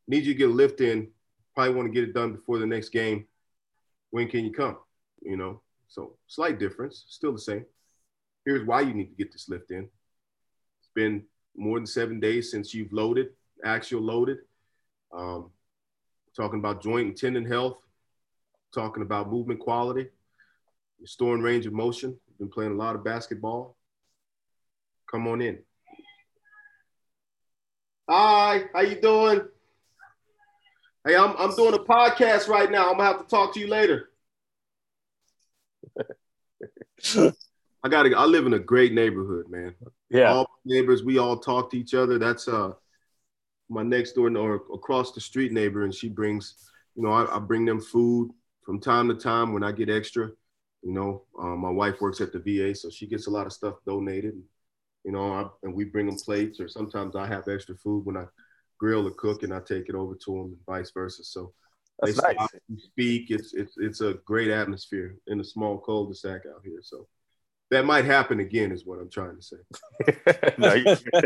need 0.08 0.24
you 0.24 0.34
to 0.34 0.38
get 0.38 0.50
a 0.50 0.54
lift 0.54 0.82
in. 0.82 1.10
Probably 1.56 1.74
want 1.74 1.88
to 1.88 1.94
get 1.94 2.08
it 2.08 2.14
done 2.14 2.32
before 2.34 2.58
the 2.58 2.66
next 2.66 2.90
game 2.90 3.28
when 4.14 4.28
can 4.28 4.46
you 4.46 4.52
come? 4.52 4.78
You 5.24 5.38
know, 5.38 5.62
so 5.88 6.18
slight 6.28 6.60
difference, 6.60 7.06
still 7.08 7.32
the 7.32 7.40
same. 7.40 7.66
Here's 8.46 8.64
why 8.64 8.82
you 8.82 8.94
need 8.94 9.08
to 9.08 9.16
get 9.16 9.32
this 9.32 9.50
lift 9.50 9.72
in. 9.72 9.90
It's 10.80 10.92
been 10.94 11.24
more 11.58 11.80
than 11.80 11.88
seven 11.88 12.20
days 12.20 12.52
since 12.52 12.76
you've 12.76 12.94
loaded, 12.94 13.30
actual 13.66 14.02
loaded. 14.02 14.38
Um, 15.12 15.50
talking 16.36 16.60
about 16.60 16.84
joint 16.84 17.08
and 17.08 17.18
tendon 17.18 17.46
health, 17.46 17.78
talking 18.72 19.02
about 19.02 19.32
movement 19.32 19.60
quality, 19.60 20.10
restoring 21.02 21.42
range 21.42 21.66
of 21.66 21.74
motion. 21.74 22.16
Been 22.38 22.50
playing 22.50 22.74
a 22.74 22.76
lot 22.76 22.96
of 22.96 23.04
basketball. 23.04 23.76
Come 25.10 25.28
on 25.28 25.42
in. 25.42 25.58
Hi, 28.08 28.66
how 28.76 28.82
you 28.82 29.02
doing? 29.02 29.42
Hey, 31.06 31.18
I'm 31.18 31.36
I'm 31.38 31.54
doing 31.56 31.74
a 31.74 31.80
podcast 31.80 32.48
right 32.48 32.72
now. 32.72 32.90
I'm 32.90 32.98
gonna 32.98 33.10
have 33.10 33.20
to 33.22 33.28
talk 33.28 33.54
to 33.54 33.60
you 33.60 33.68
later. 33.68 34.10
I 37.84 37.90
gotta. 37.90 38.18
I 38.18 38.26
live 38.26 38.46
in 38.46 38.54
a 38.54 38.60
great 38.60 38.94
neighborhood, 38.94 39.50
man. 39.50 39.76
Yeah, 40.10 40.34
all 40.34 40.48
neighbors. 40.64 41.04
We 41.04 41.18
all 41.18 41.38
talk 41.38 41.72
to 41.72 41.78
each 41.78 41.94
other. 41.94 42.18
That's 42.18 42.48
uh 42.48 42.72
my 43.70 43.84
next 43.84 44.14
door 44.14 44.36
or 44.38 44.56
across 44.74 45.12
the 45.12 45.20
street 45.20 45.52
neighbor, 45.52 45.84
and 45.84 45.94
she 45.94 46.08
brings. 46.08 46.70
You 46.96 47.04
know, 47.04 47.12
I, 47.12 47.36
I 47.36 47.40
bring 47.40 47.66
them 47.66 47.82
food 47.82 48.32
from 48.64 48.80
time 48.80 49.10
to 49.10 49.16
time 49.16 49.52
when 49.52 49.64
I 49.64 49.72
get 49.72 49.90
extra. 49.90 50.30
You 50.84 50.94
know, 50.94 51.24
um, 51.40 51.60
my 51.60 51.72
wife 51.72 52.00
works 52.00 52.22
at 52.22 52.32
the 52.32 52.40
VA, 52.40 52.76
so 52.76 52.90
she 52.90 53.08
gets 53.08 53.28
a 53.28 53.32
lot 53.32 53.48
of 53.48 53.54
stuff 53.54 53.76
donated. 53.86 54.36
You 55.04 55.12
know, 55.12 55.34
I, 55.34 55.48
and 55.64 55.74
we 55.74 55.84
bring 55.86 56.06
them 56.06 56.16
plates, 56.16 56.62
or 56.62 56.70
sometimes 56.70 57.16
I 57.16 57.28
have 57.28 57.50
extra 57.50 57.76
food 57.76 58.06
when 58.06 58.16
I 58.16 58.26
grill 58.84 59.08
or 59.08 59.12
cook, 59.12 59.44
and 59.44 59.54
I 59.54 59.62
take 59.62 59.88
it 59.88 59.96
over 59.96 60.14
to 60.14 60.32
them, 60.32 60.46
and 60.48 60.66
vice 60.66 60.92
versa. 60.92 61.24
So 61.24 61.54
That's 62.02 62.22
they 62.22 62.34
nice. 62.34 62.50
speak. 62.78 63.32
It's 63.32 63.54
it's 63.54 63.76
it's 63.78 64.02
a 64.02 64.16
great 64.26 64.50
atmosphere 64.52 65.16
in 65.28 65.40
a 65.40 65.44
small 65.44 65.78
cul-de-sac 65.78 66.42
out 66.54 66.62
here. 66.66 66.82
So 66.82 67.08
that 67.72 67.86
might 67.86 68.04
happen 68.04 68.42
again, 68.42 68.74
is 68.74 68.86
what 68.86 69.00
I'm 69.00 69.10
trying 69.10 69.38
to 69.38 69.42
say. 69.42 69.56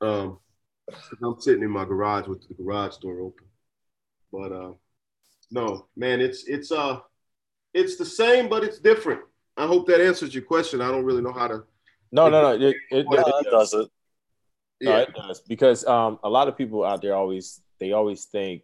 um, 0.02 0.38
I'm 1.22 1.40
sitting 1.40 1.62
in 1.62 1.70
my 1.70 1.86
garage 1.86 2.26
with 2.26 2.46
the 2.46 2.62
garage 2.62 2.98
door 2.98 3.20
open, 3.20 3.46
but 4.30 4.52
uh, 4.52 4.72
no, 5.50 5.86
man, 5.96 6.20
it's 6.20 6.44
it's 6.46 6.70
uh, 6.70 7.00
it's 7.72 7.96
the 7.96 8.04
same, 8.04 8.50
but 8.50 8.64
it's 8.64 8.78
different. 8.78 9.22
I 9.56 9.66
hope 9.66 9.86
that 9.86 10.02
answers 10.02 10.34
your 10.34 10.44
question. 10.44 10.82
I 10.82 10.90
don't 10.90 11.06
really 11.06 11.22
know 11.22 11.32
how 11.32 11.48
to. 11.48 11.64
No, 12.12 12.28
no, 12.28 12.42
no. 12.42 12.52
It, 12.52 12.62
it, 12.62 12.76
it, 12.90 13.06
it 13.10 13.50
does 13.50 13.72
it. 13.72 13.88
Yeah. 14.80 14.98
it 14.98 15.14
does 15.14 15.40
because 15.40 15.84
um, 15.86 16.18
a 16.22 16.30
lot 16.30 16.48
of 16.48 16.56
people 16.56 16.84
out 16.84 17.02
there 17.02 17.14
always 17.14 17.60
they 17.80 17.92
always 17.92 18.24
think 18.24 18.62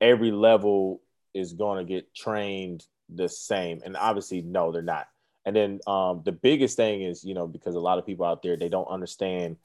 every 0.00 0.30
level 0.30 1.00
is 1.34 1.52
going 1.52 1.78
to 1.78 1.92
get 1.92 2.14
trained 2.14 2.84
the 3.08 3.28
same, 3.28 3.82
and 3.84 3.96
obviously, 3.96 4.42
no, 4.42 4.72
they're 4.72 4.82
not. 4.82 5.06
And 5.44 5.54
then 5.54 5.80
um, 5.86 6.22
the 6.24 6.32
biggest 6.32 6.76
thing 6.76 7.02
is, 7.02 7.24
you 7.24 7.34
know, 7.34 7.46
because 7.46 7.76
a 7.76 7.80
lot 7.80 7.98
of 7.98 8.06
people 8.06 8.26
out 8.26 8.42
there 8.42 8.56
they 8.56 8.68
don't 8.68 8.88
understand 8.88 9.56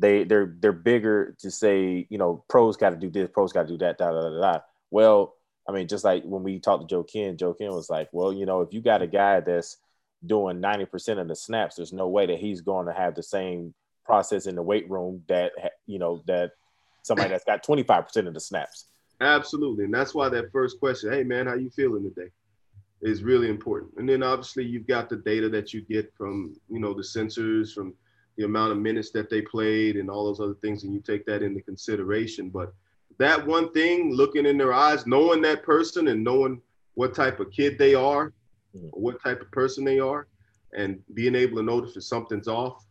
they 0.00 0.24
they're 0.24 0.54
they're 0.58 0.72
bigger 0.72 1.36
to 1.40 1.50
say, 1.50 2.06
you 2.08 2.18
know, 2.18 2.42
pros 2.48 2.76
got 2.76 2.90
to 2.90 2.96
do 2.96 3.10
this, 3.10 3.28
pros 3.32 3.52
got 3.52 3.62
to 3.62 3.68
do 3.68 3.78
that, 3.78 3.98
da, 3.98 4.10
da 4.10 4.30
da 4.30 4.40
da. 4.40 4.60
Well, 4.90 5.34
I 5.68 5.72
mean, 5.72 5.88
just 5.88 6.04
like 6.04 6.24
when 6.24 6.42
we 6.42 6.58
talked 6.58 6.88
to 6.88 6.92
Joe 6.92 7.04
Kenn, 7.04 7.36
Joe 7.36 7.54
Kenn 7.54 7.72
was 7.72 7.90
like, 7.90 8.08
well, 8.12 8.32
you 8.32 8.46
know, 8.46 8.62
if 8.62 8.72
you 8.72 8.80
got 8.80 9.02
a 9.02 9.06
guy 9.06 9.40
that's 9.40 9.76
doing 10.24 10.60
90% 10.60 11.20
of 11.20 11.28
the 11.28 11.36
snaps, 11.36 11.76
there's 11.76 11.92
no 11.92 12.08
way 12.08 12.26
that 12.26 12.38
he's 12.38 12.62
going 12.62 12.86
to 12.86 12.92
have 12.92 13.14
the 13.14 13.22
same 13.22 13.74
process 14.10 14.46
in 14.46 14.54
the 14.56 14.62
weight 14.62 14.90
room 14.90 15.22
that, 15.28 15.52
you 15.86 15.98
know, 15.98 16.22
that 16.26 16.52
somebody 17.02 17.28
that's 17.28 17.44
got 17.44 17.64
25% 17.64 18.26
of 18.26 18.34
the 18.34 18.40
snaps. 18.40 18.86
Absolutely. 19.20 19.84
And 19.84 19.94
that's 19.94 20.14
why 20.14 20.28
that 20.30 20.50
first 20.50 20.80
question, 20.80 21.12
hey, 21.12 21.22
man, 21.22 21.46
how 21.46 21.54
you 21.54 21.70
feeling 21.70 22.02
today? 22.02 22.30
is 23.02 23.22
really 23.22 23.48
important. 23.48 23.92
And 23.96 24.08
then 24.08 24.22
obviously 24.22 24.64
you've 24.64 24.86
got 24.86 25.08
the 25.08 25.16
data 25.16 25.48
that 25.50 25.72
you 25.72 25.80
get 25.82 26.12
from, 26.16 26.54
you 26.68 26.80
know, 26.80 26.92
the 26.92 27.02
sensors, 27.02 27.72
from 27.72 27.94
the 28.36 28.44
amount 28.44 28.72
of 28.72 28.78
minutes 28.78 29.10
that 29.12 29.30
they 29.30 29.42
played 29.42 29.96
and 29.96 30.10
all 30.10 30.26
those 30.26 30.40
other 30.40 30.58
things, 30.60 30.84
and 30.84 30.92
you 30.92 31.00
take 31.00 31.24
that 31.26 31.42
into 31.42 31.62
consideration. 31.62 32.50
But 32.50 32.72
that 33.18 33.46
one 33.46 33.72
thing, 33.72 34.12
looking 34.14 34.46
in 34.46 34.58
their 34.58 34.72
eyes, 34.72 35.06
knowing 35.06 35.42
that 35.42 35.62
person 35.62 36.08
and 36.08 36.22
knowing 36.22 36.60
what 36.94 37.14
type 37.14 37.40
of 37.40 37.50
kid 37.50 37.78
they 37.78 37.94
are, 37.94 38.32
mm-hmm. 38.76 38.88
what 38.88 39.22
type 39.22 39.40
of 39.40 39.50
person 39.50 39.84
they 39.84 39.98
are, 39.98 40.26
and 40.76 41.00
being 41.14 41.34
able 41.34 41.56
to 41.56 41.62
notice 41.62 41.96
if 41.96 42.04
something's 42.04 42.48
off, 42.48 42.84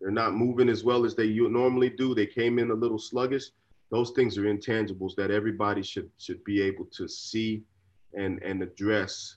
they're 0.00 0.10
not 0.10 0.34
moving 0.34 0.68
as 0.68 0.82
well 0.82 1.04
as 1.04 1.14
they 1.14 1.28
normally 1.28 1.90
do. 1.90 2.14
They 2.14 2.26
came 2.26 2.58
in 2.58 2.70
a 2.70 2.74
little 2.74 2.98
sluggish. 2.98 3.50
Those 3.90 4.10
things 4.10 4.38
are 4.38 4.42
intangibles 4.42 5.14
that 5.16 5.30
everybody 5.30 5.82
should 5.82 6.10
should 6.18 6.42
be 6.44 6.62
able 6.62 6.86
to 6.96 7.08
see 7.08 7.62
and 8.14 8.42
and 8.42 8.62
address 8.62 9.36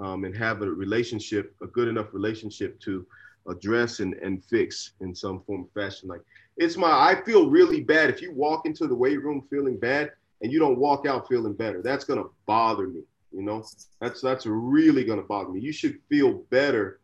um, 0.00 0.24
and 0.24 0.36
have 0.36 0.62
a 0.62 0.70
relationship, 0.70 1.54
a 1.62 1.66
good 1.66 1.88
enough 1.88 2.12
relationship 2.12 2.78
to 2.80 3.06
address 3.48 4.00
and, 4.00 4.14
and 4.14 4.44
fix 4.44 4.92
in 5.00 5.14
some 5.14 5.42
form 5.42 5.64
of 5.64 5.70
fashion. 5.72 6.08
Like 6.08 6.22
it's 6.56 6.76
my, 6.76 6.90
I 6.90 7.22
feel 7.24 7.50
really 7.50 7.80
bad 7.80 8.10
if 8.10 8.22
you 8.22 8.32
walk 8.32 8.66
into 8.66 8.86
the 8.86 8.94
weight 8.94 9.22
room 9.22 9.46
feeling 9.50 9.78
bad 9.78 10.12
and 10.40 10.52
you 10.52 10.58
don't 10.58 10.78
walk 10.78 11.06
out 11.06 11.28
feeling 11.28 11.54
better. 11.54 11.82
That's 11.82 12.04
gonna 12.04 12.24
bother 12.46 12.86
me. 12.86 13.02
You 13.32 13.42
know, 13.42 13.64
that's 14.00 14.20
that's 14.20 14.46
really 14.46 15.04
gonna 15.04 15.22
bother 15.22 15.50
me. 15.50 15.60
You 15.60 15.72
should 15.72 15.98
feel 16.08 16.34
better, 16.50 17.00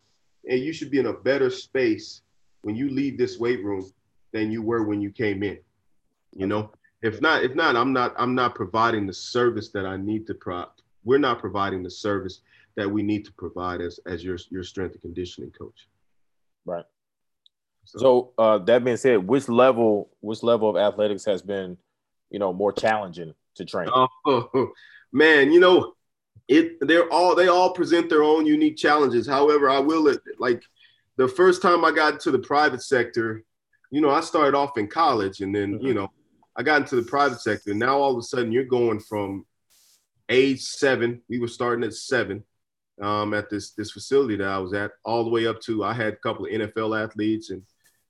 and 0.48 0.60
you 0.60 0.72
should 0.72 0.90
be 0.90 0.98
in 0.98 1.06
a 1.06 1.12
better 1.12 1.50
space 1.50 2.22
when 2.64 2.74
you 2.74 2.90
leave 2.90 3.18
this 3.18 3.38
weight 3.38 3.62
room 3.62 3.92
than 4.32 4.50
you 4.50 4.62
were 4.62 4.84
when 4.84 5.00
you 5.00 5.10
came 5.10 5.42
in. 5.42 5.58
You 6.34 6.46
know, 6.46 6.72
if 7.02 7.20
not, 7.20 7.44
if 7.44 7.54
not, 7.54 7.76
I'm 7.76 7.92
not 7.92 8.14
I'm 8.18 8.34
not 8.34 8.54
providing 8.54 9.06
the 9.06 9.12
service 9.12 9.68
that 9.70 9.86
I 9.86 9.96
need 9.96 10.26
to 10.26 10.34
pro. 10.34 10.64
We're 11.04 11.18
not 11.18 11.38
providing 11.38 11.82
the 11.82 11.90
service 11.90 12.40
that 12.76 12.90
we 12.90 13.02
need 13.02 13.24
to 13.26 13.32
provide 13.32 13.80
as 13.80 14.00
as 14.06 14.24
your 14.24 14.38
your 14.50 14.64
strength 14.64 14.94
and 14.94 15.02
conditioning 15.02 15.52
coach. 15.52 15.88
Right. 16.64 16.84
So, 17.84 17.98
so 17.98 18.32
uh, 18.38 18.58
that 18.58 18.82
being 18.82 18.96
said, 18.96 19.28
which 19.28 19.48
level 19.48 20.10
which 20.20 20.42
level 20.42 20.70
of 20.70 20.76
athletics 20.76 21.24
has 21.26 21.42
been, 21.42 21.76
you 22.30 22.38
know, 22.38 22.52
more 22.52 22.72
challenging 22.72 23.34
to 23.56 23.64
train? 23.64 23.88
Oh 23.92 24.72
man, 25.12 25.52
you 25.52 25.60
know, 25.60 25.94
it 26.48 26.78
they're 26.80 27.08
all 27.12 27.34
they 27.34 27.48
all 27.48 27.72
present 27.74 28.08
their 28.08 28.22
own 28.22 28.46
unique 28.46 28.76
challenges. 28.76 29.26
However, 29.26 29.70
I 29.70 29.78
will 29.78 30.12
like 30.38 30.62
the 31.16 31.28
first 31.28 31.62
time 31.62 31.84
I 31.84 31.92
got 31.92 32.14
into 32.14 32.30
the 32.30 32.38
private 32.38 32.82
sector, 32.82 33.44
you 33.90 34.00
know, 34.00 34.10
I 34.10 34.20
started 34.20 34.56
off 34.56 34.76
in 34.76 34.88
college 34.88 35.40
and 35.40 35.54
then, 35.54 35.74
mm-hmm. 35.74 35.86
you 35.86 35.94
know, 35.94 36.10
I 36.56 36.62
got 36.62 36.80
into 36.80 36.96
the 36.96 37.02
private 37.02 37.40
sector. 37.40 37.74
Now 37.74 37.98
all 37.98 38.12
of 38.12 38.18
a 38.18 38.22
sudden 38.22 38.52
you're 38.52 38.64
going 38.64 39.00
from 39.00 39.44
age 40.28 40.62
seven, 40.62 41.22
we 41.28 41.38
were 41.38 41.48
starting 41.48 41.84
at 41.84 41.94
seven, 41.94 42.44
um, 43.00 43.34
at 43.34 43.50
this 43.50 43.72
this 43.72 43.90
facility 43.90 44.36
that 44.36 44.48
I 44.48 44.58
was 44.58 44.72
at, 44.72 44.92
all 45.04 45.24
the 45.24 45.30
way 45.30 45.46
up 45.46 45.60
to 45.62 45.84
I 45.84 45.92
had 45.92 46.14
a 46.14 46.16
couple 46.16 46.46
of 46.46 46.52
NFL 46.52 47.02
athletes 47.02 47.50
and 47.50 47.62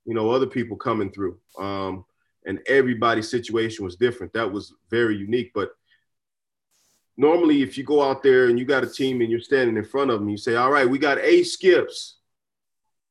you 0.05 0.13
know 0.13 0.29
other 0.29 0.47
people 0.47 0.77
coming 0.77 1.11
through. 1.11 1.39
Um, 1.59 2.05
and 2.45 2.59
everybody's 2.67 3.29
situation 3.29 3.83
was 3.83 3.95
different. 3.95 4.33
That 4.33 4.51
was 4.51 4.73
very 4.91 5.17
unique. 5.17 5.51
But 5.55 5.71
normally, 7.17 7.63
if 7.63 7.77
you 7.77 7.83
go 7.83 8.03
out 8.03 8.21
there 8.21 8.47
and 8.47 8.59
you 8.59 8.65
got 8.65 8.83
a 8.83 8.89
team 8.89 9.21
and 9.21 9.31
you're 9.31 9.39
standing 9.39 9.77
in 9.77 9.85
front 9.85 10.11
of 10.11 10.19
them, 10.19 10.29
you 10.29 10.37
say, 10.37 10.55
"All 10.55 10.71
right, 10.71 10.89
we 10.89 10.99
got 10.99 11.17
A 11.19 11.43
skips," 11.43 12.17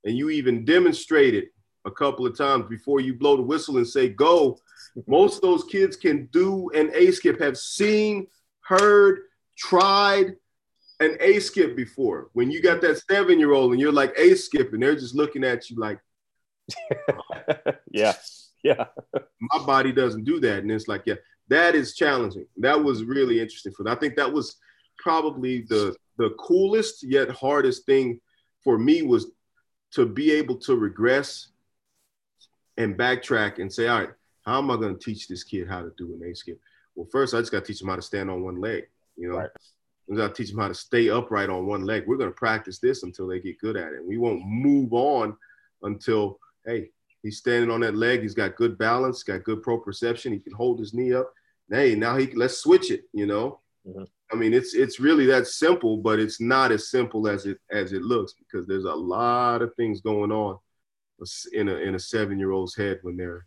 and 0.05 0.17
you 0.17 0.31
even 0.31 0.65
demonstrate 0.65 1.35
it 1.35 1.49
a 1.85 1.91
couple 1.91 2.27
of 2.27 2.37
times 2.37 2.67
before 2.69 3.01
you 3.01 3.15
blow 3.15 3.37
the 3.37 3.43
whistle 3.43 3.77
and 3.77 3.87
say 3.87 4.09
go. 4.09 4.59
Most 5.07 5.37
of 5.37 5.43
those 5.43 5.65
kids 5.65 5.97
can 5.97 6.27
do 6.27 6.71
an 6.71 6.91
A 6.95 7.11
skip, 7.11 7.41
have 7.41 7.59
seen, 7.59 8.27
heard, 8.61 9.21
tried, 9.59 10.37
an 11.01 11.17
A 11.21 11.41
skip 11.41 11.77
before 11.77 12.29
when 12.33 12.51
you 12.51 12.63
got 12.63 12.81
that 12.83 13.03
seven 13.11 13.39
year 13.39 13.53
old 13.53 13.73
and 13.73 13.81
you're 13.81 13.93
like 13.93 14.15
A 14.17 14.35
skip 14.35 14.73
and 14.73 14.83
they're 14.83 14.95
just 14.95 15.15
looking 15.15 15.45
at 15.45 15.69
you 15.69 15.77
like, 15.77 15.99
yeah, 17.91 18.15
yeah. 18.63 18.87
My 19.41 19.65
body 19.67 19.93
doesn't 19.93 20.25
do 20.25 20.41
that. 20.41 20.61
And 20.61 20.71
it's 20.71 20.89
like, 20.89 21.03
yeah, 21.05 21.17
that 21.49 21.75
is 21.75 21.95
challenging. 21.95 22.47
That 22.57 22.83
was 22.83 23.05
really 23.05 23.41
interesting 23.41 23.73
for 23.73 23.83
them. 23.83 23.93
I 23.93 23.97
think 23.97 24.17
that 24.17 24.33
was 24.33 24.57
probably 24.99 25.63
the 25.69 25.95
the 26.17 26.31
coolest 26.39 27.03
yet 27.03 27.29
hardest 27.31 27.85
thing 27.87 28.21
for 28.63 28.79
me 28.79 29.03
was 29.03 29.33
to 29.95 30.07
be 30.07 30.33
able 30.33 30.57
to 30.57 30.77
regress 30.77 31.49
and 32.77 32.97
backtrack 32.97 33.59
and 33.59 33.73
say, 33.73 33.89
all 33.89 34.01
right, 34.01 34.11
how 34.43 34.59
am 34.59 34.71
I 34.71 34.77
going 34.77 34.97
to 34.97 35.05
teach 35.05 35.29
this 35.29 35.45
kid 35.45 35.69
how 35.69 35.83
to 35.83 35.93
do 35.97 36.13
an 36.13 36.29
A 36.29 36.35
skip? 36.35 36.61
Well, 36.95 37.09
first 37.11 37.35
I 37.35 37.41
just 37.41 37.53
got 37.53 37.65
to 37.65 37.73
teach 37.73 37.81
him 37.81 37.89
how 37.89 37.97
to 37.97 38.03
stand 38.03 38.31
on 38.31 38.43
one 38.43 38.61
leg. 38.61 38.85
You 39.17 39.31
know, 39.31 39.37
right. 39.39 39.51
We 40.07 40.17
got 40.17 40.35
to 40.35 40.43
teach 40.43 40.51
them 40.51 40.61
how 40.61 40.69
to 40.69 40.75
stay 40.75 41.09
upright 41.09 41.49
on 41.49 41.67
one 41.67 41.85
leg. 41.85 42.05
We're 42.07 42.19
going 42.19 42.31
to 42.31 42.37
practice 42.37 42.79
this 42.79 43.05
until 43.05 43.27
they 43.27 43.41
get 43.41 43.59
good 43.59 43.77
at 43.77 43.93
it. 43.93 44.05
We 44.05 44.19
won't 44.19 44.45
move 44.45 44.93
on 44.93 45.37
until, 45.83 46.39
hey, 46.67 46.91
he's 47.23 47.39
standing 47.39 47.71
on 47.71 47.81
that 47.81 47.95
leg. 47.95 48.21
He's 48.21 48.35
got 48.35 48.57
good 48.57 48.77
balance, 48.77 49.23
got 49.23 49.45
good 49.45 49.63
proprioception. 49.63 50.33
He 50.33 50.41
can 50.41 50.53
hold 50.53 50.79
his 50.79 50.93
knee 50.93 51.15
up. 51.15 51.33
Hey, 51.71 51.95
now 51.95 52.19
he 52.19 52.27
let's 52.33 52.59
switch 52.59 52.91
it. 52.91 53.05
You 53.15 53.27
know, 53.27 53.61
mm-hmm. 53.87 54.05
I 54.33 54.37
mean, 54.37 54.55
it's 54.55 54.75
it's 54.75 55.01
really 55.01 55.27
that 55.27 55.47
simple, 55.47 55.99
but 55.99 56.19
it's 56.19 56.41
not 56.41 56.73
as 56.73 56.91
simple 56.91 57.29
as 57.29 57.47
it 57.47 57.59
as 57.71 57.93
it 57.93 58.03
looks 58.03 58.35
because 58.35 58.67
there's 58.67 58.85
a 58.85 58.95
lot 58.95 59.63
of 59.63 59.75
things 59.77 60.01
going 60.01 60.33
on 60.33 60.59
in 61.53 61.69
a 61.69 61.77
in 61.77 61.95
a 61.95 61.99
seven 61.99 62.39
year 62.39 62.51
old's 62.51 62.77
head 62.77 62.99
when 63.03 63.17
they're 63.17 63.47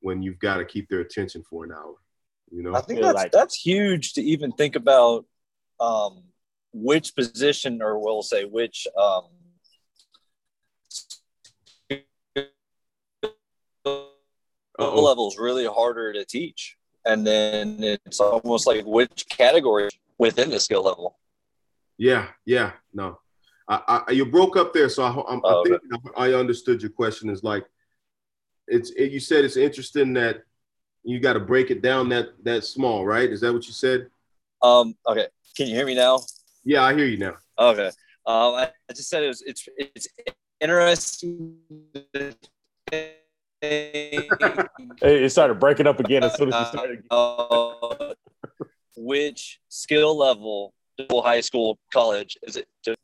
when 0.00 0.22
you've 0.22 0.38
got 0.38 0.58
to 0.58 0.64
keep 0.64 0.88
their 0.88 1.00
attention 1.00 1.42
for 1.48 1.64
an 1.64 1.72
hour. 1.72 1.94
You 2.50 2.62
know, 2.62 2.74
I 2.74 2.80
think 2.80 3.00
that's 3.00 3.14
like- 3.14 3.32
that's 3.32 3.54
huge 3.54 4.12
to 4.14 4.22
even 4.22 4.52
think 4.52 4.76
about 4.76 5.24
um, 5.80 6.24
which 6.72 7.14
position, 7.14 7.82
or 7.82 7.98
we'll 7.98 8.22
say 8.22 8.44
which 8.44 8.86
um, 8.96 9.24
level 14.78 15.28
is 15.28 15.38
really 15.38 15.66
harder 15.66 16.12
to 16.12 16.24
teach, 16.24 16.76
and 17.06 17.26
then 17.26 17.78
it's 17.80 18.20
almost 18.20 18.66
like 18.66 18.84
which 18.84 19.26
category 19.28 19.90
within 20.18 20.50
the 20.50 20.60
skill 20.60 20.84
level. 20.84 21.18
Yeah, 21.98 22.28
yeah, 22.44 22.72
no, 22.92 23.18
I, 23.68 24.02
I 24.08 24.12
you 24.12 24.26
broke 24.26 24.56
up 24.56 24.72
there, 24.72 24.88
so 24.88 25.04
I, 25.04 25.10
I, 25.10 25.40
oh, 25.42 25.60
I 25.60 25.68
think 25.68 25.80
okay. 25.92 26.10
I 26.16 26.34
understood 26.34 26.82
your 26.82 26.90
question. 26.90 27.30
Is 27.30 27.42
like, 27.42 27.64
it's 28.66 28.90
it, 28.90 29.10
you 29.12 29.20
said 29.20 29.44
it's 29.44 29.56
interesting 29.56 30.12
that 30.14 30.42
you 31.02 31.20
got 31.20 31.34
to 31.34 31.40
break 31.40 31.70
it 31.70 31.82
down 31.82 32.08
that 32.10 32.30
that 32.44 32.64
small, 32.64 33.06
right? 33.06 33.30
Is 33.30 33.40
that 33.40 33.52
what 33.52 33.66
you 33.66 33.72
said? 33.72 34.08
Um, 34.62 34.96
okay. 35.06 35.28
Can 35.56 35.68
you 35.68 35.74
hear 35.76 35.86
me 35.86 35.94
now? 35.94 36.20
Yeah, 36.64 36.82
I 36.82 36.94
hear 36.94 37.06
you 37.06 37.18
now. 37.18 37.36
Okay. 37.58 37.90
Um, 38.26 38.54
I, 38.54 38.70
I 38.88 38.92
just 38.94 39.08
said 39.08 39.22
it 39.22 39.28
was 39.28 39.42
it's 39.42 39.68
it's 39.76 40.08
interesting. 40.60 41.58
It 45.02 45.30
started 45.32 45.60
breaking 45.60 45.86
up 45.86 46.00
again 46.00 46.24
as 46.24 46.34
soon 46.34 46.52
as 46.52 46.60
you 46.60 46.66
started. 46.66 47.04
Uh, 47.10 48.14
which 48.96 49.60
skill 49.68 50.16
level, 50.16 50.72
high 51.10 51.40
school, 51.40 51.78
college, 51.92 52.38
is 52.42 52.56
it? 52.56 52.68
To- 52.84 52.96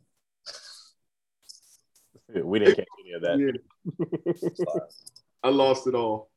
we 2.44 2.58
didn't 2.60 2.76
catch 2.76 2.86
any 3.04 3.12
of 3.12 3.22
that. 3.22 3.38
Yeah. 3.38 4.80
I 5.42 5.48
lost 5.48 5.86
it 5.86 5.94
all. 5.94 6.30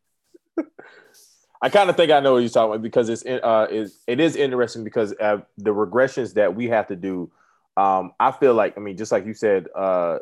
I 1.62 1.70
kind 1.70 1.90
of 1.90 1.96
think 1.96 2.12
I 2.12 2.20
know 2.20 2.34
what 2.34 2.40
you're 2.40 2.50
talking 2.50 2.72
about 2.72 2.82
because 2.82 3.08
it's 3.08 3.26
uh 3.26 3.68
is 3.70 4.00
it 4.06 4.20
is 4.20 4.36
interesting 4.36 4.84
because 4.84 5.14
uh, 5.14 5.38
the 5.58 5.74
regressions 5.74 6.34
that 6.34 6.56
we 6.56 6.68
have 6.68 6.88
to 6.88 6.96
do. 6.96 7.32
Um, 7.78 8.12
I 8.20 8.32
feel 8.32 8.54
like 8.54 8.78
I 8.78 8.82
mean 8.82 8.98
just 8.98 9.12
like 9.12 9.26
you 9.26 9.34
said, 9.34 9.68
uh, 9.74 10.20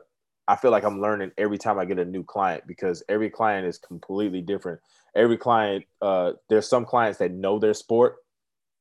I 0.48 0.56
feel 0.56 0.72
like 0.72 0.84
I'm 0.84 1.02
learning 1.02 1.32
every 1.38 1.58
time 1.58 1.80
I 1.80 1.86
get 1.86 2.00
a 2.00 2.06
new 2.06 2.24
client 2.24 2.66
because 2.68 3.04
every 3.08 3.30
client 3.30 3.68
is 3.68 3.78
completely 3.78 4.42
different. 4.42 4.80
Every 5.16 5.38
client, 5.38 5.86
uh, 6.02 6.34
there's 6.50 6.68
some 6.68 6.86
clients 6.86 7.20
that 7.20 7.32
know 7.32 7.60
their 7.60 7.74
sport, 7.74 8.18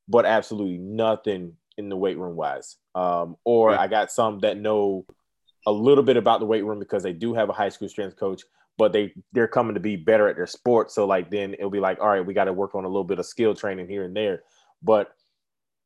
but 0.09 0.25
absolutely 0.25 0.79
nothing 0.79 1.55
in 1.77 1.89
the 1.89 1.97
weight 1.97 2.19
room 2.19 2.37
wise. 2.37 2.77
Um, 2.95 3.37
or 3.45 3.77
I 3.77 3.87
got 3.87 4.11
some 4.11 4.41
that 4.41 4.57
know 4.59 5.07
a 5.67 5.73
little 5.73 6.05
bit 6.05 6.17
about 6.17 6.41
the 6.41 6.47
weight 6.47 6.65
room 6.65 6.79
because 6.79 7.03
they 7.03 7.13
do 7.13 7.35
have 7.35 7.49
a 7.49 7.53
high 7.53 7.69
school 7.69 7.89
strength 7.89 8.17
coach, 8.17 8.43
but 8.79 8.93
they 8.93 9.13
they're 9.33 9.49
coming 9.49 9.75
to 9.75 9.81
be 9.81 9.97
better 9.97 10.29
at 10.29 10.37
their 10.37 10.47
sport. 10.47 10.91
So 10.91 11.07
like 11.07 11.31
then 11.31 11.55
it'll 11.55 11.71
be 11.71 11.81
like, 11.81 12.01
all 12.01 12.09
right, 12.09 12.25
we 12.25 12.35
got 12.35 12.45
to 12.45 12.53
work 12.53 12.75
on 12.75 12.85
a 12.85 12.89
little 12.89 13.05
bit 13.05 13.19
of 13.19 13.27
skill 13.27 13.55
training 13.55 13.89
here 13.89 14.05
and 14.05 14.17
there. 14.17 14.43
But 14.83 15.13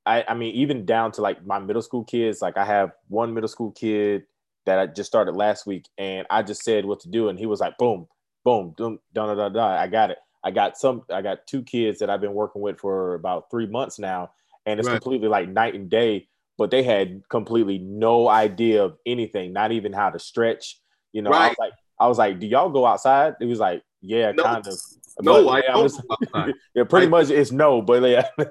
I, 0.07 0.25
I 0.29 0.35
mean, 0.35 0.55
even 0.55 0.85
down 0.85 1.13
to 1.13 1.23
like 1.23 1.45
my 1.45 1.59
middle 1.59 1.83
school 1.83 2.05
kids, 2.05 2.41
like 2.41 2.57
I 2.57 2.65
have 2.65 2.93
one 3.09 3.35
middle 3.35 3.49
school 3.49 3.73
kid 3.73 4.25
that 4.67 4.79
I 4.79 4.87
just 4.87 5.09
started 5.09 5.37
last 5.37 5.67
week, 5.67 5.87
and 5.99 6.27
I 6.31 6.43
just 6.43 6.63
said 6.63 6.85
what 6.85 7.01
to 7.01 7.09
do, 7.09 7.29
and 7.29 7.39
he 7.39 7.47
was 7.47 7.61
like, 7.61 7.79
boom, 7.79 8.07
boom, 8.45 8.75
boom, 8.77 8.99
da 9.13 9.27
da 9.27 9.35
da 9.35 9.49
da. 9.49 9.81
I 9.81 9.87
got 9.87 10.11
it. 10.11 10.19
I 10.43 10.51
got 10.51 10.77
some. 10.77 11.03
I 11.11 11.23
got 11.23 11.47
two 11.47 11.63
kids 11.63 12.01
that 12.01 12.11
I've 12.11 12.21
been 12.21 12.35
working 12.35 12.63
with 12.63 12.79
for 12.79 13.15
about 13.15 13.51
three 13.51 13.67
months 13.67 13.99
now, 13.99 14.31
and 14.67 14.79
it's 14.79 14.89
right. 14.89 15.01
completely 15.01 15.29
like 15.29 15.49
night 15.49 15.75
and 15.75 15.89
day. 15.89 16.29
But 16.57 16.71
they 16.71 16.85
had 16.85 17.23
completely 17.29 17.79
no 17.79 18.29
idea 18.29 18.85
of 18.85 18.97
anything, 19.05 19.53
not 19.53 19.73
even 19.73 19.93
how 19.93 20.11
to 20.11 20.19
stretch. 20.19 20.79
You 21.13 21.23
know, 21.23 21.31
right. 21.31 21.47
I 21.47 21.49
was 21.49 21.57
like, 21.59 21.73
I 21.99 22.07
was 22.09 22.19
like, 22.19 22.39
"Do 22.41 22.47
y'all 22.47 22.71
go 22.71 22.87
outside?" 22.87 23.35
It 23.41 23.47
was 23.47 23.59
like, 23.59 23.83
"Yeah, 24.01 24.33
no. 24.33 24.43
kind 24.43 24.67
of." 24.67 24.75
No, 25.21 25.45
but, 25.45 25.51
I 25.51 25.61
don't. 25.63 25.83
Just, 25.83 26.03
yeah, 26.75 26.85
pretty 26.85 27.07
I, 27.07 27.11
much 27.11 27.31
it's 27.31 27.51
no, 27.51 27.81
but 27.83 28.03
yeah. 28.03 28.29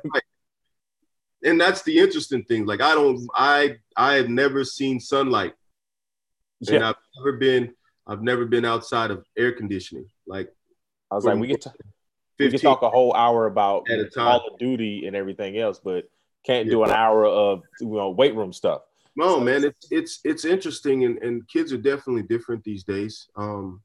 and 1.43 1.59
that's 1.59 1.83
the 1.83 1.99
interesting 1.99 2.43
thing. 2.43 2.65
Like 2.65 2.81
I 2.81 2.95
don't, 2.95 3.27
I 3.35 3.77
I 3.95 4.15
have 4.15 4.29
never 4.29 4.63
seen 4.63 4.99
sunlight, 4.99 5.53
and. 6.69 6.83
I've 6.83 6.95
never 7.17 7.37
been, 7.37 7.73
I've 8.07 8.21
never 8.21 8.45
been 8.45 8.65
outside 8.65 9.11
of 9.11 9.25
air 9.37 9.51
conditioning. 9.51 10.07
Like 10.27 10.53
I 11.11 11.15
was 11.15 11.25
like, 11.25 11.37
we 11.37 11.47
get 11.47 11.65
we 12.39 12.49
can 12.49 12.59
talk 12.59 12.81
a 12.81 12.89
whole 12.89 13.13
hour 13.13 13.45
about 13.45 13.89
at 13.89 13.99
a 13.99 14.05
time. 14.05 14.39
Call 14.39 14.47
of 14.53 14.59
Duty 14.59 15.05
and 15.07 15.15
everything 15.15 15.57
else, 15.57 15.79
but 15.83 16.09
can't 16.45 16.65
yeah. 16.65 16.71
do 16.71 16.83
an 16.83 16.91
hour 16.91 17.25
of 17.25 17.63
you 17.79 17.87
know 17.87 18.09
weight 18.09 18.35
room 18.35 18.53
stuff. 18.53 18.81
No, 19.15 19.35
so, 19.35 19.39
man, 19.41 19.63
it's 19.63 19.87
it's 19.91 20.19
it's 20.23 20.45
interesting, 20.45 21.05
and, 21.05 21.17
and 21.19 21.47
kids 21.47 21.71
are 21.71 21.77
definitely 21.77 22.23
different 22.23 22.63
these 22.63 22.83
days. 22.83 23.27
Um, 23.35 23.81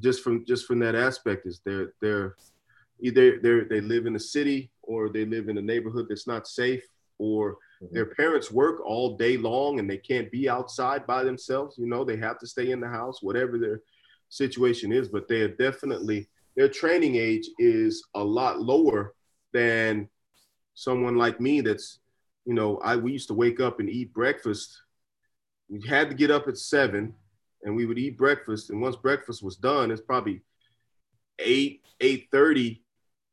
just 0.00 0.22
from 0.22 0.44
just 0.46 0.66
from 0.66 0.78
that 0.80 0.94
aspect 0.94 1.46
is 1.46 1.60
they're 1.64 1.92
they're 2.00 2.36
either 3.00 3.38
they 3.40 3.60
they 3.60 3.80
live 3.80 4.06
in 4.06 4.16
a 4.16 4.20
city 4.20 4.70
or 4.82 5.08
they 5.08 5.24
live 5.24 5.48
in 5.48 5.58
a 5.58 5.62
neighborhood 5.62 6.06
that's 6.08 6.26
not 6.26 6.46
safe 6.46 6.84
or 7.18 7.58
mm-hmm. 7.84 7.94
their 7.94 8.06
parents 8.06 8.50
work 8.50 8.80
all 8.84 9.16
day 9.16 9.36
long 9.36 9.78
and 9.78 9.88
they 9.88 9.96
can't 9.96 10.30
be 10.30 10.48
outside 10.48 11.06
by 11.06 11.22
themselves 11.22 11.76
you 11.78 11.86
know 11.86 12.04
they 12.04 12.16
have 12.16 12.38
to 12.38 12.46
stay 12.46 12.70
in 12.70 12.80
the 12.80 12.88
house 12.88 13.22
whatever 13.22 13.58
their 13.58 13.80
situation 14.28 14.92
is 14.92 15.08
but 15.08 15.28
they 15.28 15.40
are 15.42 15.48
definitely 15.56 16.28
their 16.56 16.68
training 16.68 17.16
age 17.16 17.48
is 17.58 18.04
a 18.14 18.22
lot 18.22 18.60
lower 18.60 19.14
than 19.52 20.08
someone 20.74 21.16
like 21.16 21.40
me 21.40 21.60
that's 21.60 22.00
you 22.44 22.54
know 22.54 22.78
i 22.78 22.96
we 22.96 23.12
used 23.12 23.28
to 23.28 23.34
wake 23.34 23.60
up 23.60 23.80
and 23.80 23.88
eat 23.88 24.12
breakfast 24.12 24.82
we 25.68 25.80
had 25.86 26.08
to 26.08 26.14
get 26.14 26.30
up 26.30 26.48
at 26.48 26.58
seven 26.58 27.14
and 27.62 27.74
we 27.74 27.86
would 27.86 27.98
eat 27.98 28.18
breakfast 28.18 28.70
and 28.70 28.80
once 28.80 28.96
breakfast 28.96 29.42
was 29.42 29.56
done 29.56 29.90
it's 29.90 30.00
probably 30.00 30.40
8 31.38 31.80
8.30 32.00 32.80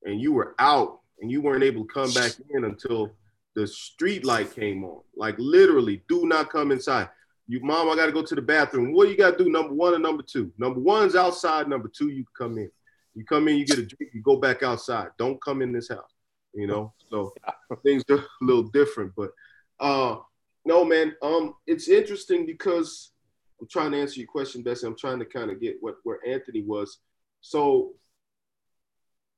and 0.03 0.21
you 0.21 0.33
were 0.33 0.55
out 0.59 0.99
and 1.19 1.31
you 1.31 1.41
weren't 1.41 1.63
able 1.63 1.85
to 1.85 1.93
come 1.93 2.11
back 2.13 2.31
in 2.51 2.65
until 2.65 3.11
the 3.55 3.67
street 3.67 4.25
light 4.25 4.53
came 4.53 4.83
on. 4.83 5.01
Like 5.15 5.35
literally, 5.37 6.03
do 6.07 6.25
not 6.25 6.49
come 6.49 6.71
inside. 6.71 7.09
You, 7.47 7.59
mom, 7.61 7.89
I 7.89 7.95
got 7.95 8.05
to 8.05 8.11
go 8.11 8.23
to 8.23 8.35
the 8.35 8.41
bathroom. 8.41 8.93
What 8.93 9.05
do 9.05 9.11
you 9.11 9.17
got 9.17 9.37
to 9.37 9.43
do? 9.43 9.49
Number 9.49 9.73
one 9.73 9.93
and 9.93 10.03
number 10.03 10.23
two. 10.23 10.51
Number 10.57 10.79
one's 10.79 11.15
outside. 11.15 11.67
Number 11.67 11.89
two, 11.89 12.09
you 12.09 12.25
come 12.37 12.57
in. 12.57 12.71
You 13.13 13.25
come 13.25 13.47
in, 13.49 13.57
you 13.57 13.65
get 13.65 13.77
a 13.77 13.85
drink, 13.85 14.13
you 14.13 14.21
go 14.21 14.37
back 14.37 14.63
outside. 14.63 15.09
Don't 15.17 15.41
come 15.43 15.61
in 15.61 15.73
this 15.73 15.89
house. 15.89 16.13
You 16.53 16.67
know, 16.67 16.93
so 17.09 17.33
things 17.83 18.03
are 18.09 18.19
a 18.19 18.25
little 18.41 18.63
different. 18.63 19.13
But 19.15 19.31
uh 19.79 20.17
no, 20.65 20.85
man. 20.85 21.15
Um, 21.21 21.55
it's 21.65 21.87
interesting 21.87 22.45
because 22.45 23.11
I'm 23.59 23.67
trying 23.67 23.91
to 23.91 23.99
answer 23.99 24.19
your 24.19 24.27
question, 24.27 24.61
Bessie. 24.61 24.85
I'm 24.85 24.97
trying 24.97 25.19
to 25.19 25.25
kind 25.25 25.49
of 25.49 25.59
get 25.59 25.77
what 25.81 25.95
where 26.03 26.19
Anthony 26.27 26.61
was. 26.61 26.99
So 27.41 27.93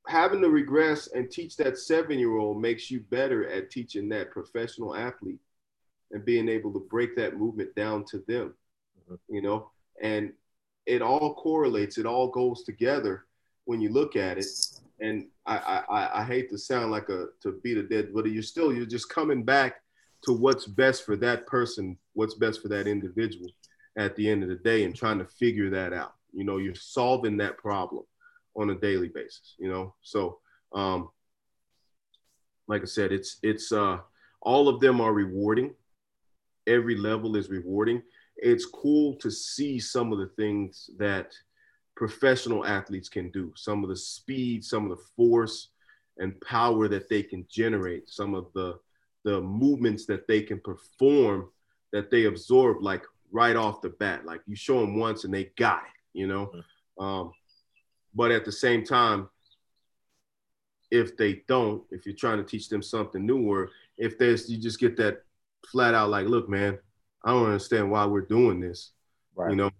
having 0.06 0.40
to 0.42 0.50
regress 0.50 1.08
and 1.08 1.30
teach 1.30 1.56
that 1.56 1.78
seven 1.78 2.18
year 2.18 2.36
old 2.36 2.60
makes 2.60 2.90
you 2.90 3.00
better 3.00 3.48
at 3.48 3.70
teaching 3.70 4.08
that 4.10 4.30
professional 4.30 4.94
athlete 4.94 5.40
and 6.12 6.24
being 6.24 6.48
able 6.48 6.72
to 6.72 6.86
break 6.90 7.16
that 7.16 7.38
movement 7.38 7.74
down 7.74 8.04
to 8.04 8.18
them, 8.28 8.54
mm-hmm. 9.10 9.34
you 9.34 9.42
know, 9.42 9.70
and 10.02 10.32
it 10.86 11.00
all 11.00 11.34
correlates, 11.34 11.98
it 11.98 12.06
all 12.06 12.28
goes 12.28 12.64
together 12.64 13.24
when 13.64 13.80
you 13.80 13.88
look 13.90 14.16
at 14.16 14.38
it. 14.38 14.46
And 15.00 15.26
I, 15.46 15.82
I, 15.88 16.20
I 16.20 16.24
hate 16.24 16.50
to 16.50 16.58
sound 16.58 16.90
like 16.90 17.08
a 17.08 17.26
to 17.42 17.60
beat 17.62 17.78
a 17.78 17.82
dead, 17.82 18.10
but 18.14 18.26
you're 18.26 18.42
still 18.42 18.72
you're 18.72 18.86
just 18.86 19.08
coming 19.08 19.42
back 19.42 19.80
to 20.22 20.32
what's 20.32 20.66
best 20.66 21.04
for 21.04 21.16
that 21.16 21.46
person, 21.46 21.98
what's 22.12 22.34
best 22.34 22.62
for 22.62 22.68
that 22.68 22.86
individual 22.86 23.48
at 23.96 24.14
the 24.16 24.28
end 24.28 24.42
of 24.42 24.48
the 24.48 24.56
day, 24.56 24.84
and 24.84 24.94
trying 24.94 25.18
to 25.18 25.24
figure 25.24 25.70
that 25.70 25.92
out. 25.92 26.14
You 26.32 26.44
know, 26.44 26.58
you're 26.58 26.74
solving 26.74 27.38
that 27.38 27.58
problem 27.58 28.04
on 28.56 28.70
a 28.70 28.74
daily 28.74 29.08
basis, 29.08 29.54
you 29.58 29.68
know? 29.68 29.94
So, 30.02 30.38
um, 30.72 31.10
like 32.66 32.82
I 32.82 32.86
said, 32.86 33.12
it's, 33.12 33.38
it's, 33.42 33.72
uh, 33.72 33.98
all 34.40 34.68
of 34.68 34.80
them 34.80 35.00
are 35.00 35.12
rewarding. 35.12 35.74
Every 36.66 36.96
level 36.96 37.36
is 37.36 37.48
rewarding. 37.48 38.02
It's 38.36 38.66
cool 38.66 39.16
to 39.16 39.30
see 39.30 39.78
some 39.78 40.12
of 40.12 40.18
the 40.18 40.30
things 40.36 40.90
that 40.98 41.32
professional 41.96 42.66
athletes 42.66 43.08
can 43.08 43.30
do, 43.30 43.52
some 43.56 43.82
of 43.82 43.88
the 43.88 43.96
speed, 43.96 44.64
some 44.64 44.90
of 44.90 44.96
the 44.96 45.04
force 45.16 45.68
and 46.18 46.40
power 46.40 46.88
that 46.88 47.08
they 47.08 47.22
can 47.22 47.46
generate, 47.50 48.08
some 48.08 48.34
of 48.34 48.46
the, 48.54 48.78
the 49.24 49.40
movements 49.40 50.06
that 50.06 50.26
they 50.26 50.42
can 50.42 50.60
perform 50.60 51.48
that 51.92 52.10
they 52.10 52.24
absorb 52.24 52.82
like 52.82 53.04
right 53.30 53.56
off 53.56 53.80
the 53.80 53.90
bat. 53.90 54.24
Like 54.24 54.40
you 54.46 54.56
show 54.56 54.80
them 54.80 54.98
once 54.98 55.24
and 55.24 55.32
they 55.32 55.50
got 55.56 55.82
it, 55.82 56.18
you 56.18 56.26
know? 56.26 56.46
Mm-hmm. 56.46 57.04
Um, 57.04 57.32
but 58.14 58.30
at 58.30 58.44
the 58.44 58.52
same 58.52 58.84
time, 58.84 59.28
if 60.90 61.16
they 61.16 61.42
don't, 61.48 61.82
if 61.90 62.06
you're 62.06 62.14
trying 62.14 62.38
to 62.38 62.44
teach 62.44 62.68
them 62.68 62.82
something 62.82 63.24
new, 63.24 63.48
or 63.48 63.70
if 63.98 64.18
there's 64.18 64.48
you 64.48 64.58
just 64.58 64.78
get 64.78 64.96
that 64.96 65.24
flat 65.70 65.94
out 65.94 66.10
like, 66.10 66.26
look, 66.26 66.48
man, 66.48 66.78
I 67.24 67.30
don't 67.30 67.46
understand 67.46 67.90
why 67.90 68.04
we're 68.06 68.20
doing 68.22 68.60
this. 68.60 68.92
Right. 69.34 69.50
You 69.50 69.56
know, 69.56 69.70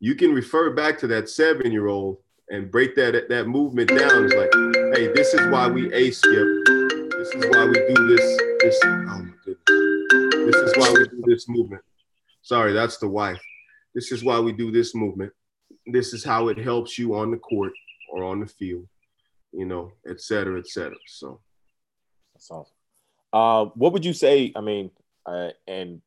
you 0.00 0.14
can 0.14 0.32
refer 0.32 0.70
back 0.70 0.98
to 1.00 1.06
that 1.08 1.28
seven 1.28 1.70
year 1.70 1.88
old 1.88 2.18
and 2.50 2.70
break 2.70 2.94
that 2.96 3.28
that 3.28 3.46
movement 3.46 3.90
down. 3.90 4.24
It's 4.24 4.34
like, 4.34 4.96
hey, 4.96 5.12
this 5.12 5.34
is 5.34 5.46
why 5.50 5.68
we 5.68 5.92
a 5.92 6.10
skip. 6.10 6.46
This 6.66 7.34
is 7.34 7.44
why 7.50 7.66
we 7.66 7.74
do 7.94 8.16
this. 8.16 8.40
This 8.60 8.80
oh 8.84 8.96
my 8.96 9.30
goodness. 9.44 10.52
This 10.52 10.56
is 10.56 10.76
why 10.76 10.92
we 10.92 11.08
do 11.08 11.22
this 11.26 11.48
movement. 11.48 11.82
Sorry, 12.42 12.72
that's 12.72 12.98
the 12.98 13.08
wife. 13.08 13.40
This 13.94 14.12
is 14.12 14.24
why 14.24 14.40
we 14.40 14.52
do 14.52 14.70
this 14.70 14.94
movement 14.94 15.32
this 15.86 16.12
is 16.12 16.24
how 16.24 16.48
it 16.48 16.58
helps 16.58 16.98
you 16.98 17.14
on 17.14 17.30
the 17.30 17.36
court 17.36 17.72
or 18.10 18.24
on 18.24 18.40
the 18.40 18.46
field, 18.46 18.86
you 19.52 19.64
know, 19.64 19.92
et 20.08 20.20
cetera, 20.20 20.58
et 20.58 20.68
cetera. 20.68 20.96
So 21.06 21.40
that's 22.34 22.50
awesome. 22.50 22.74
Uh, 23.32 23.66
what 23.74 23.92
would 23.92 24.04
you 24.04 24.12
say? 24.12 24.52
I 24.54 24.60
mean, 24.60 24.90
uh, 25.26 25.50
and 25.66 26.00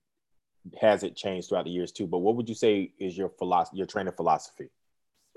has 0.80 1.03
it 1.03 1.15
changed 1.15 1.49
throughout 1.49 1.65
the 1.65 1.71
years 1.71 1.91
too? 1.91 2.07
But 2.07 2.19
what 2.19 2.36
would 2.36 2.49
you 2.49 2.55
say 2.55 2.91
is 2.99 3.17
your 3.17 3.30
philosophy, 3.30 3.78
your 3.78 3.86
training 3.86 4.13
philosophy? 4.13 4.69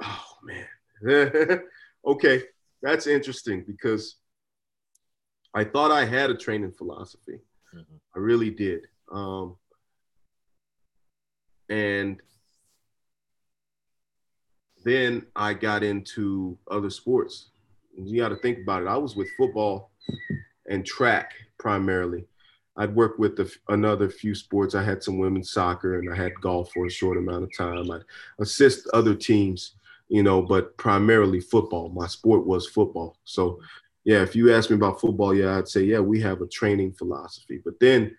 Oh 0.02 0.26
man, 0.42 1.62
okay, 2.06 2.42
that's 2.82 3.06
interesting 3.06 3.64
because 3.66 4.16
I 5.52 5.64
thought 5.64 5.90
I 5.90 6.04
had 6.04 6.30
a 6.30 6.36
training 6.36 6.72
philosophy. 6.72 7.40
Mm-hmm. 7.74 7.96
I 8.16 8.18
really 8.18 8.50
did. 8.50 8.86
Um, 9.10 9.56
and 11.68 12.20
then 14.84 15.26
I 15.36 15.54
got 15.54 15.82
into 15.82 16.56
other 16.70 16.90
sports. 16.90 17.50
You 17.96 18.20
got 18.20 18.30
to 18.30 18.36
think 18.36 18.58
about 18.62 18.82
it. 18.82 18.88
I 18.88 18.96
was 18.96 19.16
with 19.16 19.28
football 19.36 19.90
and 20.68 20.84
track 20.86 21.32
primarily. 21.58 22.24
I'd 22.76 22.94
worked 22.94 23.18
with 23.18 23.36
the, 23.36 23.52
another 23.68 24.08
few 24.08 24.34
sports. 24.34 24.74
I 24.74 24.82
had 24.82 25.02
some 25.02 25.18
women's 25.18 25.50
soccer 25.50 25.98
and 25.98 26.10
I 26.10 26.16
had 26.16 26.40
golf 26.40 26.72
for 26.72 26.86
a 26.86 26.90
short 26.90 27.18
amount 27.18 27.44
of 27.44 27.50
time. 27.56 27.90
I'd 27.90 28.02
assist 28.40 28.88
other 28.94 29.14
teams, 29.14 29.74
you 30.08 30.22
know, 30.22 30.40
but 30.40 30.76
primarily 30.78 31.40
football. 31.40 31.90
My 31.90 32.06
sport 32.06 32.46
was 32.46 32.66
football. 32.68 33.18
So, 33.24 33.60
yeah, 34.04 34.22
if 34.22 34.34
you 34.34 34.54
ask 34.54 34.70
me 34.70 34.76
about 34.76 35.00
football, 35.00 35.34
yeah, 35.34 35.58
I'd 35.58 35.68
say, 35.68 35.82
yeah, 35.82 35.98
we 35.98 36.20
have 36.22 36.40
a 36.40 36.46
training 36.46 36.92
philosophy. 36.92 37.60
But 37.62 37.78
then 37.80 38.16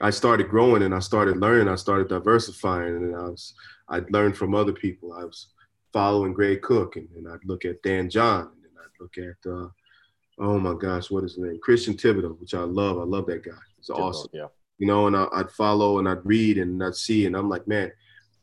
I 0.00 0.10
started 0.10 0.48
growing 0.48 0.82
and 0.82 0.94
I 0.94 1.00
started 1.00 1.36
learning. 1.36 1.68
I 1.68 1.74
started 1.74 2.08
diversifying 2.08 2.96
and 2.96 3.14
I 3.14 3.28
was, 3.28 3.54
I'd 3.88 4.10
learned 4.10 4.38
from 4.38 4.54
other 4.54 4.72
people. 4.72 5.12
I 5.12 5.24
was 5.24 5.48
following 5.92 6.32
Gray 6.32 6.56
Cook, 6.56 6.96
and, 6.96 7.08
and 7.16 7.28
I'd 7.28 7.44
look 7.44 7.64
at 7.64 7.82
Dan 7.82 8.08
John, 8.08 8.42
and 8.42 8.62
then 8.62 8.72
I'd 8.78 9.00
look 9.00 9.18
at 9.18 9.50
uh, 9.50 9.68
oh 10.38 10.58
my 10.58 10.74
gosh, 10.74 11.10
what 11.10 11.24
is 11.24 11.34
his 11.34 11.44
name? 11.44 11.58
Christian 11.62 11.94
Thibaudeau, 11.94 12.38
which 12.40 12.54
I 12.54 12.60
love. 12.60 12.98
I 12.98 13.04
love 13.04 13.26
that 13.26 13.44
guy. 13.44 13.52
It's 13.78 13.90
awesome. 13.90 14.30
Yeah. 14.32 14.48
You 14.78 14.86
know, 14.86 15.06
and 15.06 15.16
I, 15.16 15.28
would 15.32 15.50
follow 15.50 15.98
and 15.98 16.08
I'd 16.08 16.24
read 16.24 16.58
and 16.58 16.82
I'd 16.82 16.96
see, 16.96 17.26
and 17.26 17.36
I'm 17.36 17.48
like, 17.48 17.68
man. 17.68 17.92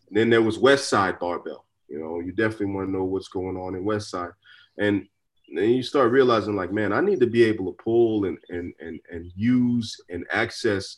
And 0.07 0.17
then 0.17 0.29
there 0.29 0.41
was 0.41 0.57
Westside 0.57 1.19
Barbell. 1.19 1.65
You 1.87 1.99
know, 1.99 2.19
you 2.19 2.31
definitely 2.31 2.67
want 2.67 2.87
to 2.87 2.91
know 2.91 3.03
what's 3.03 3.27
going 3.27 3.57
on 3.57 3.75
in 3.75 3.83
West 3.83 4.09
Side, 4.09 4.31
and 4.77 5.07
then 5.53 5.71
you 5.71 5.81
start 5.81 6.11
realizing, 6.11 6.55
like, 6.55 6.71
man, 6.71 6.93
I 6.93 7.01
need 7.01 7.19
to 7.21 7.27
be 7.27 7.43
able 7.43 7.65
to 7.65 7.83
pull 7.83 8.25
and 8.25 8.37
and 8.49 8.73
and 8.79 8.99
and 9.11 9.31
use 9.35 9.99
and 10.09 10.25
access 10.31 10.97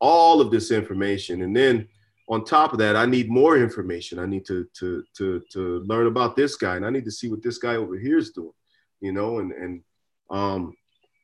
all 0.00 0.40
of 0.40 0.50
this 0.50 0.70
information, 0.70 1.42
and 1.42 1.54
then 1.54 1.86
on 2.30 2.44
top 2.44 2.72
of 2.72 2.78
that, 2.78 2.94
I 2.94 3.06
need 3.06 3.28
more 3.28 3.58
information. 3.58 4.20
I 4.20 4.26
need 4.26 4.46
to 4.46 4.66
to 4.78 5.02
to 5.16 5.42
to 5.52 5.80
learn 5.80 6.06
about 6.06 6.36
this 6.36 6.54
guy, 6.54 6.76
and 6.76 6.86
I 6.86 6.90
need 6.90 7.04
to 7.04 7.10
see 7.10 7.28
what 7.28 7.42
this 7.42 7.58
guy 7.58 7.74
over 7.74 7.98
here 7.98 8.18
is 8.18 8.30
doing, 8.30 8.52
you 9.00 9.12
know. 9.12 9.40
And 9.40 9.52
and 9.52 9.82
um, 10.30 10.72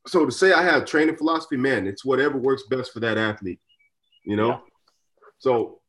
so 0.06 0.26
to 0.26 0.32
say 0.32 0.52
I 0.52 0.64
have 0.64 0.84
training 0.84 1.16
philosophy, 1.16 1.56
man, 1.56 1.86
it's 1.86 2.04
whatever 2.04 2.38
works 2.38 2.64
best 2.68 2.92
for 2.92 2.98
that 3.00 3.18
athlete, 3.18 3.60
you 4.24 4.34
know. 4.34 4.48
Yeah. 4.48 4.58
So 5.38 5.80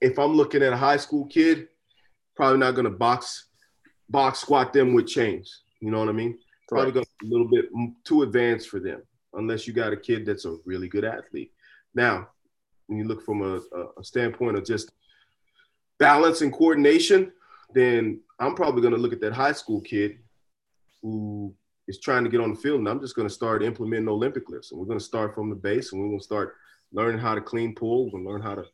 if 0.00 0.18
I'm 0.18 0.32
looking 0.32 0.62
at 0.62 0.72
a 0.72 0.76
high 0.76 0.96
school 0.96 1.26
kid, 1.26 1.68
probably 2.34 2.58
not 2.58 2.74
going 2.74 2.84
to 2.84 2.90
box 2.90 3.48
box 4.08 4.38
squat 4.38 4.72
them 4.72 4.94
with 4.94 5.06
chains. 5.06 5.64
You 5.80 5.90
know 5.90 5.98
what 5.98 6.08
I 6.08 6.12
mean? 6.12 6.38
Probably 6.66 6.92
going 6.92 7.06
a 7.22 7.26
little 7.26 7.48
bit 7.48 7.66
too 8.04 8.22
advanced 8.22 8.70
for 8.70 8.80
them, 8.80 9.02
unless 9.34 9.66
you 9.66 9.74
got 9.74 9.92
a 9.92 9.98
kid 9.98 10.24
that's 10.24 10.46
a 10.46 10.56
really 10.64 10.88
good 10.88 11.04
athlete. 11.04 11.52
Now, 11.94 12.28
when 12.90 12.98
you 12.98 13.04
look 13.04 13.24
from 13.24 13.42
a, 13.42 13.60
a 13.98 14.02
standpoint 14.02 14.58
of 14.58 14.64
just 14.64 14.90
balance 16.00 16.40
and 16.40 16.52
coordination, 16.52 17.30
then 17.72 18.20
I'm 18.40 18.56
probably 18.56 18.82
going 18.82 18.94
to 18.94 19.00
look 19.00 19.12
at 19.12 19.20
that 19.20 19.32
high 19.32 19.52
school 19.52 19.80
kid 19.80 20.18
who 21.00 21.54
is 21.86 22.00
trying 22.00 22.24
to 22.24 22.30
get 22.30 22.40
on 22.40 22.50
the 22.50 22.60
field, 22.60 22.80
and 22.80 22.88
I'm 22.88 23.00
just 23.00 23.14
going 23.14 23.28
to 23.28 23.34
start 23.34 23.62
implementing 23.62 24.08
Olympic 24.08 24.48
lifts, 24.48 24.72
and 24.72 24.80
we're 24.80 24.86
going 24.86 24.98
to 24.98 25.04
start 25.04 25.36
from 25.36 25.50
the 25.50 25.56
base, 25.56 25.92
and 25.92 26.00
we're 26.00 26.08
going 26.08 26.18
to 26.18 26.24
start 26.24 26.56
learning 26.92 27.20
how 27.20 27.36
to 27.36 27.40
clean 27.40 27.76
pull, 27.76 28.06
we're 28.06 28.10
going 28.10 28.24
to 28.24 28.30
learn 28.30 28.42
how 28.42 28.56
to 28.56 28.64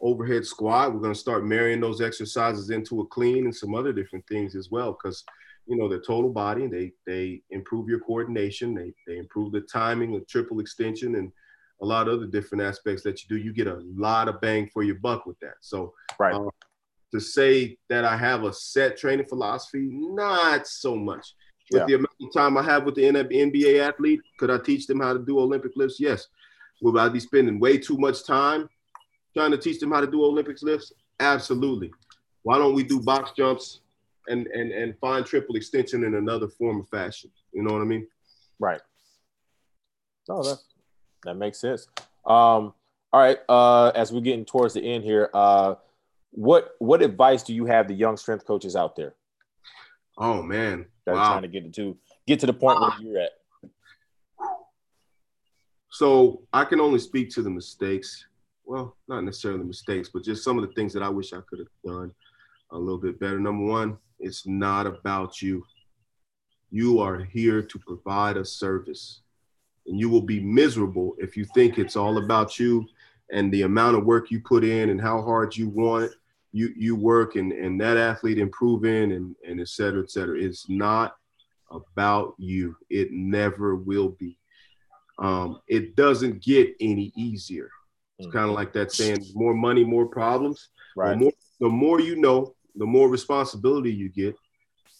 overhead 0.00 0.46
squat. 0.46 0.94
We're 0.94 1.00
going 1.00 1.12
to 1.12 1.20
start 1.20 1.44
marrying 1.44 1.80
those 1.80 2.00
exercises 2.00 2.70
into 2.70 3.02
a 3.02 3.06
clean 3.06 3.44
and 3.44 3.54
some 3.54 3.74
other 3.74 3.92
different 3.92 4.26
things 4.26 4.56
as 4.56 4.70
well, 4.70 4.92
because 4.92 5.22
you 5.66 5.76
know 5.76 5.88
the 5.88 5.98
total 5.98 6.30
body. 6.30 6.66
They 6.66 6.92
they 7.06 7.42
improve 7.50 7.88
your 7.88 8.00
coordination. 8.00 8.74
They 8.74 8.94
they 9.06 9.18
improve 9.18 9.52
the 9.52 9.60
timing, 9.60 10.16
of 10.16 10.26
triple 10.26 10.60
extension, 10.60 11.16
and 11.16 11.30
a 11.82 11.86
lot 11.86 12.08
of 12.08 12.14
other 12.14 12.26
different 12.26 12.62
aspects 12.62 13.02
that 13.02 13.22
you 13.22 13.28
do. 13.28 13.42
You 13.42 13.52
get 13.52 13.66
a 13.66 13.80
lot 13.96 14.28
of 14.28 14.40
bang 14.40 14.68
for 14.72 14.82
your 14.82 14.96
buck 14.96 15.26
with 15.26 15.38
that. 15.40 15.54
So 15.60 15.94
right. 16.18 16.34
Um, 16.34 16.50
to 17.12 17.20
say 17.20 17.76
that 17.88 18.04
I 18.04 18.16
have 18.16 18.44
a 18.44 18.52
set 18.52 18.96
training 18.96 19.26
philosophy, 19.26 19.88
not 19.90 20.66
so 20.66 20.94
much. 20.94 21.34
With 21.72 21.82
yeah. 21.82 21.86
the 21.86 21.94
amount 21.94 22.10
of 22.20 22.32
time 22.32 22.56
I 22.56 22.62
have 22.62 22.84
with 22.84 22.96
the 22.96 23.02
NBA 23.02 23.80
athlete, 23.80 24.20
could 24.38 24.50
I 24.50 24.58
teach 24.58 24.86
them 24.86 25.00
how 25.00 25.12
to 25.12 25.18
do 25.18 25.38
Olympic 25.38 25.72
lifts? 25.76 26.00
Yes. 26.00 26.26
Would 26.82 26.98
I 26.98 27.08
be 27.08 27.20
spending 27.20 27.60
way 27.60 27.78
too 27.78 27.96
much 27.96 28.24
time 28.24 28.68
trying 29.36 29.50
to 29.52 29.58
teach 29.58 29.80
them 29.80 29.92
how 29.92 30.00
to 30.00 30.06
do 30.06 30.24
Olympics 30.24 30.62
lifts? 30.62 30.92
Absolutely. 31.20 31.92
Why 32.42 32.58
don't 32.58 32.74
we 32.74 32.82
do 32.82 33.00
box 33.00 33.32
jumps 33.36 33.80
and 34.28 34.46
and 34.48 34.72
and 34.72 34.96
find 34.98 35.26
triple 35.26 35.56
extension 35.56 36.04
in 36.04 36.14
another 36.14 36.48
form 36.48 36.80
of 36.80 36.88
fashion? 36.88 37.30
You 37.52 37.62
know 37.62 37.72
what 37.72 37.82
I 37.82 37.84
mean? 37.84 38.06
Right. 38.58 38.80
No, 40.28 40.42
that 40.42 40.58
that 41.24 41.34
makes 41.34 41.58
sense. 41.58 41.88
Um, 42.26 42.74
all 43.12 43.20
right. 43.20 43.38
Uh, 43.48 43.88
as 43.94 44.12
we're 44.12 44.20
getting 44.20 44.44
towards 44.44 44.74
the 44.74 44.82
end 44.82 45.04
here, 45.04 45.30
uh, 45.34 45.74
what 46.32 46.76
what 46.78 47.02
advice 47.02 47.42
do 47.42 47.54
you 47.54 47.66
have 47.66 47.88
the 47.88 47.94
young 47.94 48.16
strength 48.16 48.46
coaches 48.46 48.76
out 48.76 48.94
there? 48.96 49.14
Oh 50.16 50.42
man, 50.42 50.86
that 51.06 51.14
wow. 51.14 51.30
trying 51.30 51.42
to 51.42 51.48
get 51.48 51.72
to 51.74 51.96
get 52.26 52.40
to 52.40 52.46
the 52.46 52.52
point 52.52 52.80
where 52.80 52.92
you're 53.00 53.20
at. 53.20 53.30
So 55.90 56.42
I 56.52 56.64
can 56.64 56.80
only 56.80 57.00
speak 57.00 57.30
to 57.30 57.42
the 57.42 57.50
mistakes. 57.50 58.26
Well, 58.64 58.96
not 59.08 59.24
necessarily 59.24 59.64
mistakes, 59.64 60.08
but 60.12 60.22
just 60.22 60.44
some 60.44 60.56
of 60.56 60.66
the 60.66 60.72
things 60.74 60.92
that 60.92 61.02
I 61.02 61.08
wish 61.08 61.32
I 61.32 61.40
could 61.48 61.58
have 61.58 61.68
done 61.84 62.12
a 62.70 62.78
little 62.78 63.00
bit 63.00 63.18
better. 63.18 63.40
Number 63.40 63.64
one, 63.64 63.98
it's 64.20 64.46
not 64.46 64.86
about 64.86 65.42
you. 65.42 65.64
You 66.70 67.00
are 67.00 67.18
here 67.18 67.62
to 67.62 67.78
provide 67.80 68.36
a 68.36 68.44
service. 68.44 69.22
And 69.90 70.00
you 70.00 70.08
will 70.08 70.22
be 70.22 70.40
miserable 70.40 71.14
if 71.18 71.36
you 71.36 71.44
think 71.44 71.78
it's 71.78 71.96
all 71.96 72.16
about 72.16 72.58
you 72.58 72.86
and 73.30 73.52
the 73.52 73.62
amount 73.62 73.96
of 73.98 74.04
work 74.04 74.30
you 74.30 74.40
put 74.40 74.64
in 74.64 74.88
and 74.88 75.00
how 75.00 75.20
hard 75.20 75.54
you 75.54 75.68
want 75.68 76.10
you 76.52 76.72
you 76.76 76.96
work 76.96 77.36
and, 77.36 77.52
and 77.52 77.80
that 77.80 77.96
athlete 77.96 78.38
improving 78.38 79.12
and, 79.12 79.36
and 79.46 79.60
et 79.60 79.68
cetera, 79.68 80.02
et 80.02 80.10
cetera. 80.10 80.38
It's 80.38 80.68
not 80.68 81.16
about 81.70 82.34
you. 82.38 82.76
It 82.88 83.12
never 83.12 83.76
will 83.76 84.10
be. 84.10 84.38
Um, 85.18 85.60
it 85.68 85.96
doesn't 85.96 86.42
get 86.42 86.74
any 86.80 87.12
easier. 87.16 87.70
It's 88.18 88.28
mm. 88.28 88.32
kind 88.32 88.48
of 88.48 88.54
like 88.54 88.72
that 88.72 88.90
saying, 88.90 89.24
more 89.34 89.54
money, 89.54 89.84
more 89.84 90.06
problems. 90.06 90.70
Right. 90.96 91.10
The 91.10 91.16
more, 91.16 91.32
the 91.60 91.68
more 91.68 92.00
you 92.00 92.16
know, 92.16 92.54
the 92.74 92.86
more 92.86 93.08
responsibility 93.08 93.92
you 93.92 94.08
get, 94.08 94.34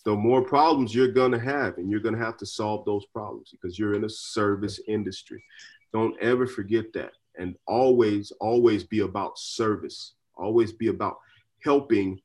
the 0.05 0.15
more 0.15 0.43
problems 0.43 0.95
you're 0.95 1.09
going 1.13 1.33
to 1.33 1.39
have. 1.39 1.79
And 1.79 1.91
you're 1.91 2.01
going 2.01 2.15
to 2.15 2.25
have 2.25 2.37
to 2.39 2.47
solve 2.47 2.85
those 2.85 3.05
problems 3.07 3.51
because 3.51 3.79
you're 3.79 3.95
in 3.95 4.05
a 4.05 4.09
service 4.09 4.81
industry. 4.89 5.43
Don't 5.93 6.19
ever 6.21 6.47
forget 6.47 6.93
that. 6.95 7.13
And 7.39 7.57
always, 7.67 8.33
always 8.41 8.85
be 8.85 9.01
about 9.01 9.39
service. 9.39 10.15
Always 10.35 10.73
be 10.73 10.89
about 10.89 11.19
helping 11.63 12.21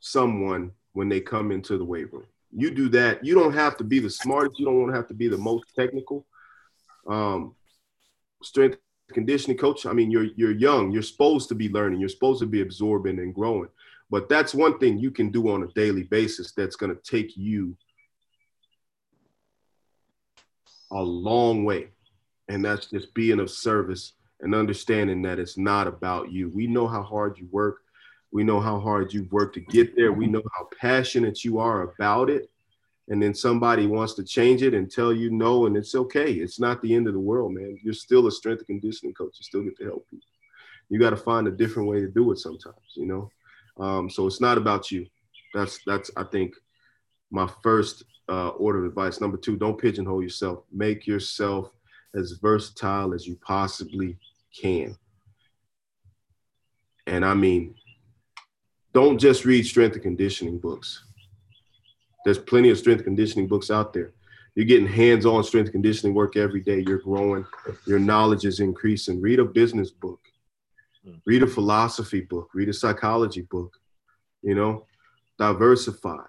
someone 0.00 0.70
when 0.92 1.08
they 1.08 1.20
come 1.20 1.50
into 1.50 1.78
the 1.78 1.84
weight 1.84 2.12
room. 2.12 2.26
You 2.56 2.70
do 2.70 2.88
that. 2.90 3.24
You 3.24 3.34
don't 3.34 3.54
have 3.54 3.76
to 3.78 3.84
be 3.84 3.98
the 3.98 4.10
smartest. 4.10 4.58
You 4.58 4.66
don't 4.66 4.78
want 4.78 4.92
to 4.92 4.96
have 4.96 5.08
to 5.08 5.14
be 5.14 5.28
the 5.28 5.38
most 5.38 5.64
technical. 5.76 6.26
Um, 7.06 7.54
strength 8.42 8.78
conditioning 9.12 9.58
coach. 9.58 9.86
I 9.86 9.92
mean, 9.92 10.10
you're 10.10 10.28
you're 10.36 10.52
young. 10.52 10.92
You're 10.92 11.02
supposed 11.02 11.48
to 11.48 11.54
be 11.54 11.68
learning. 11.68 12.00
You're 12.00 12.08
supposed 12.08 12.40
to 12.40 12.46
be 12.46 12.60
absorbing 12.60 13.18
and 13.18 13.34
growing. 13.34 13.68
But 14.14 14.28
that's 14.28 14.54
one 14.54 14.78
thing 14.78 14.96
you 14.96 15.10
can 15.10 15.30
do 15.30 15.48
on 15.48 15.64
a 15.64 15.72
daily 15.74 16.04
basis 16.04 16.52
that's 16.52 16.76
going 16.76 16.94
to 16.94 17.02
take 17.02 17.36
you 17.36 17.76
a 20.92 21.02
long 21.02 21.64
way. 21.64 21.88
And 22.48 22.64
that's 22.64 22.86
just 22.86 23.12
being 23.12 23.40
of 23.40 23.50
service 23.50 24.12
and 24.40 24.54
understanding 24.54 25.20
that 25.22 25.40
it's 25.40 25.58
not 25.58 25.88
about 25.88 26.30
you. 26.30 26.48
We 26.48 26.68
know 26.68 26.86
how 26.86 27.02
hard 27.02 27.40
you 27.40 27.48
work. 27.50 27.78
We 28.30 28.44
know 28.44 28.60
how 28.60 28.78
hard 28.78 29.12
you've 29.12 29.32
worked 29.32 29.54
to 29.54 29.60
get 29.60 29.96
there. 29.96 30.12
We 30.12 30.28
know 30.28 30.42
how 30.56 30.68
passionate 30.80 31.42
you 31.42 31.58
are 31.58 31.82
about 31.82 32.30
it. 32.30 32.48
And 33.08 33.20
then 33.20 33.34
somebody 33.34 33.88
wants 33.88 34.14
to 34.14 34.22
change 34.22 34.62
it 34.62 34.74
and 34.74 34.88
tell 34.88 35.12
you 35.12 35.32
no, 35.32 35.66
and 35.66 35.76
it's 35.76 35.96
okay. 35.96 36.34
It's 36.34 36.60
not 36.60 36.80
the 36.82 36.94
end 36.94 37.08
of 37.08 37.14
the 37.14 37.18
world, 37.18 37.52
man. 37.52 37.80
You're 37.82 37.94
still 37.94 38.28
a 38.28 38.30
strength 38.30 38.62
and 38.68 38.80
conditioning 38.80 39.14
coach. 39.14 39.34
You 39.40 39.42
still 39.42 39.64
get 39.64 39.76
to 39.78 39.84
help 39.86 40.08
people. 40.08 40.28
You 40.88 41.00
got 41.00 41.10
to 41.10 41.16
find 41.16 41.48
a 41.48 41.50
different 41.50 41.88
way 41.88 42.00
to 42.00 42.06
do 42.06 42.30
it 42.30 42.38
sometimes, 42.38 42.92
you 42.94 43.06
know. 43.06 43.28
Um, 43.78 44.08
so 44.08 44.26
it's 44.26 44.40
not 44.40 44.58
about 44.58 44.90
you. 44.90 45.06
That's 45.52 45.80
that's 45.86 46.10
I 46.16 46.24
think 46.24 46.54
my 47.30 47.48
first 47.62 48.04
uh, 48.28 48.48
order 48.50 48.80
of 48.80 48.86
advice. 48.86 49.20
Number 49.20 49.36
two, 49.36 49.56
don't 49.56 49.78
pigeonhole 49.78 50.22
yourself. 50.22 50.64
Make 50.72 51.06
yourself 51.06 51.70
as 52.14 52.32
versatile 52.32 53.12
as 53.12 53.26
you 53.26 53.36
possibly 53.36 54.16
can. 54.58 54.96
And 57.06 57.24
I 57.24 57.34
mean, 57.34 57.74
don't 58.92 59.18
just 59.18 59.44
read 59.44 59.66
strength 59.66 59.94
and 59.94 60.02
conditioning 60.02 60.58
books. 60.58 61.04
There's 62.24 62.38
plenty 62.38 62.70
of 62.70 62.78
strength 62.78 63.04
conditioning 63.04 63.48
books 63.48 63.70
out 63.70 63.92
there. 63.92 64.14
You're 64.54 64.66
getting 64.66 64.86
hands-on 64.86 65.42
strength 65.44 65.72
conditioning 65.72 66.14
work 66.14 66.36
every 66.36 66.60
day. 66.60 66.84
You're 66.86 66.98
growing. 66.98 67.44
Your 67.86 67.98
knowledge 67.98 68.44
is 68.44 68.60
increasing. 68.60 69.20
Read 69.20 69.40
a 69.40 69.44
business 69.44 69.90
book. 69.90 70.20
Hmm. 71.04 71.16
Read 71.24 71.42
a 71.42 71.46
philosophy 71.46 72.20
book. 72.20 72.50
Read 72.54 72.68
a 72.68 72.72
psychology 72.72 73.42
book. 73.42 73.78
You 74.42 74.54
know, 74.54 74.86
diversify. 75.38 76.22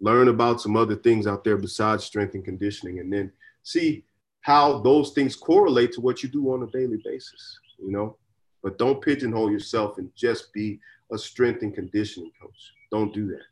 Learn 0.00 0.28
about 0.28 0.60
some 0.60 0.76
other 0.76 0.96
things 0.96 1.26
out 1.26 1.42
there 1.42 1.56
besides 1.56 2.04
strength 2.04 2.34
and 2.34 2.44
conditioning, 2.44 3.00
and 3.00 3.12
then 3.12 3.32
see 3.62 4.04
how 4.40 4.80
those 4.80 5.12
things 5.12 5.34
correlate 5.34 5.92
to 5.92 6.00
what 6.00 6.22
you 6.22 6.28
do 6.28 6.52
on 6.52 6.62
a 6.62 6.66
daily 6.66 7.00
basis. 7.04 7.58
You 7.78 7.90
know, 7.90 8.16
but 8.62 8.78
don't 8.78 9.00
pigeonhole 9.00 9.50
yourself 9.50 9.98
and 9.98 10.10
just 10.14 10.52
be 10.52 10.80
a 11.12 11.18
strength 11.18 11.62
and 11.62 11.74
conditioning 11.74 12.32
coach. 12.40 12.72
Don't 12.90 13.14
do 13.14 13.26
that. 13.28 13.44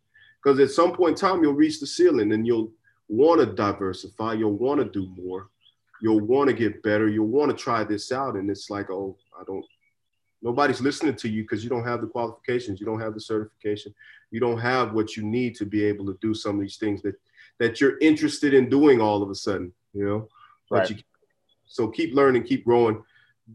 Because 0.42 0.60
at 0.60 0.70
some 0.70 0.92
point 0.92 1.12
in 1.12 1.28
time, 1.28 1.42
you'll 1.42 1.54
reach 1.54 1.80
the 1.80 1.86
ceiling 1.86 2.32
and 2.32 2.46
you'll 2.46 2.70
want 3.08 3.40
to 3.40 3.46
diversify. 3.46 4.34
You'll 4.34 4.58
want 4.58 4.80
to 4.80 4.84
do 4.84 5.08
more. 5.16 5.48
You'll 6.02 6.20
want 6.20 6.48
to 6.48 6.54
get 6.54 6.82
better. 6.82 7.08
You'll 7.08 7.28
want 7.28 7.50
to 7.50 7.56
try 7.56 7.84
this 7.84 8.12
out. 8.12 8.34
And 8.34 8.50
it's 8.50 8.68
like, 8.68 8.90
oh, 8.90 9.16
I 9.40 9.44
don't, 9.44 9.64
nobody's 10.44 10.80
listening 10.80 11.16
to 11.16 11.28
you 11.28 11.42
because 11.42 11.64
you 11.64 11.70
don't 11.70 11.86
have 11.86 12.02
the 12.02 12.06
qualifications. 12.06 12.78
You 12.78 12.86
don't 12.86 13.00
have 13.00 13.14
the 13.14 13.20
certification. 13.20 13.94
You 14.30 14.38
don't 14.38 14.58
have 14.58 14.92
what 14.92 15.16
you 15.16 15.24
need 15.24 15.56
to 15.56 15.64
be 15.64 15.84
able 15.84 16.06
to 16.06 16.18
do 16.20 16.34
some 16.34 16.56
of 16.56 16.60
these 16.60 16.76
things 16.76 17.02
that, 17.02 17.14
that 17.58 17.80
you're 17.80 17.98
interested 17.98 18.52
in 18.52 18.68
doing 18.68 19.00
all 19.00 19.22
of 19.22 19.30
a 19.30 19.34
sudden, 19.34 19.72
you 19.94 20.04
know? 20.06 20.28
Right. 20.70 20.90
You, 20.90 20.96
so 21.66 21.88
keep 21.88 22.14
learning, 22.14 22.44
keep 22.44 22.64
growing, 22.64 23.02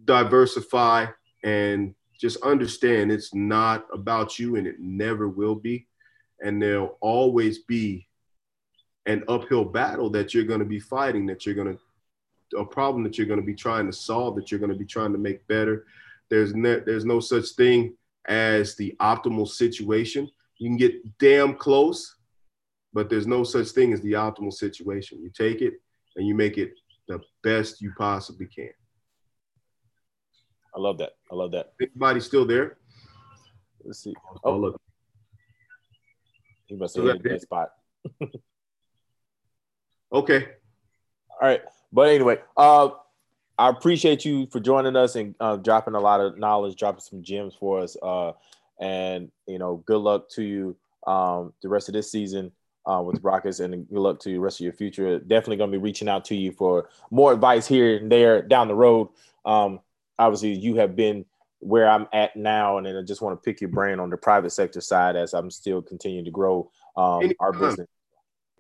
diversify, 0.06 1.06
and 1.44 1.94
just 2.20 2.42
understand 2.42 3.12
it's 3.12 3.34
not 3.34 3.86
about 3.94 4.40
you 4.40 4.56
and 4.56 4.68
it 4.68 4.80
never 4.80 5.30
will 5.30 5.56
be. 5.56 5.88
And 6.44 6.62
there'll 6.62 6.98
always 7.02 7.60
be 7.60 8.08
an 9.06 9.24
uphill 9.28 9.66
battle 9.66 10.10
that 10.12 10.34
you're 10.34 10.44
going 10.44 10.60
to 10.60 10.66
be 10.66 10.80
fighting, 10.80 11.26
that 11.28 11.46
you're 11.46 11.56
going 11.56 11.78
to, 11.78 12.58
a 12.58 12.66
problem 12.66 13.04
that 13.04 13.18
you're 13.18 13.28
going 13.28 13.40
to 13.40 13.46
be 13.46 13.54
trying 13.54 13.86
to 13.86 13.94
solve, 13.94 14.36
that 14.36 14.50
you're 14.50 14.60
going 14.60 14.72
to 14.72 14.78
be 14.78 14.86
trying 14.86 15.12
to 15.12 15.20
make 15.20 15.46
better. 15.48 15.86
There's, 16.30 16.54
ne- 16.54 16.82
there's 16.86 17.06
no 17.06 17.20
such 17.20 17.50
thing 17.50 17.96
as 18.28 18.76
the 18.76 18.96
optimal 19.02 19.48
situation. 19.48 20.30
You 20.58 20.70
can 20.70 20.78
get 20.78 21.18
damn 21.18 21.56
close, 21.56 22.16
but 22.94 23.10
there's 23.10 23.28
no 23.28 23.44
such 23.44 23.70
thing 23.70 23.94
as 23.94 24.02
the 24.02 24.14
optimal 24.14 24.54
situation. 24.54 25.22
You 25.22 25.30
take 25.30 25.62
it 25.62 25.74
and 26.16 26.28
you 26.28 26.36
make 26.36 26.58
it 26.58 26.74
the 27.08 27.20
best 27.44 27.82
you 27.82 27.92
possibly 27.98 28.46
can. 28.46 28.70
I 30.76 30.80
love 30.80 30.98
that. 31.00 31.14
I 31.32 31.36
love 31.36 31.52
that. 31.52 31.74
Anybody 31.82 32.20
still 32.20 32.46
there? 32.46 32.78
Let's 33.84 34.04
see. 34.04 34.14
Oh, 34.44 34.54
oh 34.54 34.58
look. 34.58 34.82
He 36.68 36.76
must 36.76 36.96
have 36.96 37.06
hit 37.06 37.24
that 37.24 37.42
spot. 37.42 37.70
okay. 40.14 40.48
All 41.42 41.48
right. 41.48 41.62
But 41.92 42.10
anyway, 42.10 42.38
uh, 42.56 42.90
I 43.60 43.68
appreciate 43.68 44.24
you 44.24 44.48
for 44.48 44.62
joining 44.62 44.96
us 44.96 45.18
and 45.18 45.36
uh, 45.42 45.58
dropping 45.58 45.94
a 45.94 46.00
lot 46.00 46.22
of 46.22 46.38
knowledge, 46.38 46.78
dropping 46.78 47.02
some 47.02 47.22
gems 47.22 47.54
for 47.54 47.82
us. 47.82 47.98
Uh, 48.02 48.32
and 48.80 49.30
you 49.48 49.60
know, 49.60 49.84
good 49.86 50.00
luck 50.00 50.30
to 50.30 50.44
you 50.44 50.78
um, 51.06 51.52
the 51.62 51.68
rest 51.68 51.90
of 51.90 51.94
this 51.94 52.10
season 52.10 52.54
uh, 52.86 53.02
with 53.06 53.18
the 53.18 53.22
Rockets, 53.22 53.60
and 53.60 53.86
good 53.90 54.00
luck 54.00 54.20
to 54.22 54.30
the 54.30 54.40
rest 54.40 54.62
of 54.62 54.64
your 54.64 54.72
future. 54.72 55.20
Definitely 55.20 55.58
going 55.58 55.72
to 55.74 55.78
be 55.78 55.84
reaching 55.84 56.08
out 56.08 56.24
to 56.26 56.36
you 56.36 56.54
for 56.54 56.88
more 57.12 57.34
advice 57.34 57.68
here 57.68 57.98
and 57.98 58.10
there 58.10 58.42
down 58.42 58.70
the 58.70 58.76
road. 58.76 59.10
Um, 59.44 59.82
obviously, 60.18 60.54
you 60.54 60.76
have 60.76 60.96
been 60.96 61.26
where 61.60 61.90
I'm 61.90 62.08
at 62.14 62.38
now, 62.38 62.78
and 62.78 62.88
then 62.88 62.96
I 62.96 63.02
just 63.02 63.22
want 63.22 63.38
to 63.38 63.46
pick 63.46 63.60
your 63.60 63.72
brain 63.72 64.00
on 64.00 64.10
the 64.10 64.16
private 64.16 64.52
sector 64.52 64.80
side 64.80 65.18
as 65.18 65.34
I'm 65.34 65.52
still 65.52 65.82
continuing 65.82 66.24
to 66.24 66.32
grow 66.32 66.72
um, 66.96 67.30
our 67.42 67.52
business. 67.52 67.88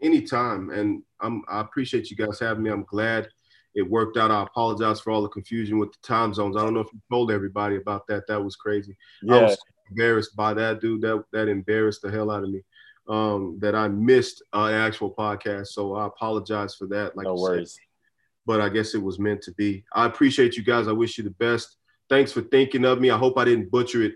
Anytime, 0.01 0.71
and 0.71 1.03
I'm, 1.21 1.43
I 1.47 1.61
appreciate 1.61 2.11
you 2.11 2.17
guys 2.17 2.37
having 2.37 2.63
me. 2.63 2.69
I'm 2.69 2.83
glad 2.83 3.29
it 3.75 3.89
worked 3.89 4.17
out. 4.17 4.31
I 4.31 4.43
apologize 4.43 4.99
for 4.99 5.11
all 5.11 5.21
the 5.21 5.29
confusion 5.29 5.77
with 5.77 5.91
the 5.91 5.97
time 6.01 6.33
zones. 6.33 6.57
I 6.57 6.61
don't 6.61 6.73
know 6.73 6.79
if 6.81 6.93
you 6.93 6.99
told 7.09 7.31
everybody 7.31 7.75
about 7.75 8.07
that. 8.07 8.27
That 8.27 8.43
was 8.43 8.55
crazy. 8.55 8.95
Yeah. 9.21 9.35
I 9.35 9.41
was 9.43 9.57
embarrassed 9.89 10.35
by 10.35 10.53
that, 10.55 10.81
dude. 10.81 11.01
That 11.01 11.23
that 11.31 11.47
embarrassed 11.47 12.01
the 12.01 12.11
hell 12.11 12.31
out 12.31 12.43
of 12.43 12.49
me. 12.49 12.61
Um, 13.07 13.57
that 13.59 13.75
I 13.75 13.87
missed 13.87 14.43
an 14.53 14.73
actual 14.73 15.13
podcast. 15.13 15.67
So 15.67 15.95
I 15.95 16.05
apologize 16.05 16.75
for 16.75 16.87
that. 16.87 17.15
Like 17.15 17.25
no 17.25 17.35
worries. 17.35 17.73
Said. 17.73 17.81
But 18.45 18.61
I 18.61 18.69
guess 18.69 18.95
it 18.95 19.01
was 19.01 19.19
meant 19.19 19.41
to 19.43 19.51
be. 19.53 19.83
I 19.93 20.05
appreciate 20.05 20.57
you 20.57 20.63
guys. 20.63 20.87
I 20.87 20.91
wish 20.91 21.17
you 21.17 21.23
the 21.23 21.31
best. 21.31 21.75
Thanks 22.09 22.31
for 22.31 22.41
thinking 22.41 22.85
of 22.85 22.99
me. 22.99 23.11
I 23.11 23.17
hope 23.17 23.37
I 23.37 23.45
didn't 23.45 23.69
butcher 23.69 24.03
it 24.03 24.13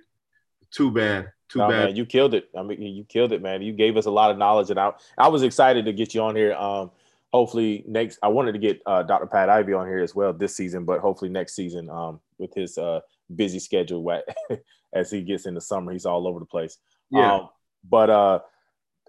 too 0.71 0.91
bad. 0.91 1.31
Too 1.49 1.59
no, 1.59 1.69
bad. 1.69 1.85
Man, 1.85 1.95
you 1.95 2.05
killed 2.05 2.33
it. 2.33 2.49
I 2.57 2.63
mean, 2.63 2.81
you 2.81 3.03
killed 3.03 3.31
it, 3.31 3.41
man. 3.41 3.61
You 3.61 3.73
gave 3.73 3.95
us 3.95 4.05
a 4.05 4.11
lot 4.11 4.31
of 4.31 4.37
knowledge, 4.37 4.71
and 4.71 4.79
I, 4.79 4.91
I 5.17 5.27
was 5.27 5.43
excited 5.43 5.85
to 5.85 5.93
get 5.93 6.15
you 6.15 6.21
on 6.21 6.35
here. 6.35 6.53
Um, 6.53 6.89
hopefully 7.33 7.83
next. 7.87 8.19
I 8.21 8.27
wanted 8.27 8.53
to 8.53 8.59
get 8.59 8.81
uh, 8.85 9.03
Dr. 9.03 9.25
Pat 9.25 9.49
Ivey 9.49 9.73
on 9.73 9.87
here 9.87 9.99
as 9.99 10.15
well 10.15 10.31
this 10.31 10.55
season, 10.55 10.85
but 10.85 10.99
hopefully 10.99 11.29
next 11.29 11.55
season, 11.55 11.89
um, 11.89 12.21
with 12.37 12.53
his 12.53 12.77
uh, 12.77 13.01
busy 13.35 13.59
schedule, 13.59 14.21
as 14.93 15.11
he 15.11 15.21
gets 15.21 15.45
in 15.45 15.55
the 15.55 15.61
summer, 15.61 15.91
he's 15.91 16.05
all 16.05 16.27
over 16.27 16.39
the 16.39 16.45
place. 16.45 16.77
Yeah. 17.09 17.33
Um, 17.33 17.49
but 17.89 18.09
uh, 18.09 18.39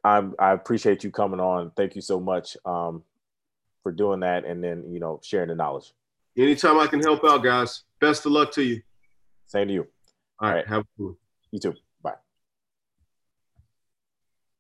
I'm 0.03 0.35
I 0.39 0.53
appreciate 0.53 1.05
you 1.05 1.11
coming 1.11 1.41
on. 1.41 1.71
Thank 1.77 1.95
you 1.95 2.03
so 2.03 2.19
much 2.19 2.57
um, 2.65 3.05
for 3.83 3.93
doing 3.93 4.21
that, 4.21 4.45
and 4.45 4.65
then 4.65 4.85
you 4.89 4.99
know 4.99 5.21
sharing 5.23 5.49
the 5.49 5.55
knowledge. 5.55 5.93
Anytime 6.37 6.81
I 6.81 6.89
can 6.89 7.01
help 7.01 7.23
out, 7.25 7.45
guys. 7.45 7.85
Best 8.01 8.27
of 8.27 8.33
luck 8.33 8.51
to 8.53 8.63
you. 8.63 8.83
Same 9.47 9.69
to 9.69 9.75
you. 9.75 9.87
All, 10.41 10.49
all 10.49 10.49
right. 10.49 10.57
right. 10.57 10.69
Have 10.69 10.81
a 10.81 10.87
good 10.99 11.05
one. 11.05 11.17
You 11.53 11.61
too. 11.61 11.75